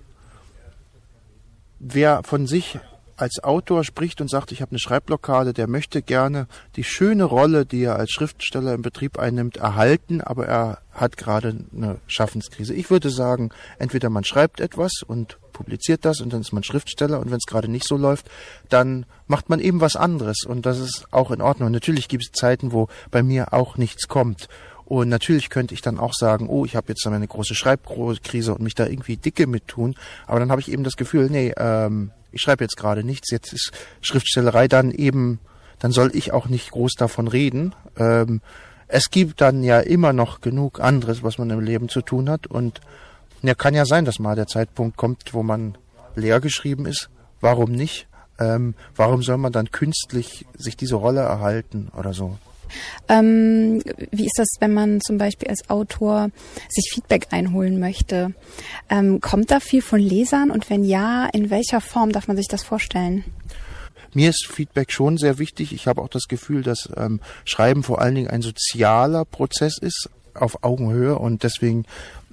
wer 1.79 2.23
von 2.23 2.47
sich 2.47 2.79
als 3.17 3.43
Autor 3.43 3.83
spricht 3.83 4.19
und 4.19 4.29
sagt, 4.29 4.51
ich 4.51 4.61
habe 4.61 4.71
eine 4.71 4.79
Schreibblockade, 4.79 5.53
der 5.53 5.67
möchte 5.67 6.01
gerne 6.01 6.47
die 6.75 6.83
schöne 6.83 7.23
Rolle, 7.23 7.67
die 7.67 7.83
er 7.83 7.97
als 7.97 8.09
Schriftsteller 8.09 8.73
im 8.73 8.81
Betrieb 8.81 9.19
einnimmt, 9.19 9.57
erhalten, 9.57 10.21
aber 10.21 10.47
er 10.47 10.79
hat 10.91 11.17
gerade 11.17 11.55
eine 11.75 11.99
Schaffenskrise. 12.07 12.73
Ich 12.73 12.89
würde 12.89 13.11
sagen, 13.11 13.51
entweder 13.77 14.09
man 14.09 14.23
schreibt 14.23 14.59
etwas 14.59 15.03
und 15.05 15.37
publiziert 15.61 16.05
das 16.05 16.21
und 16.21 16.33
dann 16.33 16.41
ist 16.41 16.53
man 16.53 16.63
Schriftsteller 16.63 17.19
und 17.19 17.29
wenn 17.29 17.37
es 17.37 17.45
gerade 17.45 17.67
nicht 17.67 17.87
so 17.87 17.97
läuft, 17.97 18.29
dann 18.69 19.05
macht 19.27 19.49
man 19.49 19.59
eben 19.59 19.79
was 19.79 19.95
anderes 19.95 20.43
und 20.45 20.65
das 20.65 20.79
ist 20.79 21.05
auch 21.11 21.29
in 21.29 21.41
Ordnung. 21.41 21.67
Und 21.67 21.73
natürlich 21.73 22.07
gibt 22.07 22.23
es 22.23 22.31
Zeiten, 22.31 22.71
wo 22.71 22.87
bei 23.11 23.21
mir 23.21 23.53
auch 23.53 23.77
nichts 23.77 24.07
kommt. 24.07 24.49
Und 24.85 25.07
natürlich 25.07 25.49
könnte 25.49 25.73
ich 25.73 25.81
dann 25.81 25.99
auch 25.99 26.13
sagen, 26.13 26.49
oh, 26.49 26.65
ich 26.65 26.75
habe 26.75 26.89
jetzt 26.89 27.05
eine 27.07 27.27
große 27.27 27.55
Schreibkrise 27.55 28.53
und 28.53 28.61
mich 28.61 28.75
da 28.75 28.87
irgendwie 28.87 29.15
dicke 29.15 29.47
mit 29.47 29.67
tun. 29.67 29.95
Aber 30.27 30.39
dann 30.39 30.51
habe 30.51 30.59
ich 30.59 30.69
eben 30.69 30.83
das 30.83 30.97
Gefühl, 30.97 31.29
nee, 31.29 31.53
ähm, 31.55 32.11
ich 32.31 32.41
schreibe 32.41 32.63
jetzt 32.63 32.75
gerade 32.75 33.03
nichts. 33.03 33.31
Jetzt 33.31 33.53
ist 33.53 33.71
Schriftstellerei 34.01 34.67
dann 34.67 34.91
eben, 34.91 35.39
dann 35.79 35.93
soll 35.93 36.11
ich 36.13 36.33
auch 36.33 36.49
nicht 36.49 36.71
groß 36.71 36.95
davon 36.97 37.29
reden. 37.29 37.73
Ähm, 37.97 38.41
es 38.89 39.09
gibt 39.11 39.39
dann 39.39 39.63
ja 39.63 39.79
immer 39.79 40.11
noch 40.11 40.41
genug 40.41 40.81
anderes, 40.81 41.23
was 41.23 41.37
man 41.37 41.49
im 41.51 41.61
Leben 41.61 41.87
zu 41.87 42.01
tun 42.01 42.29
hat. 42.29 42.47
Und 42.47 42.81
ja, 43.41 43.55
kann 43.55 43.73
ja 43.73 43.85
sein, 43.85 44.05
dass 44.05 44.19
mal 44.19 44.35
der 44.35 44.47
Zeitpunkt 44.47 44.97
kommt, 44.97 45.33
wo 45.33 45.43
man 45.43 45.77
leer 46.15 46.39
geschrieben 46.39 46.85
ist. 46.85 47.09
Warum 47.39 47.71
nicht? 47.71 48.07
Ähm, 48.39 48.75
warum 48.95 49.23
soll 49.23 49.37
man 49.37 49.51
dann 49.51 49.71
künstlich 49.71 50.45
sich 50.57 50.75
diese 50.77 50.95
Rolle 50.95 51.21
erhalten 51.21 51.91
oder 51.97 52.13
so? 52.13 52.37
Ähm, 53.09 53.81
wie 54.11 54.25
ist 54.25 54.37
das, 54.37 54.47
wenn 54.59 54.73
man 54.73 55.01
zum 55.01 55.17
Beispiel 55.17 55.49
als 55.49 55.69
Autor 55.69 56.29
sich 56.69 56.91
Feedback 56.93 57.27
einholen 57.31 57.79
möchte? 57.79 58.33
Ähm, 58.89 59.19
kommt 59.19 59.51
da 59.51 59.59
viel 59.59 59.81
von 59.81 59.99
Lesern 59.99 60.51
und 60.51 60.69
wenn 60.69 60.83
ja, 60.83 61.27
in 61.33 61.49
welcher 61.49 61.81
Form 61.81 62.11
darf 62.11 62.27
man 62.27 62.37
sich 62.37 62.47
das 62.47 62.63
vorstellen? 62.63 63.25
Mir 64.13 64.29
ist 64.29 64.47
Feedback 64.47 64.91
schon 64.91 65.17
sehr 65.17 65.37
wichtig. 65.37 65.73
Ich 65.73 65.87
habe 65.87 66.01
auch 66.01 66.09
das 66.09 66.27
Gefühl, 66.27 66.63
dass 66.63 66.89
ähm, 66.97 67.21
Schreiben 67.45 67.83
vor 67.83 68.01
allen 68.01 68.15
Dingen 68.15 68.29
ein 68.29 68.41
sozialer 68.41 69.25
Prozess 69.25 69.77
ist, 69.77 70.09
auf 70.33 70.63
Augenhöhe 70.63 71.17
und 71.17 71.43
deswegen 71.43 71.85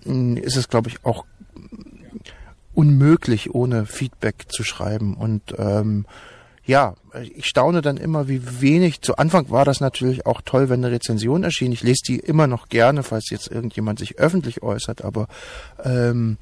ist 0.04 0.56
es, 0.56 0.68
glaube 0.68 0.88
ich, 0.88 1.04
auch 1.04 1.24
unmöglich, 2.74 3.54
ohne 3.54 3.86
Feedback 3.86 4.46
zu 4.48 4.62
schreiben. 4.62 5.14
Und 5.14 5.42
ähm, 5.58 6.06
ja, 6.64 6.94
ich 7.34 7.46
staune 7.46 7.80
dann 7.80 7.96
immer, 7.96 8.28
wie 8.28 8.60
wenig. 8.60 9.00
Zu 9.00 9.16
Anfang 9.16 9.50
war 9.50 9.64
das 9.64 9.80
natürlich 9.80 10.26
auch 10.26 10.42
toll, 10.44 10.68
wenn 10.68 10.84
eine 10.84 10.94
Rezension 10.94 11.42
erschien. 11.42 11.72
Ich 11.72 11.82
lese 11.82 12.02
die 12.06 12.18
immer 12.18 12.46
noch 12.46 12.68
gerne, 12.68 13.02
falls 13.02 13.30
jetzt 13.30 13.50
irgendjemand 13.50 13.98
sich 13.98 14.18
öffentlich 14.18 14.62
äußert, 14.62 15.02
aber 15.02 15.28
ähm, 15.82 16.36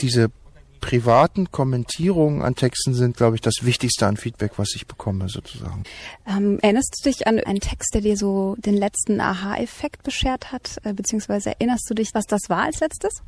diese 0.00 0.30
privaten 0.80 1.50
Kommentierungen 1.50 2.42
an 2.42 2.54
Texten 2.54 2.94
sind, 2.94 3.16
glaube 3.16 3.36
ich, 3.36 3.40
das 3.40 3.62
Wichtigste 3.62 4.06
an 4.06 4.16
Feedback, 4.16 4.52
was 4.56 4.74
ich 4.74 4.86
bekomme, 4.86 5.28
sozusagen. 5.28 5.84
Ähm, 6.26 6.58
erinnerst 6.60 7.00
du 7.00 7.10
dich 7.10 7.26
an 7.26 7.38
einen 7.38 7.60
Text, 7.60 7.94
der 7.94 8.00
dir 8.00 8.16
so 8.16 8.56
den 8.58 8.74
letzten 8.74 9.20
Aha-Effekt 9.20 10.02
beschert 10.02 10.52
hat, 10.52 10.78
äh, 10.84 10.92
beziehungsweise 10.92 11.50
erinnerst 11.50 11.88
du 11.88 11.94
dich, 11.94 12.14
was 12.14 12.26
das 12.26 12.42
war 12.48 12.64
als 12.64 12.80
letztes? 12.80 13.22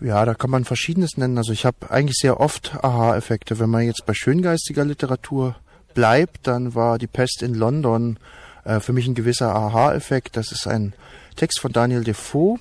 Ja, 0.00 0.24
da 0.24 0.34
kann 0.34 0.50
man 0.50 0.64
verschiedenes 0.64 1.16
nennen. 1.16 1.36
Also 1.36 1.52
ich 1.52 1.64
habe 1.66 1.90
eigentlich 1.90 2.16
sehr 2.16 2.40
oft 2.40 2.74
Aha-Effekte. 2.82 3.58
Wenn 3.58 3.70
man 3.70 3.82
jetzt 3.82 4.06
bei 4.06 4.14
schöngeistiger 4.14 4.84
Literatur 4.84 5.56
bleibt, 5.94 6.46
dann 6.46 6.74
war 6.74 6.98
die 6.98 7.06
Pest 7.06 7.42
in 7.42 7.54
London 7.54 8.18
äh, 8.64 8.80
für 8.80 8.92
mich 8.92 9.06
ein 9.06 9.14
gewisser 9.14 9.54
Aha-Effekt. 9.54 10.36
Das 10.36 10.52
ist 10.52 10.66
ein 10.66 10.94
Text 11.36 11.60
von 11.60 11.72
Daniel 11.72 12.02
Defoe 12.02 12.58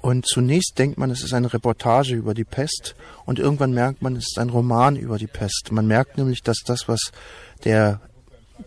und 0.00 0.26
zunächst 0.26 0.78
denkt 0.78 0.98
man, 0.98 1.10
es 1.10 1.22
ist 1.22 1.34
eine 1.34 1.52
Reportage 1.52 2.14
über 2.14 2.34
die 2.34 2.44
Pest 2.44 2.94
und 3.24 3.38
irgendwann 3.38 3.72
merkt 3.72 4.02
man, 4.02 4.16
es 4.16 4.28
ist 4.28 4.38
ein 4.38 4.50
Roman 4.50 4.96
über 4.96 5.18
die 5.18 5.26
Pest. 5.26 5.70
Man 5.70 5.86
merkt 5.86 6.18
nämlich, 6.18 6.42
dass 6.42 6.58
das, 6.64 6.88
was 6.88 7.12
der, 7.64 8.00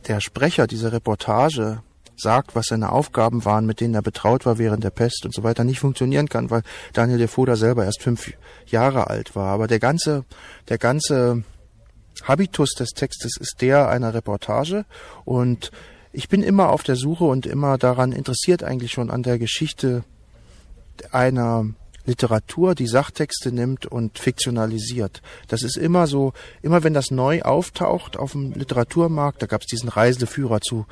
der 0.08 0.22
Sprecher 0.22 0.68
dieser 0.68 0.92
Reportage 0.92 1.82
sagt, 2.18 2.56
was 2.56 2.68
seine 2.68 2.92
Aufgaben 2.92 3.46
waren, 3.46 3.66
mit 3.66 3.80
denen 3.80 3.94
er 3.94 4.02
betraut 4.02 4.46
war 4.46 4.58
während 4.58 4.84
der 4.84 4.90
Pest 4.90 5.26
und 5.26 5.34
so 5.34 5.44
weiter, 5.44 5.64
nicht 5.64 5.80
funktionieren 5.80 6.28
kann, 6.28 6.50
weil 6.50 6.64
Daniel 6.94 7.18
Defoe 7.18 7.46
da 7.46 7.56
selber 7.56 7.86
erst 7.86 8.02
fünf 8.02 8.34
Jahre 8.68 9.08
alt 9.08 9.36
war. 9.36 9.48
Aber 9.48 9.68
der 9.68 9.80
ganze, 9.80 10.26
der 10.68 10.78
ganze 10.78 11.44
Habitus 12.24 12.72
des 12.72 12.90
Textes 12.90 13.38
ist 13.38 13.62
der 13.62 13.88
einer 13.88 14.14
Reportage 14.14 14.86
und 15.24 15.72
ich 16.12 16.28
bin 16.28 16.44
immer 16.44 16.70
auf 16.70 16.84
der 16.84 16.96
Suche 16.96 17.24
und 17.24 17.46
immer 17.46 17.78
daran 17.78 18.12
interessiert 18.12 18.64
eigentlich 18.64 18.92
schon 18.92 19.12
an 19.12 19.24
der 19.24 19.38
Geschichte 19.38 20.04
einer 21.14 21.66
Literatur, 22.06 22.76
die 22.76 22.88
Sachtexte 22.88 23.52
nimmt 23.52 23.86
und 23.86 24.18
fiktionalisiert. 24.18 25.22
Das 25.48 25.64
ist 25.64 25.78
immer 25.78 26.08
so, 26.08 26.34
immer 26.62 26.84
wenn 26.84 26.94
das 26.94 27.12
neu 27.12 27.42
auftaucht 27.44 28.18
auf 28.18 28.32
dem 28.32 28.54
Literaturmarkt, 28.54 29.42
da 29.42 29.46
gab 29.46 29.62
es 29.62 29.68
diesen 29.68 29.90
Reiseführer 29.90 30.60
zu 30.62 30.86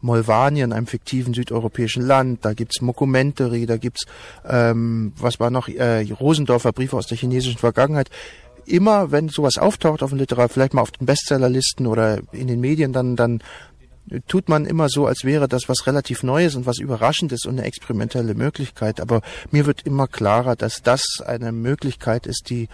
Molvanien, 0.00 0.72
einem 0.72 0.86
fiktiven 0.86 1.32
südeuropäischen 1.32 2.02
Land, 2.02 2.44
da 2.44 2.54
gibt's 2.54 2.80
Mokumentary, 2.80 3.66
da 3.66 3.76
gibt's 3.76 4.04
ähm, 4.48 5.12
was 5.16 5.38
war 5.38 5.50
noch, 5.50 5.68
äh, 5.68 6.10
Rosendorfer 6.12 6.72
Briefe 6.72 6.96
aus 6.96 7.06
der 7.06 7.18
chinesischen 7.18 7.58
Vergangenheit. 7.58 8.10
Immer 8.64 9.10
wenn 9.10 9.28
sowas 9.28 9.58
auftaucht 9.58 10.02
auf 10.02 10.10
dem 10.10 10.18
Literatur, 10.18 10.48
vielleicht 10.48 10.74
mal 10.74 10.82
auf 10.82 10.92
den 10.92 11.06
Bestsellerlisten 11.06 11.86
oder 11.86 12.20
in 12.32 12.46
den 12.46 12.60
Medien, 12.60 12.92
dann, 12.92 13.16
dann 13.16 13.42
tut 14.26 14.48
man 14.48 14.66
immer 14.66 14.88
so, 14.88 15.06
als 15.06 15.24
wäre 15.24 15.48
das 15.48 15.68
was 15.68 15.86
relativ 15.86 16.22
Neues 16.22 16.54
und 16.54 16.66
was 16.66 16.78
Überraschendes 16.78 17.44
und 17.46 17.58
eine 17.58 17.66
experimentelle 17.66 18.34
Möglichkeit. 18.34 19.00
Aber 19.00 19.22
mir 19.50 19.66
wird 19.66 19.82
immer 19.86 20.08
klarer, 20.08 20.56
dass 20.56 20.82
das 20.82 21.04
eine 21.24 21.52
Möglichkeit 21.52 22.26
ist, 22.26 22.50
die 22.50 22.68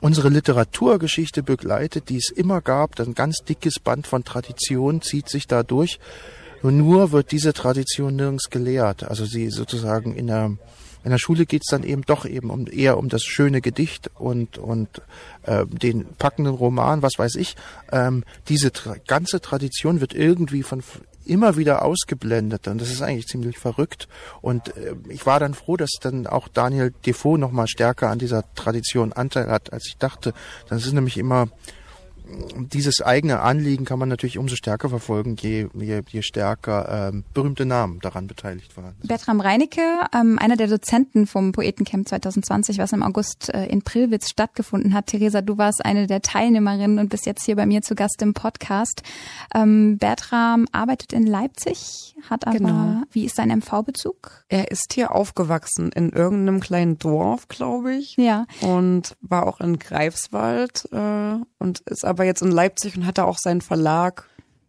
unsere 0.00 0.28
Literaturgeschichte 0.28 1.42
begleitet, 1.42 2.08
die 2.08 2.16
es 2.16 2.30
immer 2.30 2.60
gab. 2.60 2.98
Ein 2.98 3.14
ganz 3.14 3.38
dickes 3.38 3.78
Band 3.78 4.06
von 4.06 4.24
Tradition 4.24 5.02
zieht 5.02 5.28
sich 5.28 5.46
da 5.46 5.62
durch. 5.62 5.98
Nur 6.62 7.10
wird 7.10 7.32
diese 7.32 7.52
Tradition 7.52 8.16
nirgends 8.16 8.48
gelehrt. 8.48 9.02
Also 9.04 9.24
sie 9.24 9.50
sozusagen 9.50 10.14
in 10.14 10.28
der 10.28 10.56
in 11.04 11.10
der 11.10 11.18
Schule 11.18 11.46
geht's 11.46 11.68
dann 11.70 11.82
eben 11.82 12.02
doch 12.02 12.24
eben 12.24 12.50
um, 12.50 12.66
eher 12.66 12.98
um 12.98 13.08
das 13.08 13.22
schöne 13.24 13.60
Gedicht 13.60 14.10
und, 14.18 14.58
und 14.58 15.02
äh, 15.42 15.66
den 15.66 16.06
packenden 16.18 16.54
Roman, 16.54 17.02
was 17.02 17.18
weiß 17.18 17.34
ich. 17.36 17.56
Ähm, 17.90 18.24
diese 18.48 18.72
tra 18.72 18.96
ganze 19.06 19.40
Tradition 19.40 20.00
wird 20.00 20.14
irgendwie 20.14 20.62
von 20.62 20.82
immer 21.24 21.56
wieder 21.56 21.82
ausgeblendet 21.82 22.66
und 22.68 22.80
das 22.80 22.90
ist 22.90 23.02
eigentlich 23.02 23.28
ziemlich 23.28 23.58
verrückt. 23.58 24.08
Und 24.40 24.76
äh, 24.76 24.94
ich 25.08 25.26
war 25.26 25.40
dann 25.40 25.54
froh, 25.54 25.76
dass 25.76 25.90
dann 26.00 26.26
auch 26.26 26.48
Daniel 26.48 26.92
Defoe 27.06 27.38
noch 27.38 27.52
mal 27.52 27.68
stärker 27.68 28.10
an 28.10 28.18
dieser 28.18 28.44
Tradition 28.54 29.12
Anteil 29.12 29.48
hat, 29.48 29.72
als 29.72 29.86
ich 29.86 29.96
dachte. 29.96 30.34
Das 30.68 30.84
ist 30.84 30.92
nämlich 30.92 31.18
immer 31.18 31.48
dieses 32.56 33.02
eigene 33.02 33.40
Anliegen 33.40 33.84
kann 33.84 33.98
man 33.98 34.08
natürlich 34.08 34.38
umso 34.38 34.56
stärker 34.56 34.88
verfolgen, 34.88 35.36
je, 35.36 35.68
je, 35.74 36.02
je 36.08 36.22
stärker 36.22 37.10
ähm, 37.10 37.24
berühmte 37.34 37.64
Namen 37.66 38.00
daran 38.00 38.26
beteiligt 38.26 38.76
waren. 38.76 38.94
Bertram 39.02 39.40
Reinecke, 39.40 39.80
ähm, 40.14 40.38
einer 40.38 40.56
der 40.56 40.68
Dozenten 40.68 41.26
vom 41.26 41.52
Poetencamp 41.52 42.08
2020, 42.08 42.78
was 42.78 42.92
im 42.92 43.02
August 43.02 43.52
äh, 43.52 43.66
in 43.66 43.82
Prillwitz 43.82 44.30
stattgefunden 44.30 44.94
hat. 44.94 45.06
Theresa, 45.06 45.42
du 45.42 45.58
warst 45.58 45.84
eine 45.84 46.06
der 46.06 46.22
Teilnehmerinnen 46.22 46.98
und 46.98 47.08
bist 47.08 47.26
jetzt 47.26 47.44
hier 47.44 47.56
bei 47.56 47.66
mir 47.66 47.82
zu 47.82 47.94
Gast 47.94 48.22
im 48.22 48.34
Podcast. 48.34 49.02
Ähm, 49.54 49.98
Bertram 49.98 50.66
arbeitet 50.72 51.12
in 51.12 51.26
Leipzig, 51.26 52.14
hat 52.28 52.46
aber, 52.46 52.58
genau. 52.58 53.02
wie 53.10 53.24
ist 53.24 53.36
sein 53.36 53.50
MV-Bezug? 53.50 54.44
Er 54.48 54.70
ist 54.70 54.92
hier 54.92 55.14
aufgewachsen 55.14 55.90
in 55.92 56.10
irgendeinem 56.10 56.60
kleinen 56.60 56.98
Dorf, 56.98 57.48
glaube 57.48 57.94
ich. 57.94 58.16
Ja. 58.16 58.46
Und 58.60 59.16
war 59.20 59.46
auch 59.46 59.60
in 59.60 59.78
Greifswald 59.78 60.88
äh, 60.92 61.36
und 61.58 61.80
ist 61.80 62.04
aber 62.04 62.21
jetzt 62.24 62.42
in 62.42 62.50
Leipzig 62.50 62.96
und 62.96 63.06
hat 63.06 63.18
da 63.18 63.24
auch 63.24 63.38
seinen 63.38 63.60
Verlag. 63.60 64.28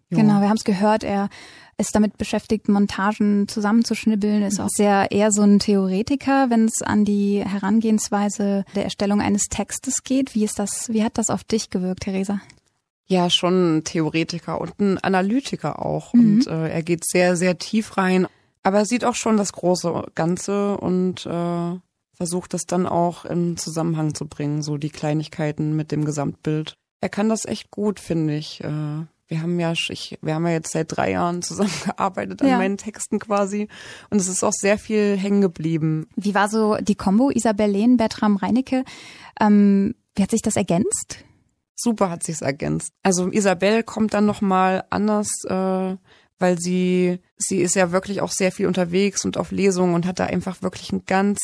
Jo. 0.09 0.17
Genau, 0.17 0.41
wir 0.41 0.49
haben 0.49 0.57
es 0.57 0.63
gehört, 0.63 1.03
er 1.03 1.29
ist 1.77 1.95
damit 1.95 2.17
beschäftigt, 2.17 2.69
Montagen 2.69 3.47
zusammenzuschnibbeln, 3.47 4.43
ist 4.43 4.59
auch 4.59 4.69
sehr 4.69 5.11
eher 5.11 5.31
so 5.31 5.41
ein 5.41 5.59
Theoretiker, 5.59 6.49
wenn 6.49 6.65
es 6.65 6.81
an 6.81 7.03
die 7.03 7.43
Herangehensweise 7.43 8.63
der 8.75 8.83
Erstellung 8.83 9.21
eines 9.21 9.45
Textes 9.45 10.03
geht. 10.03 10.35
Wie 10.35 10.43
ist 10.43 10.59
das, 10.59 10.89
wie 10.89 11.03
hat 11.03 11.17
das 11.17 11.29
auf 11.29 11.43
dich 11.43 11.69
gewirkt, 11.69 12.03
Theresa? 12.03 12.41
Ja, 13.05 13.29
schon 13.29 13.77
ein 13.77 13.83
Theoretiker 13.83 14.61
und 14.61 14.79
ein 14.79 14.97
Analytiker 14.99 15.83
auch. 15.83 16.13
Mhm. 16.13 16.19
Und 16.19 16.47
äh, 16.47 16.69
er 16.69 16.83
geht 16.83 17.05
sehr, 17.05 17.35
sehr 17.35 17.57
tief 17.57 17.97
rein. 17.97 18.27
Aber 18.61 18.79
er 18.79 18.85
sieht 18.85 19.03
auch 19.03 19.15
schon 19.15 19.37
das 19.37 19.51
große 19.51 20.05
Ganze 20.15 20.77
und 20.77 21.25
äh, 21.25 21.79
versucht 22.13 22.53
das 22.53 22.65
dann 22.65 22.87
auch 22.87 23.25
in 23.25 23.57
Zusammenhang 23.57 24.15
zu 24.15 24.25
bringen, 24.27 24.61
so 24.61 24.77
die 24.77 24.89
Kleinigkeiten 24.89 25.75
mit 25.75 25.91
dem 25.91 26.05
Gesamtbild. 26.05 26.75
Er 27.03 27.09
kann 27.09 27.27
das 27.27 27.43
echt 27.43 27.69
gut, 27.69 27.99
finde 27.99 28.33
ich. 28.33 28.63
Äh, 28.63 28.67
wir 29.27 29.41
haben 29.41 29.59
ja, 29.59 29.73
ich, 29.73 30.17
wir 30.21 30.35
haben 30.35 30.47
ja 30.47 30.53
jetzt 30.53 30.71
seit 30.71 30.95
drei 30.95 31.11
Jahren 31.11 31.41
zusammengearbeitet 31.41 32.41
an 32.41 32.47
ja. 32.47 32.57
meinen 32.57 32.77
Texten 32.77 33.19
quasi. 33.19 33.67
Und 34.09 34.21
es 34.21 34.29
ist 34.29 34.41
auch 34.41 34.53
sehr 34.53 34.77
viel 34.77 35.17
hängen 35.17 35.41
geblieben. 35.41 36.07
Wie 36.15 36.33
war 36.33 36.47
so 36.47 36.77
die 36.79 36.95
Kombo 36.95 37.29
Isabel 37.29 37.69
Lehn, 37.69 37.97
Bertram 37.97 38.37
Reinecke? 38.37 38.85
Ähm, 39.37 39.95
wie 40.15 40.23
hat 40.23 40.31
sich 40.31 40.41
das 40.41 40.55
ergänzt? 40.55 41.25
Super 41.75 42.09
hat 42.09 42.23
sich's 42.23 42.41
ergänzt. 42.41 42.93
Also 43.03 43.29
Isabel 43.29 43.83
kommt 43.83 44.13
dann 44.13 44.25
nochmal 44.25 44.85
anders, 44.89 45.27
äh, 45.49 45.97
weil 46.39 46.57
sie, 46.57 47.19
sie 47.35 47.57
ist 47.57 47.75
ja 47.75 47.91
wirklich 47.91 48.21
auch 48.21 48.31
sehr 48.31 48.53
viel 48.53 48.67
unterwegs 48.67 49.25
und 49.25 49.35
auf 49.35 49.51
Lesungen 49.51 49.93
und 49.93 50.05
hat 50.05 50.19
da 50.19 50.27
einfach 50.27 50.61
wirklich 50.61 50.93
einen 50.93 51.05
ganz 51.05 51.41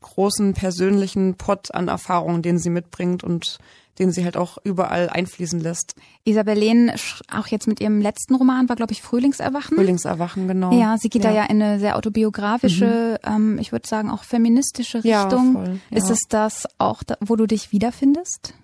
großen 0.00 0.52
persönlichen 0.52 1.36
Pot 1.36 1.74
an 1.74 1.88
Erfahrungen, 1.88 2.42
den 2.42 2.58
sie 2.58 2.68
mitbringt 2.68 3.24
und 3.24 3.58
den 4.00 4.10
sie 4.10 4.24
halt 4.24 4.36
auch 4.36 4.58
überall 4.64 5.08
einfließen 5.08 5.60
lässt. 5.60 5.94
Isabel 6.24 6.58
Lehn, 6.58 6.90
auch 7.32 7.46
jetzt 7.46 7.68
mit 7.68 7.80
ihrem 7.80 8.00
letzten 8.00 8.34
Roman, 8.34 8.68
war, 8.68 8.76
glaube 8.76 8.92
ich, 8.92 9.02
Frühlingserwachen. 9.02 9.76
Frühlingserwachen, 9.76 10.48
genau. 10.48 10.72
Ja, 10.72 10.96
sie 10.98 11.10
geht 11.10 11.22
ja. 11.22 11.30
da 11.30 11.36
ja 11.36 11.44
in 11.44 11.62
eine 11.62 11.78
sehr 11.78 11.96
autobiografische, 11.96 13.20
mhm. 13.24 13.32
ähm, 13.32 13.58
ich 13.60 13.70
würde 13.70 13.86
sagen 13.86 14.10
auch 14.10 14.24
feministische 14.24 15.04
Richtung. 15.04 15.12
Ja, 15.12 15.28
voll, 15.52 15.80
ja. 15.90 15.96
Ist 15.96 16.10
es 16.10 16.20
das 16.28 16.66
auch, 16.78 17.02
da, 17.02 17.16
wo 17.20 17.36
du 17.36 17.46
dich 17.46 17.70
wiederfindest? 17.70 18.54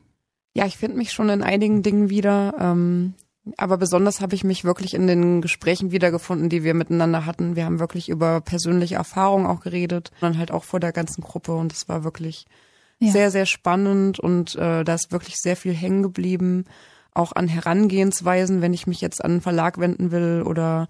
Ja, 0.55 0.65
ich 0.65 0.79
finde 0.79 0.97
mich 0.97 1.13
schon 1.13 1.29
in 1.29 1.43
einigen 1.43 1.83
Dingen 1.83 2.09
wieder. 2.09 2.55
Ähm, 2.59 3.15
aber 3.59 3.77
besonders 3.77 4.21
habe 4.21 4.35
ich 4.35 4.43
mich 4.43 4.65
wirklich 4.65 4.95
in 4.95 5.07
den 5.07 5.41
Gesprächen 5.41 5.93
wiedergefunden, 5.93 6.49
die 6.49 6.65
wir 6.65 6.75
miteinander 6.75 7.27
hatten. 7.27 7.55
Wir 7.55 7.67
haben 7.67 7.79
wirklich 7.79 8.09
über 8.09 8.41
persönliche 8.41 8.97
Erfahrungen 8.97 9.47
auch 9.47 9.61
geredet, 9.61 10.11
dann 10.21 10.39
halt 10.39 10.51
auch 10.51 10.65
vor 10.65 10.81
der 10.81 10.93
ganzen 10.93 11.23
Gruppe 11.23 11.55
und 11.55 11.73
es 11.73 11.89
war 11.89 12.03
wirklich 12.03 12.47
ja. 12.99 13.13
sehr, 13.13 13.31
sehr 13.31 13.47
spannend 13.47 14.19
und 14.19 14.55
äh, 14.57 14.85
da 14.85 14.95
ist 14.95 15.13
wirklich 15.13 15.37
sehr 15.37 15.57
viel 15.57 15.75
hängen 15.75 16.03
geblieben, 16.03 16.65
auch 17.15 17.33
an 17.33 17.49
Herangehensweisen, 17.49 18.61
wenn 18.61 18.75
ich 18.75 18.87
mich 18.87 19.01
jetzt 19.01 19.25
an 19.25 19.33
einen 19.33 19.41
Verlag 19.41 19.79
wenden 19.79 20.11
will 20.11 20.43
oder 20.45 20.89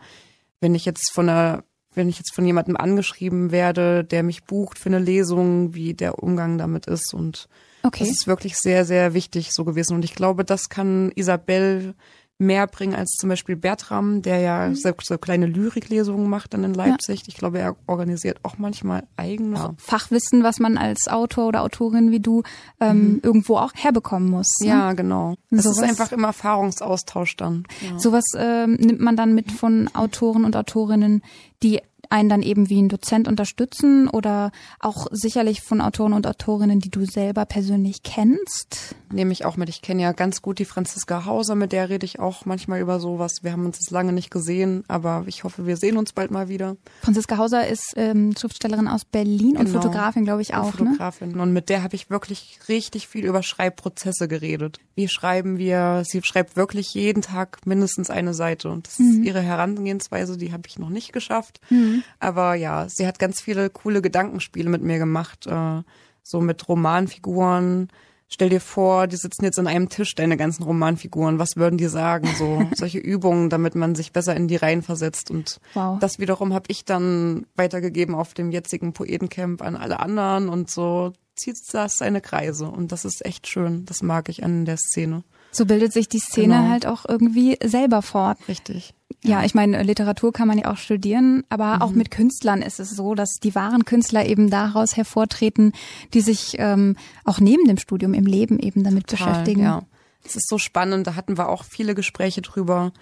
wenn 0.61 0.74
ich 0.74 0.84
jetzt 0.84 1.12
von 1.12 1.28
einer 1.28 1.64
wenn 1.96 2.11
ich 2.11 2.18
jetzt 2.18 2.34
von 2.34 2.44
jemandem 2.44 2.76
angeschrieben 2.76 3.50
werde, 3.50 4.04
der 4.04 4.22
mich 4.22 4.44
bucht 4.44 4.78
für 4.78 4.90
eine 4.90 4.98
Lesung, 4.98 5.74
wie 5.74 5.94
der 5.94 6.22
Umgang 6.22 6.59
damit 6.59 6.86
ist. 6.86 7.14
Und 7.14 7.48
okay. 7.82 8.00
das 8.00 8.11
ist 8.11 8.26
wirklich 8.26 8.59
sehr, 8.59 8.84
sehr 8.84 9.14
wichtig 9.14 9.48
so 9.52 9.64
gewesen. 9.64 9.94
Und 9.94 10.04
ich 10.04 10.14
glaube, 10.14 10.44
das 10.44 10.68
kann 10.68 11.11
Isabel 11.14 11.94
mehr 12.39 12.66
bringen 12.66 12.95
als 12.95 13.12
zum 13.12 13.30
Beispiel 13.30 13.57
Bertram, 13.57 14.20
der 14.20 14.41
ja 14.41 14.68
mhm. 14.68 14.74
so, 14.74 14.93
so, 15.03 15.18
kleine 15.18 15.47
Lyriklesungen 15.47 16.28
macht 16.28 16.55
dann 16.55 16.64
in 16.64 16.74
Leipzig. 16.74 17.20
Ja. 17.20 17.24
Ich 17.28 17.37
glaube, 17.37 17.59
er 17.59 17.76
organisiert 17.87 18.39
auch 18.43 18.59
manchmal 18.59 19.07
eigene. 19.16 19.57
Ja. 19.57 19.74
Fachwissen, 19.78 20.43
was 20.43 20.59
man 20.59 20.76
als 20.76 21.09
Autor 21.09 21.49
oder 21.49 21.62
Autorin 21.62 22.11
wie 22.11 22.20
du 22.20 22.43
ähm, 22.80 23.14
mhm. 23.14 23.20
irgendwo 23.22 23.57
auch 23.57 23.72
herbekommen 23.74 24.30
muss. 24.30 24.49
Ne? 24.61 24.68
Ja, 24.68 24.93
genau. 24.93 25.37
Es 25.51 25.64
so 25.64 25.70
ist 25.70 25.82
einfach 25.82 26.12
im 26.12 26.24
Erfahrungsaustausch 26.24 27.37
dann. 27.37 27.64
Ja. 27.80 27.99
Sowas 27.99 28.24
ähm, 28.37 28.74
nimmt 28.74 29.01
man 29.01 29.16
dann 29.16 29.34
mit 29.34 29.51
von 29.51 29.89
Autoren 29.95 30.45
und 30.45 30.57
Autorinnen, 30.57 31.22
die 31.62 31.80
einen 32.11 32.28
dann 32.28 32.42
eben 32.42 32.68
wie 32.68 32.80
ein 32.80 32.88
Dozent 32.88 33.28
unterstützen 33.28 34.09
oder 34.09 34.50
auch 34.80 35.07
sicherlich 35.11 35.62
von 35.62 35.80
Autoren 35.80 36.12
und 36.12 36.26
Autorinnen, 36.26 36.80
die 36.80 36.90
du 36.90 37.04
selber 37.04 37.44
persönlich 37.44 38.02
kennst? 38.02 38.94
Nehme 39.12 39.32
ich 39.32 39.44
auch 39.44 39.57
mit. 39.57 39.68
Ich 39.68 39.82
kenne 39.82 40.02
ja 40.02 40.12
ganz 40.12 40.42
gut 40.42 40.59
die 40.59 40.64
Franziska 40.64 41.24
Hauser, 41.24 41.54
mit 41.54 41.72
der 41.72 41.88
rede 41.88 42.04
ich 42.04 42.18
auch 42.18 42.44
manchmal 42.44 42.80
über 42.80 43.00
sowas. 43.00 43.42
Wir 43.42 43.52
haben 43.52 43.64
uns 43.64 43.78
jetzt 43.78 43.90
lange 43.90 44.12
nicht 44.12 44.30
gesehen, 44.30 44.84
aber 44.88 45.24
ich 45.26 45.44
hoffe, 45.44 45.66
wir 45.66 45.76
sehen 45.76 45.96
uns 45.96 46.12
bald 46.12 46.30
mal 46.30 46.48
wieder. 46.48 46.76
Franziska 47.02 47.38
Hauser 47.38 47.66
ist 47.66 47.94
ähm, 47.96 48.34
Schriftstellerin 48.36 48.88
aus 48.88 49.04
Berlin 49.04 49.54
genau. 49.54 49.61
und 49.61 49.68
Fotografin, 49.68 50.24
glaube 50.24 50.42
ich, 50.42 50.54
auch. 50.54 50.72
Und 50.72 50.80
ne? 50.80 50.86
Fotografin. 50.86 51.32
Ne? 51.32 51.42
Und 51.42 51.52
mit 51.52 51.68
der 51.68 51.82
habe 51.82 51.94
ich 51.94 52.11
wirklich 52.11 52.59
richtig 52.68 53.09
viel 53.09 53.24
über 53.24 53.42
Schreibprozesse 53.42 54.28
geredet. 54.28 54.80
Wie 54.94 55.09
schreiben 55.09 55.59
wir? 55.59 56.02
Sie 56.07 56.20
schreibt 56.22 56.57
wirklich 56.57 56.94
jeden 56.94 57.22
Tag 57.22 57.64
mindestens 57.66 58.11
eine 58.11 58.34
Seite. 58.34 58.70
Und 58.70 58.86
das 58.86 58.98
mhm. 58.98 59.11
ist 59.11 59.26
ihre 59.26 59.40
Herangehensweise, 59.40 60.36
die 60.36 60.52
habe 60.52 60.64
ich 60.66 60.78
noch 60.78 60.90
nicht 60.90 61.12
geschafft. 61.12 61.61
Mhm. 61.70 61.95
Aber 62.18 62.55
ja, 62.55 62.88
sie 62.88 63.07
hat 63.07 63.18
ganz 63.18 63.40
viele 63.40 63.70
coole 63.70 64.03
Gedankenspiele 64.03 64.68
mit 64.68 64.82
mir 64.82 64.99
gemacht, 64.99 65.47
äh, 65.47 65.82
so 66.22 66.40
mit 66.40 66.68
Romanfiguren. 66.68 67.88
Stell 68.28 68.49
dir 68.49 68.61
vor, 68.61 69.07
die 69.07 69.16
sitzen 69.16 69.44
jetzt 69.44 69.59
an 69.59 69.68
einem 69.68 69.88
Tisch, 69.88 70.16
deine 70.16 70.36
ganzen 70.36 70.64
Romanfiguren. 70.64 71.38
Was 71.38 71.57
würden 71.57 71.78
die 71.78 71.86
sagen? 71.86 72.28
So 72.36 72.66
solche 72.74 72.99
Übungen, 72.99 73.51
damit 73.51 73.76
man 73.76 73.94
sich 73.94 74.12
besser 74.12 74.34
in 74.34 74.49
die 74.49 74.57
Reihen 74.57 74.82
versetzt. 74.82 75.30
Und 75.30 75.61
wow. 75.74 75.99
das 76.01 76.18
wiederum 76.18 76.53
habe 76.53 76.66
ich 76.68 76.84
dann 76.84 77.47
weitergegeben 77.55 78.14
auf 78.14 78.34
dem 78.34 78.51
jetzigen 78.51 78.92
Poetencamp 78.92 79.62
an 79.62 79.76
alle 79.76 80.01
anderen 80.01 80.49
und 80.49 80.70
so 80.70 81.12
zieht 81.36 81.57
das 81.72 81.99
seine 81.99 82.20
Kreise. 82.20 82.68
Und 82.68 82.90
das 82.90 83.05
ist 83.05 83.24
echt 83.24 83.47
schön. 83.47 83.84
Das 83.84 84.03
mag 84.03 84.28
ich 84.28 84.42
an 84.42 84.64
der 84.64 84.78
Szene. 84.78 85.22
So 85.57 85.64
bildet 85.64 85.92
sich 85.92 86.09
die 86.09 86.18
Szene 86.18 86.54
genau. 86.54 86.68
halt 86.68 86.86
auch 86.86 87.07
irgendwie 87.09 87.57
selber 87.64 88.02
fort. 88.02 88.38
Richtig. 88.46 88.92
Ja, 89.24 89.44
ich 89.44 89.54
meine, 89.54 89.82
Literatur 89.82 90.32
kann 90.32 90.46
man 90.46 90.59
ja 90.59 90.70
auch 90.70 90.76
studieren, 90.76 91.44
aber 91.48 91.76
mhm. 91.76 91.82
auch 91.82 91.90
mit 91.92 92.11
Künstlern 92.11 92.62
ist 92.62 92.78
es 92.78 92.90
so, 92.90 93.14
dass 93.14 93.30
die 93.42 93.54
wahren 93.54 93.84
Künstler 93.84 94.26
eben 94.26 94.50
daraus 94.50 94.96
hervortreten, 94.96 95.72
die 96.12 96.20
sich 96.20 96.57
ähm, 96.59 96.96
auch 97.24 97.40
neben 97.40 97.64
dem 97.64 97.78
Studium 97.78 98.14
im 98.14 98.26
Leben 98.26 98.59
eben 98.59 98.84
damit 98.84 99.07
Total, 99.07 99.28
beschäftigen. 99.28 99.62
Ja, 99.62 99.82
es 100.24 100.36
ist 100.36 100.48
so 100.48 100.59
spannend. 100.59 101.07
Da 101.07 101.14
hatten 101.14 101.38
wir 101.38 101.48
auch 101.48 101.64
viele 101.64 101.94
Gespräche 101.94 102.42
drüber, 102.42 102.92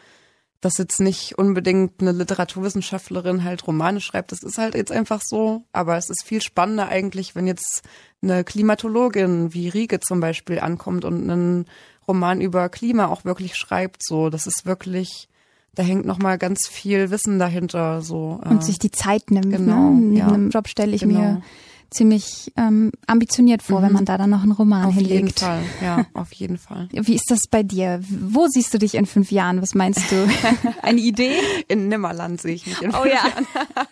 dass 0.61 0.79
jetzt 0.79 1.01
nicht 1.01 1.37
unbedingt 1.37 2.01
eine 2.01 2.13
Literaturwissenschaftlerin 2.13 3.45
halt 3.45 3.67
Romane 3.67 4.01
schreibt. 4.01 4.33
Das 4.33 4.43
ist 4.43 4.59
halt 4.59 4.75
jetzt 4.75 4.93
einfach 4.93 5.21
so. 5.23 5.65
Aber 5.73 5.97
es 5.97 6.09
ist 6.09 6.25
viel 6.25 6.41
spannender 6.41 6.89
eigentlich, 6.89 7.35
wenn 7.35 7.47
jetzt 7.47 7.83
eine 8.23 8.45
Klimatologin 8.45 9.53
wie 9.53 9.69
Rieke 9.69 10.01
zum 10.01 10.21
Beispiel 10.21 10.61
ankommt 10.61 11.05
und 11.05 11.29
einen 11.29 11.67
Roman 12.07 12.41
über 12.41 12.69
Klima 12.69 13.07
auch 13.07 13.25
wirklich 13.25 13.57
schreibt. 13.57 14.05
So, 14.05 14.31
das 14.31 14.47
ist 14.47 14.67
wirklich 14.67 15.29
da 15.75 15.83
hängt 15.83 16.07
noch 16.07 16.19
mal 16.19 16.39
ganz 16.39 16.69
viel 16.69 17.11
Wissen 17.11 17.39
dahinter 17.39 18.03
so 18.03 18.41
und 18.45 18.63
äh, 18.63 18.65
sich 18.65 18.79
die 18.79 18.91
Zeit 18.91 19.31
nimmt 19.31 19.47
ne? 19.47 19.59
genau 19.59 19.91
ne? 19.91 20.01
neben 20.01 20.17
ja. 20.17 20.29
einem 20.29 20.51
Job 20.51 20.69
stelle 20.69 20.95
ich 20.95 21.03
genau. 21.03 21.19
mir 21.19 21.43
ziemlich 21.91 22.53
ähm, 22.57 22.91
ambitioniert 23.07 23.63
vor 23.63 23.81
mhm. 23.81 23.85
wenn 23.85 23.93
man 23.93 24.05
da 24.05 24.19
dann 24.19 24.31
noch 24.31 24.43
einen 24.43 24.53
Roman 24.53 24.87
auf 24.87 24.95
hinlegt 24.95 25.43
auf 25.45 25.51
jeden 25.51 25.63
Fall 25.63 25.63
ja 25.83 26.07
auf 26.15 26.33
jeden 26.33 26.59
Fall 26.59 26.89
wie 26.91 27.15
ist 27.15 27.31
das 27.31 27.41
bei 27.51 27.63
dir 27.63 28.01
wo 28.09 28.47
siehst 28.49 28.75
du 28.75 28.79
dich 28.79 28.95
in 28.95 29.07
fünf 29.07 29.31
Jahren 29.31 29.63
was 29.63 29.75
meinst 29.75 30.11
du 30.11 30.29
eine 30.83 31.01
Idee 31.01 31.39
in 31.69 31.89
Nimmerland 31.89 32.41
sehe 32.41 32.55
ich 32.55 32.67
mich 32.67 32.83
in 32.83 32.91
oh 32.91 33.03
fünf 33.03 33.15
ja 33.15 33.29
Jahren. 33.29 33.47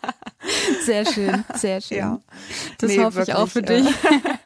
sehr 0.85 1.07
schön 1.07 1.45
sehr 1.55 1.81
schön 1.81 1.99
ja. 1.99 2.21
das 2.79 2.91
nee, 2.91 2.99
hoffe 2.99 3.17
wirklich, 3.17 3.29
ich 3.29 3.41
auch 3.41 3.49
für 3.49 3.63
dich 3.63 3.87
äh, 3.87 4.39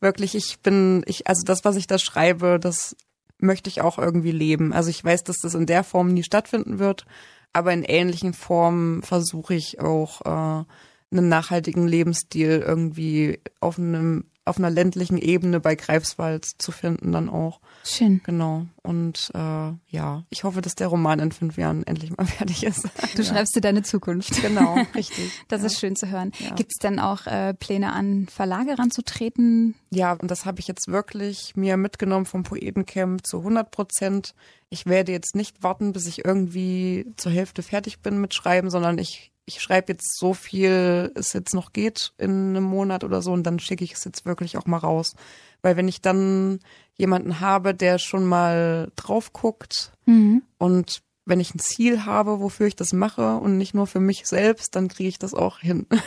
wirklich 0.00 0.34
ich 0.34 0.60
bin 0.60 1.02
ich 1.06 1.26
also 1.26 1.42
das 1.44 1.64
was 1.64 1.76
ich 1.76 1.86
da 1.86 1.98
schreibe 1.98 2.58
das 2.58 2.96
möchte 3.42 3.68
ich 3.68 3.80
auch 3.80 3.98
irgendwie 3.98 4.32
leben. 4.32 4.72
Also 4.72 4.90
ich 4.90 5.04
weiß, 5.04 5.24
dass 5.24 5.38
das 5.38 5.54
in 5.54 5.66
der 5.66 5.84
Form 5.84 6.08
nie 6.08 6.22
stattfinden 6.22 6.78
wird, 6.78 7.06
aber 7.52 7.72
in 7.72 7.82
ähnlichen 7.84 8.32
Formen 8.32 9.02
versuche 9.02 9.54
ich 9.54 9.80
auch 9.80 10.22
äh, 10.22 10.64
einen 11.12 11.28
nachhaltigen 11.28 11.86
Lebensstil 11.86 12.64
irgendwie 12.66 13.40
auf 13.60 13.78
einem 13.78 14.24
auf 14.44 14.58
einer 14.58 14.70
ländlichen 14.70 15.18
Ebene 15.18 15.60
bei 15.60 15.76
Greifswald 15.76 16.44
zu 16.44 16.72
finden 16.72 17.12
dann 17.12 17.28
auch. 17.28 17.60
Schön. 17.84 18.20
Genau. 18.24 18.66
Und 18.82 19.30
äh, 19.34 19.38
ja, 19.38 20.24
ich 20.30 20.42
hoffe, 20.44 20.60
dass 20.60 20.74
der 20.74 20.88
Roman 20.88 21.20
in 21.20 21.30
fünf 21.30 21.56
Jahren 21.56 21.86
endlich 21.86 22.16
mal 22.16 22.26
fertig 22.26 22.64
ist. 22.64 22.88
Du 23.16 23.24
schreibst 23.24 23.54
dir 23.54 23.60
deine 23.60 23.82
Zukunft. 23.82 24.42
Genau, 24.42 24.76
richtig. 24.94 25.30
Das 25.48 25.60
ja. 25.60 25.66
ist 25.66 25.78
schön 25.78 25.94
zu 25.94 26.08
hören. 26.08 26.32
Ja. 26.40 26.54
Gibt 26.54 26.72
es 26.72 26.78
denn 26.78 26.98
auch 26.98 27.26
äh, 27.26 27.54
Pläne 27.54 27.92
an 27.92 28.26
Verlage 28.28 28.78
ranzutreten? 28.78 29.76
Ja, 29.90 30.14
und 30.14 30.30
das 30.30 30.44
habe 30.44 30.58
ich 30.60 30.66
jetzt 30.66 30.88
wirklich 30.88 31.54
mir 31.54 31.76
mitgenommen 31.76 32.26
vom 32.26 32.42
Poetencamp 32.42 33.24
zu 33.24 33.38
100 33.38 33.70
Prozent. 33.70 34.34
Ich 34.70 34.86
werde 34.86 35.12
jetzt 35.12 35.36
nicht 35.36 35.62
warten, 35.62 35.92
bis 35.92 36.06
ich 36.06 36.24
irgendwie 36.24 37.06
zur 37.16 37.30
Hälfte 37.30 37.62
fertig 37.62 38.00
bin 38.00 38.20
mit 38.20 38.34
Schreiben, 38.34 38.70
sondern 38.70 38.98
ich 38.98 39.31
ich 39.44 39.60
schreibe 39.60 39.92
jetzt 39.92 40.18
so 40.18 40.34
viel 40.34 41.10
es 41.14 41.32
jetzt 41.32 41.54
noch 41.54 41.72
geht 41.72 42.12
in 42.18 42.50
einem 42.50 42.64
Monat 42.64 43.02
oder 43.04 43.22
so 43.22 43.32
und 43.32 43.42
dann 43.44 43.58
schicke 43.58 43.84
ich 43.84 43.92
es 43.94 44.04
jetzt 44.04 44.24
wirklich 44.24 44.56
auch 44.56 44.66
mal 44.66 44.78
raus. 44.78 45.14
Weil 45.62 45.76
wenn 45.76 45.88
ich 45.88 46.00
dann 46.00 46.60
jemanden 46.94 47.40
habe, 47.40 47.74
der 47.74 47.98
schon 47.98 48.24
mal 48.26 48.90
drauf 48.96 49.32
guckt 49.32 49.92
Mhm. 50.06 50.42
und 50.58 51.02
wenn 51.24 51.38
ich 51.38 51.54
ein 51.54 51.60
Ziel 51.60 52.04
habe, 52.04 52.40
wofür 52.40 52.66
ich 52.66 52.74
das 52.74 52.92
mache 52.92 53.36
und 53.36 53.56
nicht 53.56 53.74
nur 53.74 53.86
für 53.86 54.00
mich 54.00 54.26
selbst, 54.26 54.74
dann 54.74 54.88
kriege 54.88 55.08
ich 55.08 55.18
das 55.18 55.34
auch 55.34 55.58
hin. 55.60 55.86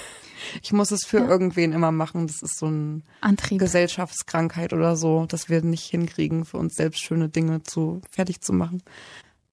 Ich 0.61 0.73
muss 0.73 0.91
es 0.91 1.05
für 1.05 1.19
Ja. 1.19 1.27
irgendwen 1.27 1.71
immer 1.71 1.91
machen. 1.91 2.27
Das 2.27 2.41
ist 2.43 2.59
so 2.59 2.67
ein 2.67 3.03
Antrieb. 3.21 3.57
Gesellschaftskrankheit 3.57 4.73
oder 4.73 4.95
so, 4.95 5.25
dass 5.25 5.49
wir 5.49 5.61
nicht 5.63 5.85
hinkriegen, 5.85 6.45
für 6.45 6.57
uns 6.57 6.75
selbst 6.75 7.01
schöne 7.01 7.29
Dinge 7.29 7.63
zu 7.63 8.01
fertig 8.11 8.41
zu 8.41 8.53
machen. 8.53 8.83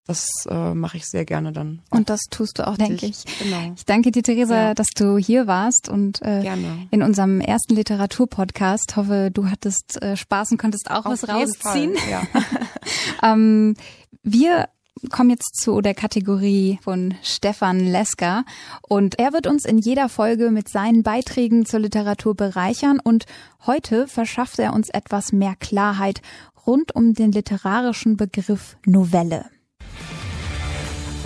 Das 0.06 0.26
äh, 0.48 0.74
mache 0.74 0.96
ich 0.96 1.06
sehr 1.06 1.24
gerne 1.24 1.52
dann. 1.52 1.80
Und 1.90 2.10
das 2.10 2.22
tust 2.28 2.58
du 2.58 2.66
auch, 2.66 2.76
denke 2.76 3.06
ich. 3.06 3.24
Genau. 3.38 3.72
Ich 3.76 3.84
danke 3.84 4.10
dir, 4.10 4.22
Theresa, 4.24 4.54
Ja. 4.68 4.74
dass 4.74 4.88
du 4.96 5.16
hier 5.16 5.46
warst 5.46 5.88
und 5.88 6.20
äh, 6.22 6.42
Gerne. 6.42 6.88
in 6.90 7.02
unserem 7.04 7.40
ersten 7.40 7.76
Literaturpodcast. 7.76 8.96
Hoffe, 8.96 9.30
du 9.32 9.48
hattest 9.48 10.02
äh, 10.02 10.16
Spaß 10.16 10.50
und 10.52 10.58
konntest 10.58 10.90
auch 10.90 11.04
was 11.04 11.22
Auf 11.24 11.38
jeden 11.38 11.52
rausziehen. 11.52 11.96
Fall, 11.96 12.10
Ja. 12.10 12.22
Ähm, 13.22 13.76
wir 14.24 14.68
kommen 15.10 15.30
jetzt 15.30 15.56
zu 15.60 15.80
der 15.80 15.94
Kategorie 15.94 16.78
von 16.82 17.14
Stefan 17.22 17.80
Lesker 17.80 18.44
und 18.82 19.18
er 19.18 19.32
wird 19.32 19.46
uns 19.46 19.64
in 19.64 19.78
jeder 19.78 20.08
Folge 20.08 20.50
mit 20.50 20.68
seinen 20.68 21.02
Beiträgen 21.02 21.64
zur 21.66 21.80
Literatur 21.80 22.34
bereichern 22.34 22.98
und 23.02 23.26
heute 23.66 24.06
verschafft 24.08 24.58
er 24.58 24.72
uns 24.72 24.88
etwas 24.90 25.32
mehr 25.32 25.54
Klarheit 25.56 26.20
rund 26.66 26.94
um 26.94 27.14
den 27.14 27.32
literarischen 27.32 28.16
Begriff 28.16 28.76
Novelle. 28.86 29.46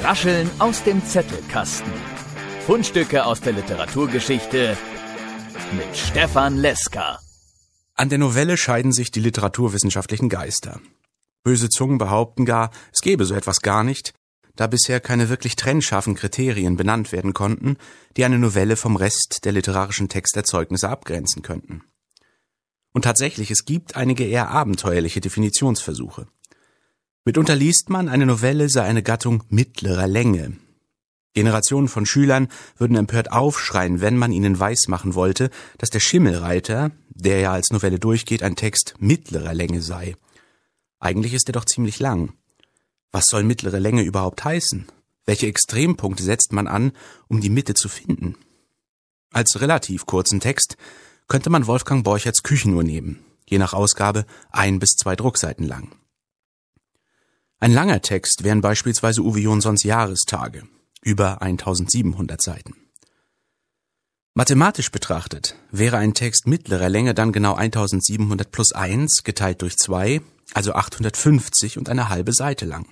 Rascheln 0.06 0.48
aus 0.60 0.84
dem 0.84 1.04
Zettelkasten. 1.04 1.92
Fundstücke 2.64 3.24
aus 3.24 3.40
der 3.40 3.54
Literaturgeschichte 3.54 4.78
mit 5.72 5.96
Stefan 5.96 6.58
Leska. 6.58 7.18
An 7.96 8.08
der 8.08 8.18
Novelle 8.18 8.56
scheiden 8.56 8.92
sich 8.92 9.10
die 9.10 9.18
literaturwissenschaftlichen 9.18 10.28
Geister. 10.28 10.78
Böse 11.42 11.68
Zungen 11.70 11.98
behaupten 11.98 12.44
gar, 12.44 12.70
es 12.92 13.00
gebe 13.00 13.24
so 13.24 13.34
etwas 13.34 13.62
gar 13.62 13.82
nicht, 13.82 14.14
da 14.54 14.68
bisher 14.68 15.00
keine 15.00 15.28
wirklich 15.28 15.56
trennscharfen 15.56 16.14
Kriterien 16.14 16.76
benannt 16.76 17.10
werden 17.10 17.34
konnten, 17.34 17.76
die 18.16 18.24
eine 18.24 18.38
Novelle 18.38 18.76
vom 18.76 18.94
Rest 18.94 19.44
der 19.44 19.50
literarischen 19.50 20.08
Texterzeugnisse 20.08 20.88
abgrenzen 20.88 21.42
könnten. 21.42 21.82
Und 22.92 23.02
tatsächlich, 23.02 23.50
es 23.50 23.64
gibt 23.64 23.96
einige 23.96 24.24
eher 24.24 24.50
abenteuerliche 24.50 25.20
Definitionsversuche. 25.20 26.28
Mitunter 27.26 27.56
liest 27.56 27.90
man, 27.90 28.08
eine 28.08 28.24
Novelle 28.24 28.68
sei 28.68 28.84
eine 28.84 29.02
Gattung 29.02 29.42
mittlerer 29.48 30.06
Länge. 30.06 30.58
Generationen 31.34 31.88
von 31.88 32.06
Schülern 32.06 32.46
würden 32.78 32.96
empört 32.96 33.32
aufschreien, 33.32 34.00
wenn 34.00 34.16
man 34.16 34.30
ihnen 34.30 34.60
weismachen 34.60 35.16
wollte, 35.16 35.50
dass 35.76 35.90
der 35.90 35.98
Schimmelreiter, 35.98 36.92
der 37.10 37.40
ja 37.40 37.50
als 37.50 37.72
Novelle 37.72 37.98
durchgeht, 37.98 38.44
ein 38.44 38.54
Text 38.54 38.94
mittlerer 39.00 39.54
Länge 39.54 39.82
sei. 39.82 40.14
Eigentlich 41.00 41.34
ist 41.34 41.48
er 41.48 41.52
doch 41.52 41.64
ziemlich 41.64 41.98
lang. 41.98 42.32
Was 43.10 43.26
soll 43.26 43.42
mittlere 43.42 43.80
Länge 43.80 44.02
überhaupt 44.02 44.44
heißen? 44.44 44.86
Welche 45.24 45.48
Extrempunkte 45.48 46.22
setzt 46.22 46.52
man 46.52 46.68
an, 46.68 46.92
um 47.26 47.40
die 47.40 47.50
Mitte 47.50 47.74
zu 47.74 47.88
finden? 47.88 48.36
Als 49.32 49.60
relativ 49.60 50.06
kurzen 50.06 50.38
Text 50.38 50.76
könnte 51.26 51.50
man 51.50 51.66
Wolfgang 51.66 52.04
Borcherts 52.04 52.44
Küchenuhr 52.44 52.84
nehmen, 52.84 53.18
je 53.48 53.58
nach 53.58 53.72
Ausgabe 53.72 54.26
ein 54.52 54.78
bis 54.78 54.90
zwei 54.90 55.16
Druckseiten 55.16 55.66
lang. 55.66 55.90
Ein 57.58 57.72
langer 57.72 58.02
Text 58.02 58.44
wären 58.44 58.60
beispielsweise 58.60 59.22
Uwe 59.22 59.40
Jonsons 59.40 59.82
Jahrestage, 59.82 60.64
über 61.02 61.40
1700 61.40 62.42
Seiten. 62.42 62.74
Mathematisch 64.34 64.90
betrachtet 64.90 65.56
wäre 65.70 65.96
ein 65.96 66.12
Text 66.12 66.46
mittlerer 66.46 66.90
Länge 66.90 67.14
dann 67.14 67.32
genau 67.32 67.54
1700 67.54 68.52
plus 68.52 68.72
1 68.72 69.24
geteilt 69.24 69.62
durch 69.62 69.78
2, 69.78 70.20
also 70.52 70.74
850 70.74 71.78
und 71.78 71.88
eine 71.88 72.10
halbe 72.10 72.34
Seite 72.34 72.66
lang. 72.66 72.86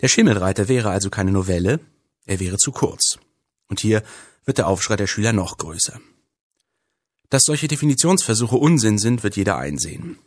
Der 0.00 0.06
Schimmelreiter 0.06 0.68
wäre 0.68 0.90
also 0.90 1.10
keine 1.10 1.32
Novelle, 1.32 1.80
er 2.26 2.38
wäre 2.38 2.58
zu 2.58 2.70
kurz. 2.70 3.18
Und 3.66 3.80
hier 3.80 4.04
wird 4.44 4.58
der 4.58 4.68
Aufschrei 4.68 4.94
der 4.94 5.08
Schüler 5.08 5.32
noch 5.32 5.58
größer. 5.58 6.00
Dass 7.28 7.42
solche 7.42 7.66
Definitionsversuche 7.66 8.56
Unsinn 8.56 8.98
sind, 8.98 9.24
wird 9.24 9.34
jeder 9.34 9.56
einsehen. 9.56 10.18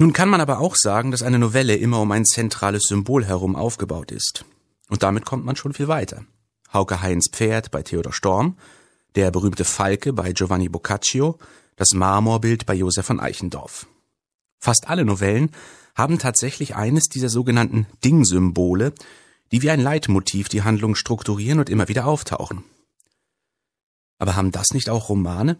Nun 0.00 0.12
kann 0.12 0.28
man 0.28 0.40
aber 0.40 0.60
auch 0.60 0.76
sagen, 0.76 1.10
dass 1.10 1.22
eine 1.22 1.40
Novelle 1.40 1.74
immer 1.74 2.00
um 2.00 2.12
ein 2.12 2.24
zentrales 2.24 2.84
Symbol 2.84 3.24
herum 3.24 3.56
aufgebaut 3.56 4.12
ist. 4.12 4.44
Und 4.88 5.02
damit 5.02 5.24
kommt 5.24 5.44
man 5.44 5.56
schon 5.56 5.74
viel 5.74 5.88
weiter. 5.88 6.24
Hauke 6.72 7.02
Heinz 7.02 7.28
Pferd 7.32 7.72
bei 7.72 7.82
Theodor 7.82 8.12
Storm, 8.12 8.56
der 9.16 9.32
berühmte 9.32 9.64
Falke 9.64 10.12
bei 10.12 10.32
Giovanni 10.32 10.68
Boccaccio, 10.68 11.38
das 11.74 11.94
Marmorbild 11.94 12.64
bei 12.64 12.74
Josef 12.74 13.06
von 13.06 13.18
Eichendorff. 13.18 13.86
Fast 14.60 14.88
alle 14.88 15.04
Novellen 15.04 15.50
haben 15.96 16.18
tatsächlich 16.20 16.76
eines 16.76 17.08
dieser 17.08 17.28
sogenannten 17.28 17.86
Dingsymbole, 18.04 18.92
die 19.50 19.62
wie 19.62 19.70
ein 19.70 19.80
Leitmotiv 19.80 20.48
die 20.48 20.62
Handlung 20.62 20.94
strukturieren 20.94 21.58
und 21.58 21.70
immer 21.70 21.88
wieder 21.88 22.06
auftauchen. 22.06 22.62
Aber 24.18 24.36
haben 24.36 24.52
das 24.52 24.70
nicht 24.74 24.90
auch 24.90 25.08
Romane? 25.08 25.58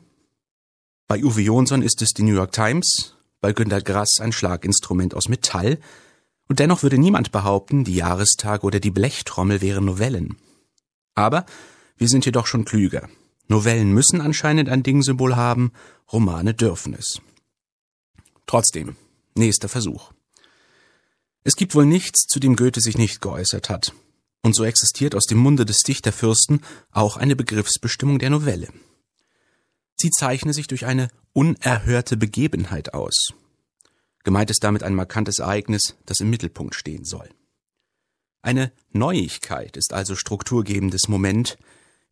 Bei 1.09 1.23
Uwe 1.25 1.41
Jonsson 1.41 1.83
ist 1.83 2.03
es 2.03 2.13
die 2.13 2.23
New 2.23 2.35
York 2.35 2.53
Times, 2.53 3.18
bei 3.41 3.53
Günter 3.53 3.81
Grass 3.81 4.21
ein 4.21 4.33
Schlaginstrument 4.33 5.15
aus 5.15 5.29
Metall, 5.29 5.79
und 6.49 6.61
dennoch 6.61 6.83
würde 6.83 6.97
niemand 6.97 7.31
behaupten, 7.31 7.85
die 7.85 7.95
Jahrestage 7.95 8.65
oder 8.65 8.81
die 8.81 8.91
Blechtrommel 8.91 9.61
wären 9.61 9.85
Novellen. 9.85 10.37
Aber 11.15 11.45
wir 11.99 12.09
sind 12.09 12.25
jedoch 12.25 12.47
schon 12.47 12.65
klüger. 12.65 13.09
Novellen 13.49 13.93
müssen 13.93 14.21
anscheinend 14.21 14.69
ein 14.69 14.83
Dingsymbol 14.83 15.37
haben, 15.37 15.73
Romane 16.11 16.55
dürfen 16.55 16.95
es. 16.95 17.21
Trotzdem, 18.47 18.97
nächster 19.35 19.69
Versuch. 19.69 20.13
Es 21.45 21.55
gibt 21.57 21.75
wohl 21.75 21.87
nichts, 21.87 22.27
zu 22.27 22.41
dem 22.41 22.57
Goethe 22.57 22.81
sich 22.81 22.97
nicht 22.97 23.21
geäußert 23.21 23.69
hat. 23.69 23.93
Und 24.43 24.55
so 24.55 24.65
existiert 24.65 25.15
aus 25.15 25.25
dem 25.25 25.39
Munde 25.39 25.67
des 25.67 25.79
Dichterfürsten 25.79 26.63
auch 26.93 27.17
eine 27.17 27.37
Begriffsbestimmung 27.37 28.19
der 28.19 28.31
Novelle. 28.31 28.69
Sie 30.01 30.11
zeichne 30.11 30.53
sich 30.53 30.69
durch 30.69 30.87
eine 30.87 31.09
unerhörte 31.33 32.17
Begebenheit 32.17 32.95
aus. 32.95 33.33
Gemeint 34.25 34.51
ist 34.51 34.63
damit 34.63 34.83
ein 34.83 34.95
markantes 34.95 35.39
Ereignis, 35.39 35.97
das 36.07 36.21
im 36.21 36.31
Mittelpunkt 36.31 36.75
stehen 36.75 37.05
soll. 37.05 37.29
Eine 38.43 38.73
Neuigkeit 38.93 39.77
ist 39.77 39.93
also 39.93 40.15
strukturgebendes 40.15 41.09
Moment, 41.09 41.59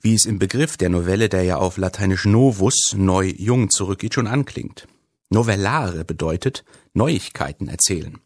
wie 0.00 0.14
es 0.14 0.24
im 0.24 0.38
Begriff 0.38 0.76
der 0.76 0.88
Novelle, 0.88 1.28
der 1.28 1.44
ja 1.44 1.56
auf 1.56 1.76
lateinisch 1.76 2.24
novus, 2.24 2.94
neu, 2.96 3.26
jung 3.36 3.70
zurückgeht, 3.70 4.14
schon 4.14 4.26
anklingt. 4.26 4.86
Novellare 5.30 6.04
bedeutet 6.04 6.64
Neuigkeiten 6.94 7.68
erzählen. 7.68 8.18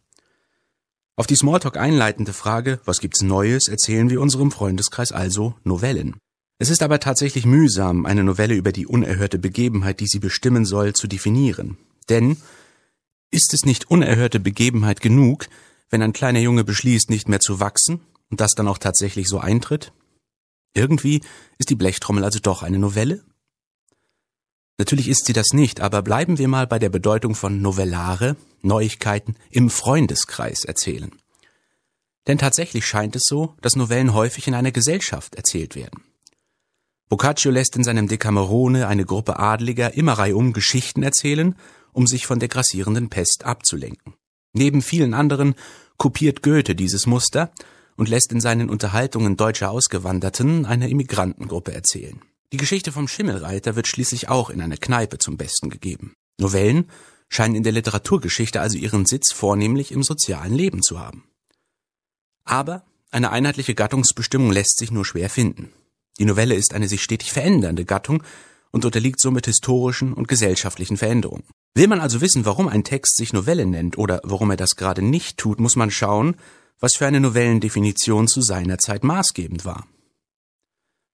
Auf 1.16 1.26
die 1.26 1.36
Smalltalk 1.36 1.76
einleitende 1.76 2.32
Frage, 2.32 2.80
was 2.84 3.00
gibt's 3.00 3.22
Neues, 3.22 3.68
erzählen 3.68 4.08
wir 4.08 4.20
unserem 4.20 4.50
Freundeskreis 4.50 5.12
also 5.12 5.54
Novellen. 5.64 6.16
Es 6.60 6.68
ist 6.68 6.82
aber 6.82 7.00
tatsächlich 7.00 7.46
mühsam, 7.46 8.04
eine 8.04 8.22
Novelle 8.22 8.54
über 8.54 8.70
die 8.70 8.86
unerhörte 8.86 9.38
Begebenheit, 9.38 9.98
die 9.98 10.06
sie 10.06 10.18
bestimmen 10.18 10.66
soll, 10.66 10.92
zu 10.92 11.06
definieren. 11.06 11.78
Denn 12.10 12.36
ist 13.30 13.54
es 13.54 13.64
nicht 13.64 13.90
unerhörte 13.90 14.40
Begebenheit 14.40 15.00
genug, 15.00 15.48
wenn 15.88 16.02
ein 16.02 16.12
kleiner 16.12 16.40
Junge 16.40 16.62
beschließt, 16.62 17.08
nicht 17.08 17.30
mehr 17.30 17.40
zu 17.40 17.60
wachsen 17.60 18.00
und 18.28 18.42
das 18.42 18.52
dann 18.52 18.68
auch 18.68 18.76
tatsächlich 18.76 19.26
so 19.26 19.38
eintritt? 19.38 19.94
Irgendwie 20.74 21.22
ist 21.56 21.70
die 21.70 21.76
Blechtrommel 21.76 22.24
also 22.24 22.40
doch 22.40 22.62
eine 22.62 22.78
Novelle? 22.78 23.24
Natürlich 24.76 25.08
ist 25.08 25.24
sie 25.24 25.32
das 25.32 25.54
nicht, 25.54 25.80
aber 25.80 26.02
bleiben 26.02 26.36
wir 26.36 26.48
mal 26.48 26.66
bei 26.66 26.78
der 26.78 26.90
Bedeutung 26.90 27.34
von 27.34 27.62
Novellare, 27.62 28.36
Neuigkeiten 28.60 29.34
im 29.50 29.70
Freundeskreis 29.70 30.66
erzählen. 30.66 31.10
Denn 32.26 32.36
tatsächlich 32.36 32.84
scheint 32.84 33.16
es 33.16 33.22
so, 33.24 33.56
dass 33.62 33.76
Novellen 33.76 34.12
häufig 34.12 34.46
in 34.46 34.52
einer 34.52 34.72
Gesellschaft 34.72 35.36
erzählt 35.36 35.74
werden. 35.74 36.02
Boccaccio 37.10 37.50
lässt 37.50 37.74
in 37.74 37.82
seinem 37.82 38.06
Decamerone 38.06 38.86
eine 38.86 39.04
Gruppe 39.04 39.40
Adliger 39.40 39.94
immer 39.94 40.12
reihum 40.12 40.52
Geschichten 40.52 41.02
erzählen, 41.02 41.56
um 41.92 42.06
sich 42.06 42.24
von 42.24 42.38
der 42.38 42.48
grassierenden 42.48 43.10
Pest 43.10 43.44
abzulenken. 43.44 44.14
Neben 44.52 44.80
vielen 44.80 45.12
anderen 45.12 45.56
kopiert 45.96 46.40
Goethe 46.44 46.76
dieses 46.76 47.06
Muster 47.06 47.50
und 47.96 48.08
lässt 48.08 48.30
in 48.30 48.40
seinen 48.40 48.70
Unterhaltungen 48.70 49.36
deutscher 49.36 49.72
Ausgewanderten 49.72 50.66
eine 50.66 50.88
Immigrantengruppe 50.88 51.72
erzählen. 51.72 52.22
Die 52.52 52.58
Geschichte 52.58 52.92
vom 52.92 53.08
Schimmelreiter 53.08 53.74
wird 53.74 53.88
schließlich 53.88 54.28
auch 54.28 54.48
in 54.48 54.60
einer 54.60 54.76
Kneipe 54.76 55.18
zum 55.18 55.36
Besten 55.36 55.68
gegeben. 55.68 56.14
Novellen 56.38 56.88
scheinen 57.28 57.56
in 57.56 57.64
der 57.64 57.72
Literaturgeschichte 57.72 58.60
also 58.60 58.78
ihren 58.78 59.04
Sitz 59.04 59.32
vornehmlich 59.32 59.90
im 59.90 60.04
sozialen 60.04 60.54
Leben 60.54 60.80
zu 60.80 61.00
haben. 61.00 61.24
Aber 62.44 62.84
eine 63.10 63.32
einheitliche 63.32 63.74
Gattungsbestimmung 63.74 64.52
lässt 64.52 64.78
sich 64.78 64.92
nur 64.92 65.04
schwer 65.04 65.28
finden. 65.28 65.72
Die 66.20 66.26
Novelle 66.26 66.54
ist 66.54 66.74
eine 66.74 66.86
sich 66.86 67.02
stetig 67.02 67.32
verändernde 67.32 67.86
Gattung 67.86 68.22
und 68.72 68.84
unterliegt 68.84 69.20
somit 69.20 69.46
historischen 69.46 70.12
und 70.12 70.28
gesellschaftlichen 70.28 70.98
Veränderungen. 70.98 71.44
Will 71.74 71.88
man 71.88 71.98
also 71.98 72.20
wissen, 72.20 72.44
warum 72.44 72.68
ein 72.68 72.84
Text 72.84 73.16
sich 73.16 73.32
Novelle 73.32 73.64
nennt 73.64 73.96
oder 73.96 74.20
warum 74.22 74.50
er 74.50 74.58
das 74.58 74.76
gerade 74.76 75.00
nicht 75.00 75.38
tut, 75.38 75.60
muss 75.60 75.76
man 75.76 75.90
schauen, 75.90 76.36
was 76.78 76.96
für 76.96 77.06
eine 77.06 77.20
Novellendefinition 77.20 78.28
zu 78.28 78.42
seiner 78.42 78.76
Zeit 78.76 79.02
maßgebend 79.02 79.64
war. 79.64 79.86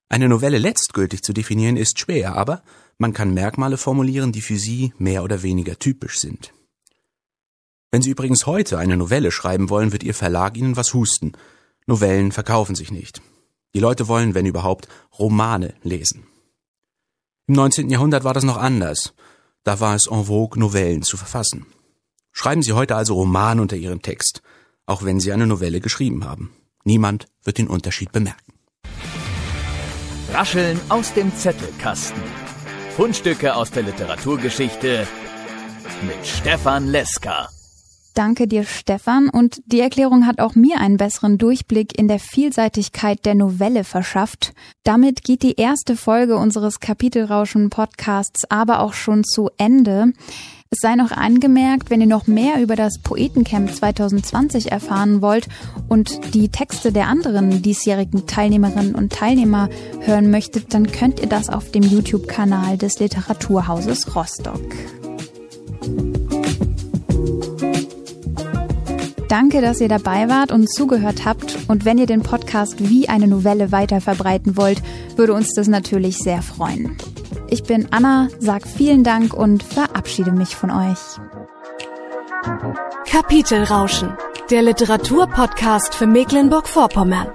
Eine 0.09 0.28
Novelle 0.28 0.59
letztgültig 0.59 1.22
zu 1.22 1.32
definieren 1.32 1.76
ist 1.76 2.00
schwer, 2.00 2.34
aber 2.34 2.64
man 2.98 3.12
kann 3.12 3.32
Merkmale 3.32 3.76
formulieren, 3.76 4.32
die 4.32 4.42
für 4.42 4.59
sie 4.59 4.92
mehr 4.98 5.22
oder 5.22 5.44
weniger 5.44 5.78
typisch 5.78 6.18
sind. 6.18 6.52
Wenn 7.92 8.02
Sie 8.02 8.11
übrigens 8.11 8.46
heute 8.46 8.78
eine 8.78 8.96
Novelle 8.96 9.30
schreiben 9.30 9.70
wollen, 9.70 9.92
wird 9.92 10.02
Ihr 10.02 10.14
Verlag 10.14 10.57
Ihnen 10.57 10.76
was 10.76 10.94
husten. 10.94 11.32
Novellen 11.86 12.32
verkaufen 12.32 12.74
sich 12.74 12.90
nicht. 12.90 13.22
Die 13.77 13.81
Leute 13.81 14.09
wollen, 14.09 14.33
wenn 14.33 14.47
überhaupt, 14.47 14.89
Romane 15.18 15.74
lesen. 15.83 16.27
Im 17.47 17.57
19. 17.57 17.91
Jahrhundert 17.91 18.24
war 18.24 18.33
das 18.33 18.43
noch 18.43 18.57
anders. 18.57 19.12
Da 19.64 19.81
war 19.81 19.95
es 19.95 20.07
en 20.11 20.24
vogue, 20.24 20.59
Novellen 20.59 21.03
zu 21.03 21.18
verfassen. 21.18 21.66
Schreiben 22.33 22.62
Sie 22.62 22.72
heute 22.72 22.97
also 22.97 23.12
Roman 23.12 23.61
unter 23.61 23.77
Ihren 23.77 24.01
Text, 24.01 24.41
auch 24.87 25.03
wenn 25.05 25.20
Sie 25.20 25.31
eine 25.31 25.47
Novelle 25.47 25.81
geschrieben 25.81 26.24
haben. 26.24 26.57
Niemand 26.85 27.27
wird 27.45 27.59
den 27.59 27.68
Unterschied 27.68 28.12
bemerken. 28.12 28.55
Rascheln 30.33 30.81
aus 30.89 31.12
dem 31.12 31.37
Zettelkasten. 31.37 32.22
Fundstücke 32.97 33.55
aus 33.55 33.72
der 33.72 33.83
Literaturgeschichte 33.83 35.07
mit 36.01 36.27
Stefan 36.27 36.87
Leska. 36.87 37.51
Danke 38.17 38.49
dir, 38.49 38.64
Stefan. 38.64 39.29
Und 39.29 39.61
die 39.67 39.81
Erklärung 39.81 40.27
hat 40.27 40.41
auch 40.41 40.55
mir 40.55 40.81
einen 40.81 40.97
besseren 40.97 41.37
Durchblick 41.37 41.99
in 41.99 42.09
der 42.09 42.19
Vielseitigkeit 42.19 43.27
der 43.27 43.35
Novelle 43.35 43.85
verschafft. 43.85 44.55
Damit 44.85 45.23
geht 45.23 45.43
die 45.43 45.57
erste 45.57 45.97
Folge 45.97 46.39
unseres 46.39 46.81
Kapitelrauschen 46.81 47.69
Podcasts 47.69 48.51
aber 48.51 48.81
auch 48.81 48.95
schon 48.95 49.23
zu 49.23 49.51
Ende. 49.59 50.14
Es 50.71 50.79
sei 50.81 50.95
noch 50.95 51.11
angemerkt, 51.11 51.91
wenn 51.91 52.01
ihr 52.01 52.07
noch 52.07 52.27
mehr 52.27 52.62
über 52.62 52.75
das 52.75 52.99
Poetencamp 53.03 53.75
2020 53.75 54.73
erfahren 54.73 55.21
wollt 55.21 55.47
und 55.91 56.33
die 56.33 56.49
Texte 56.49 56.93
der 56.93 57.09
anderen 57.09 57.61
diesjährigen 57.61 58.27
Teilnehmerinnen 58.27 58.95
und 58.95 59.12
Teilnehmer 59.12 59.69
hören 60.01 60.31
möchtet, 60.31 60.73
dann 60.73 60.91
könnt 60.91 61.21
ihr 61.21 61.29
das 61.29 61.51
auf 61.51 61.71
dem 61.71 61.83
YouTube-Kanal 61.83 62.79
des 62.79 62.99
Literaturhauses 62.99 64.17
Rostock. 64.17 64.62
Danke, 69.29 69.61
dass 69.61 69.81
ihr 69.81 69.89
dabei 69.89 70.29
wart 70.29 70.53
und 70.53 70.72
zugehört 70.72 71.24
habt. 71.24 71.59
Und 71.68 71.85
wenn 71.85 71.99
ihr 71.99 72.07
den 72.07 72.22
Podcast 72.22 72.89
wie 72.89 73.09
eine 73.09 73.27
Novelle 73.27 73.72
weiter 73.72 74.01
verbreiten 74.01 74.57
wollt, 74.57 74.83
würde 75.16 75.35
uns 75.35 75.53
das 75.55 75.66
natürlich 75.66 76.18
sehr 76.18 76.43
freuen. 76.43 76.97
Ich 77.49 77.64
bin 77.64 77.89
Anna, 77.91 78.29
sag 78.39 78.66
vielen 78.66 79.05
Dank 79.05 79.35
und 79.35 79.62
verabschiede 79.62 80.33
mich 80.33 80.55
von 80.55 80.70
euch. 80.70 80.99
Kapitelrauschen, 83.07 84.16
der 84.51 84.62
Literaturpodcast 84.62 85.95
für 85.95 86.07
Mecklenburg-Vorpommern. 86.07 87.29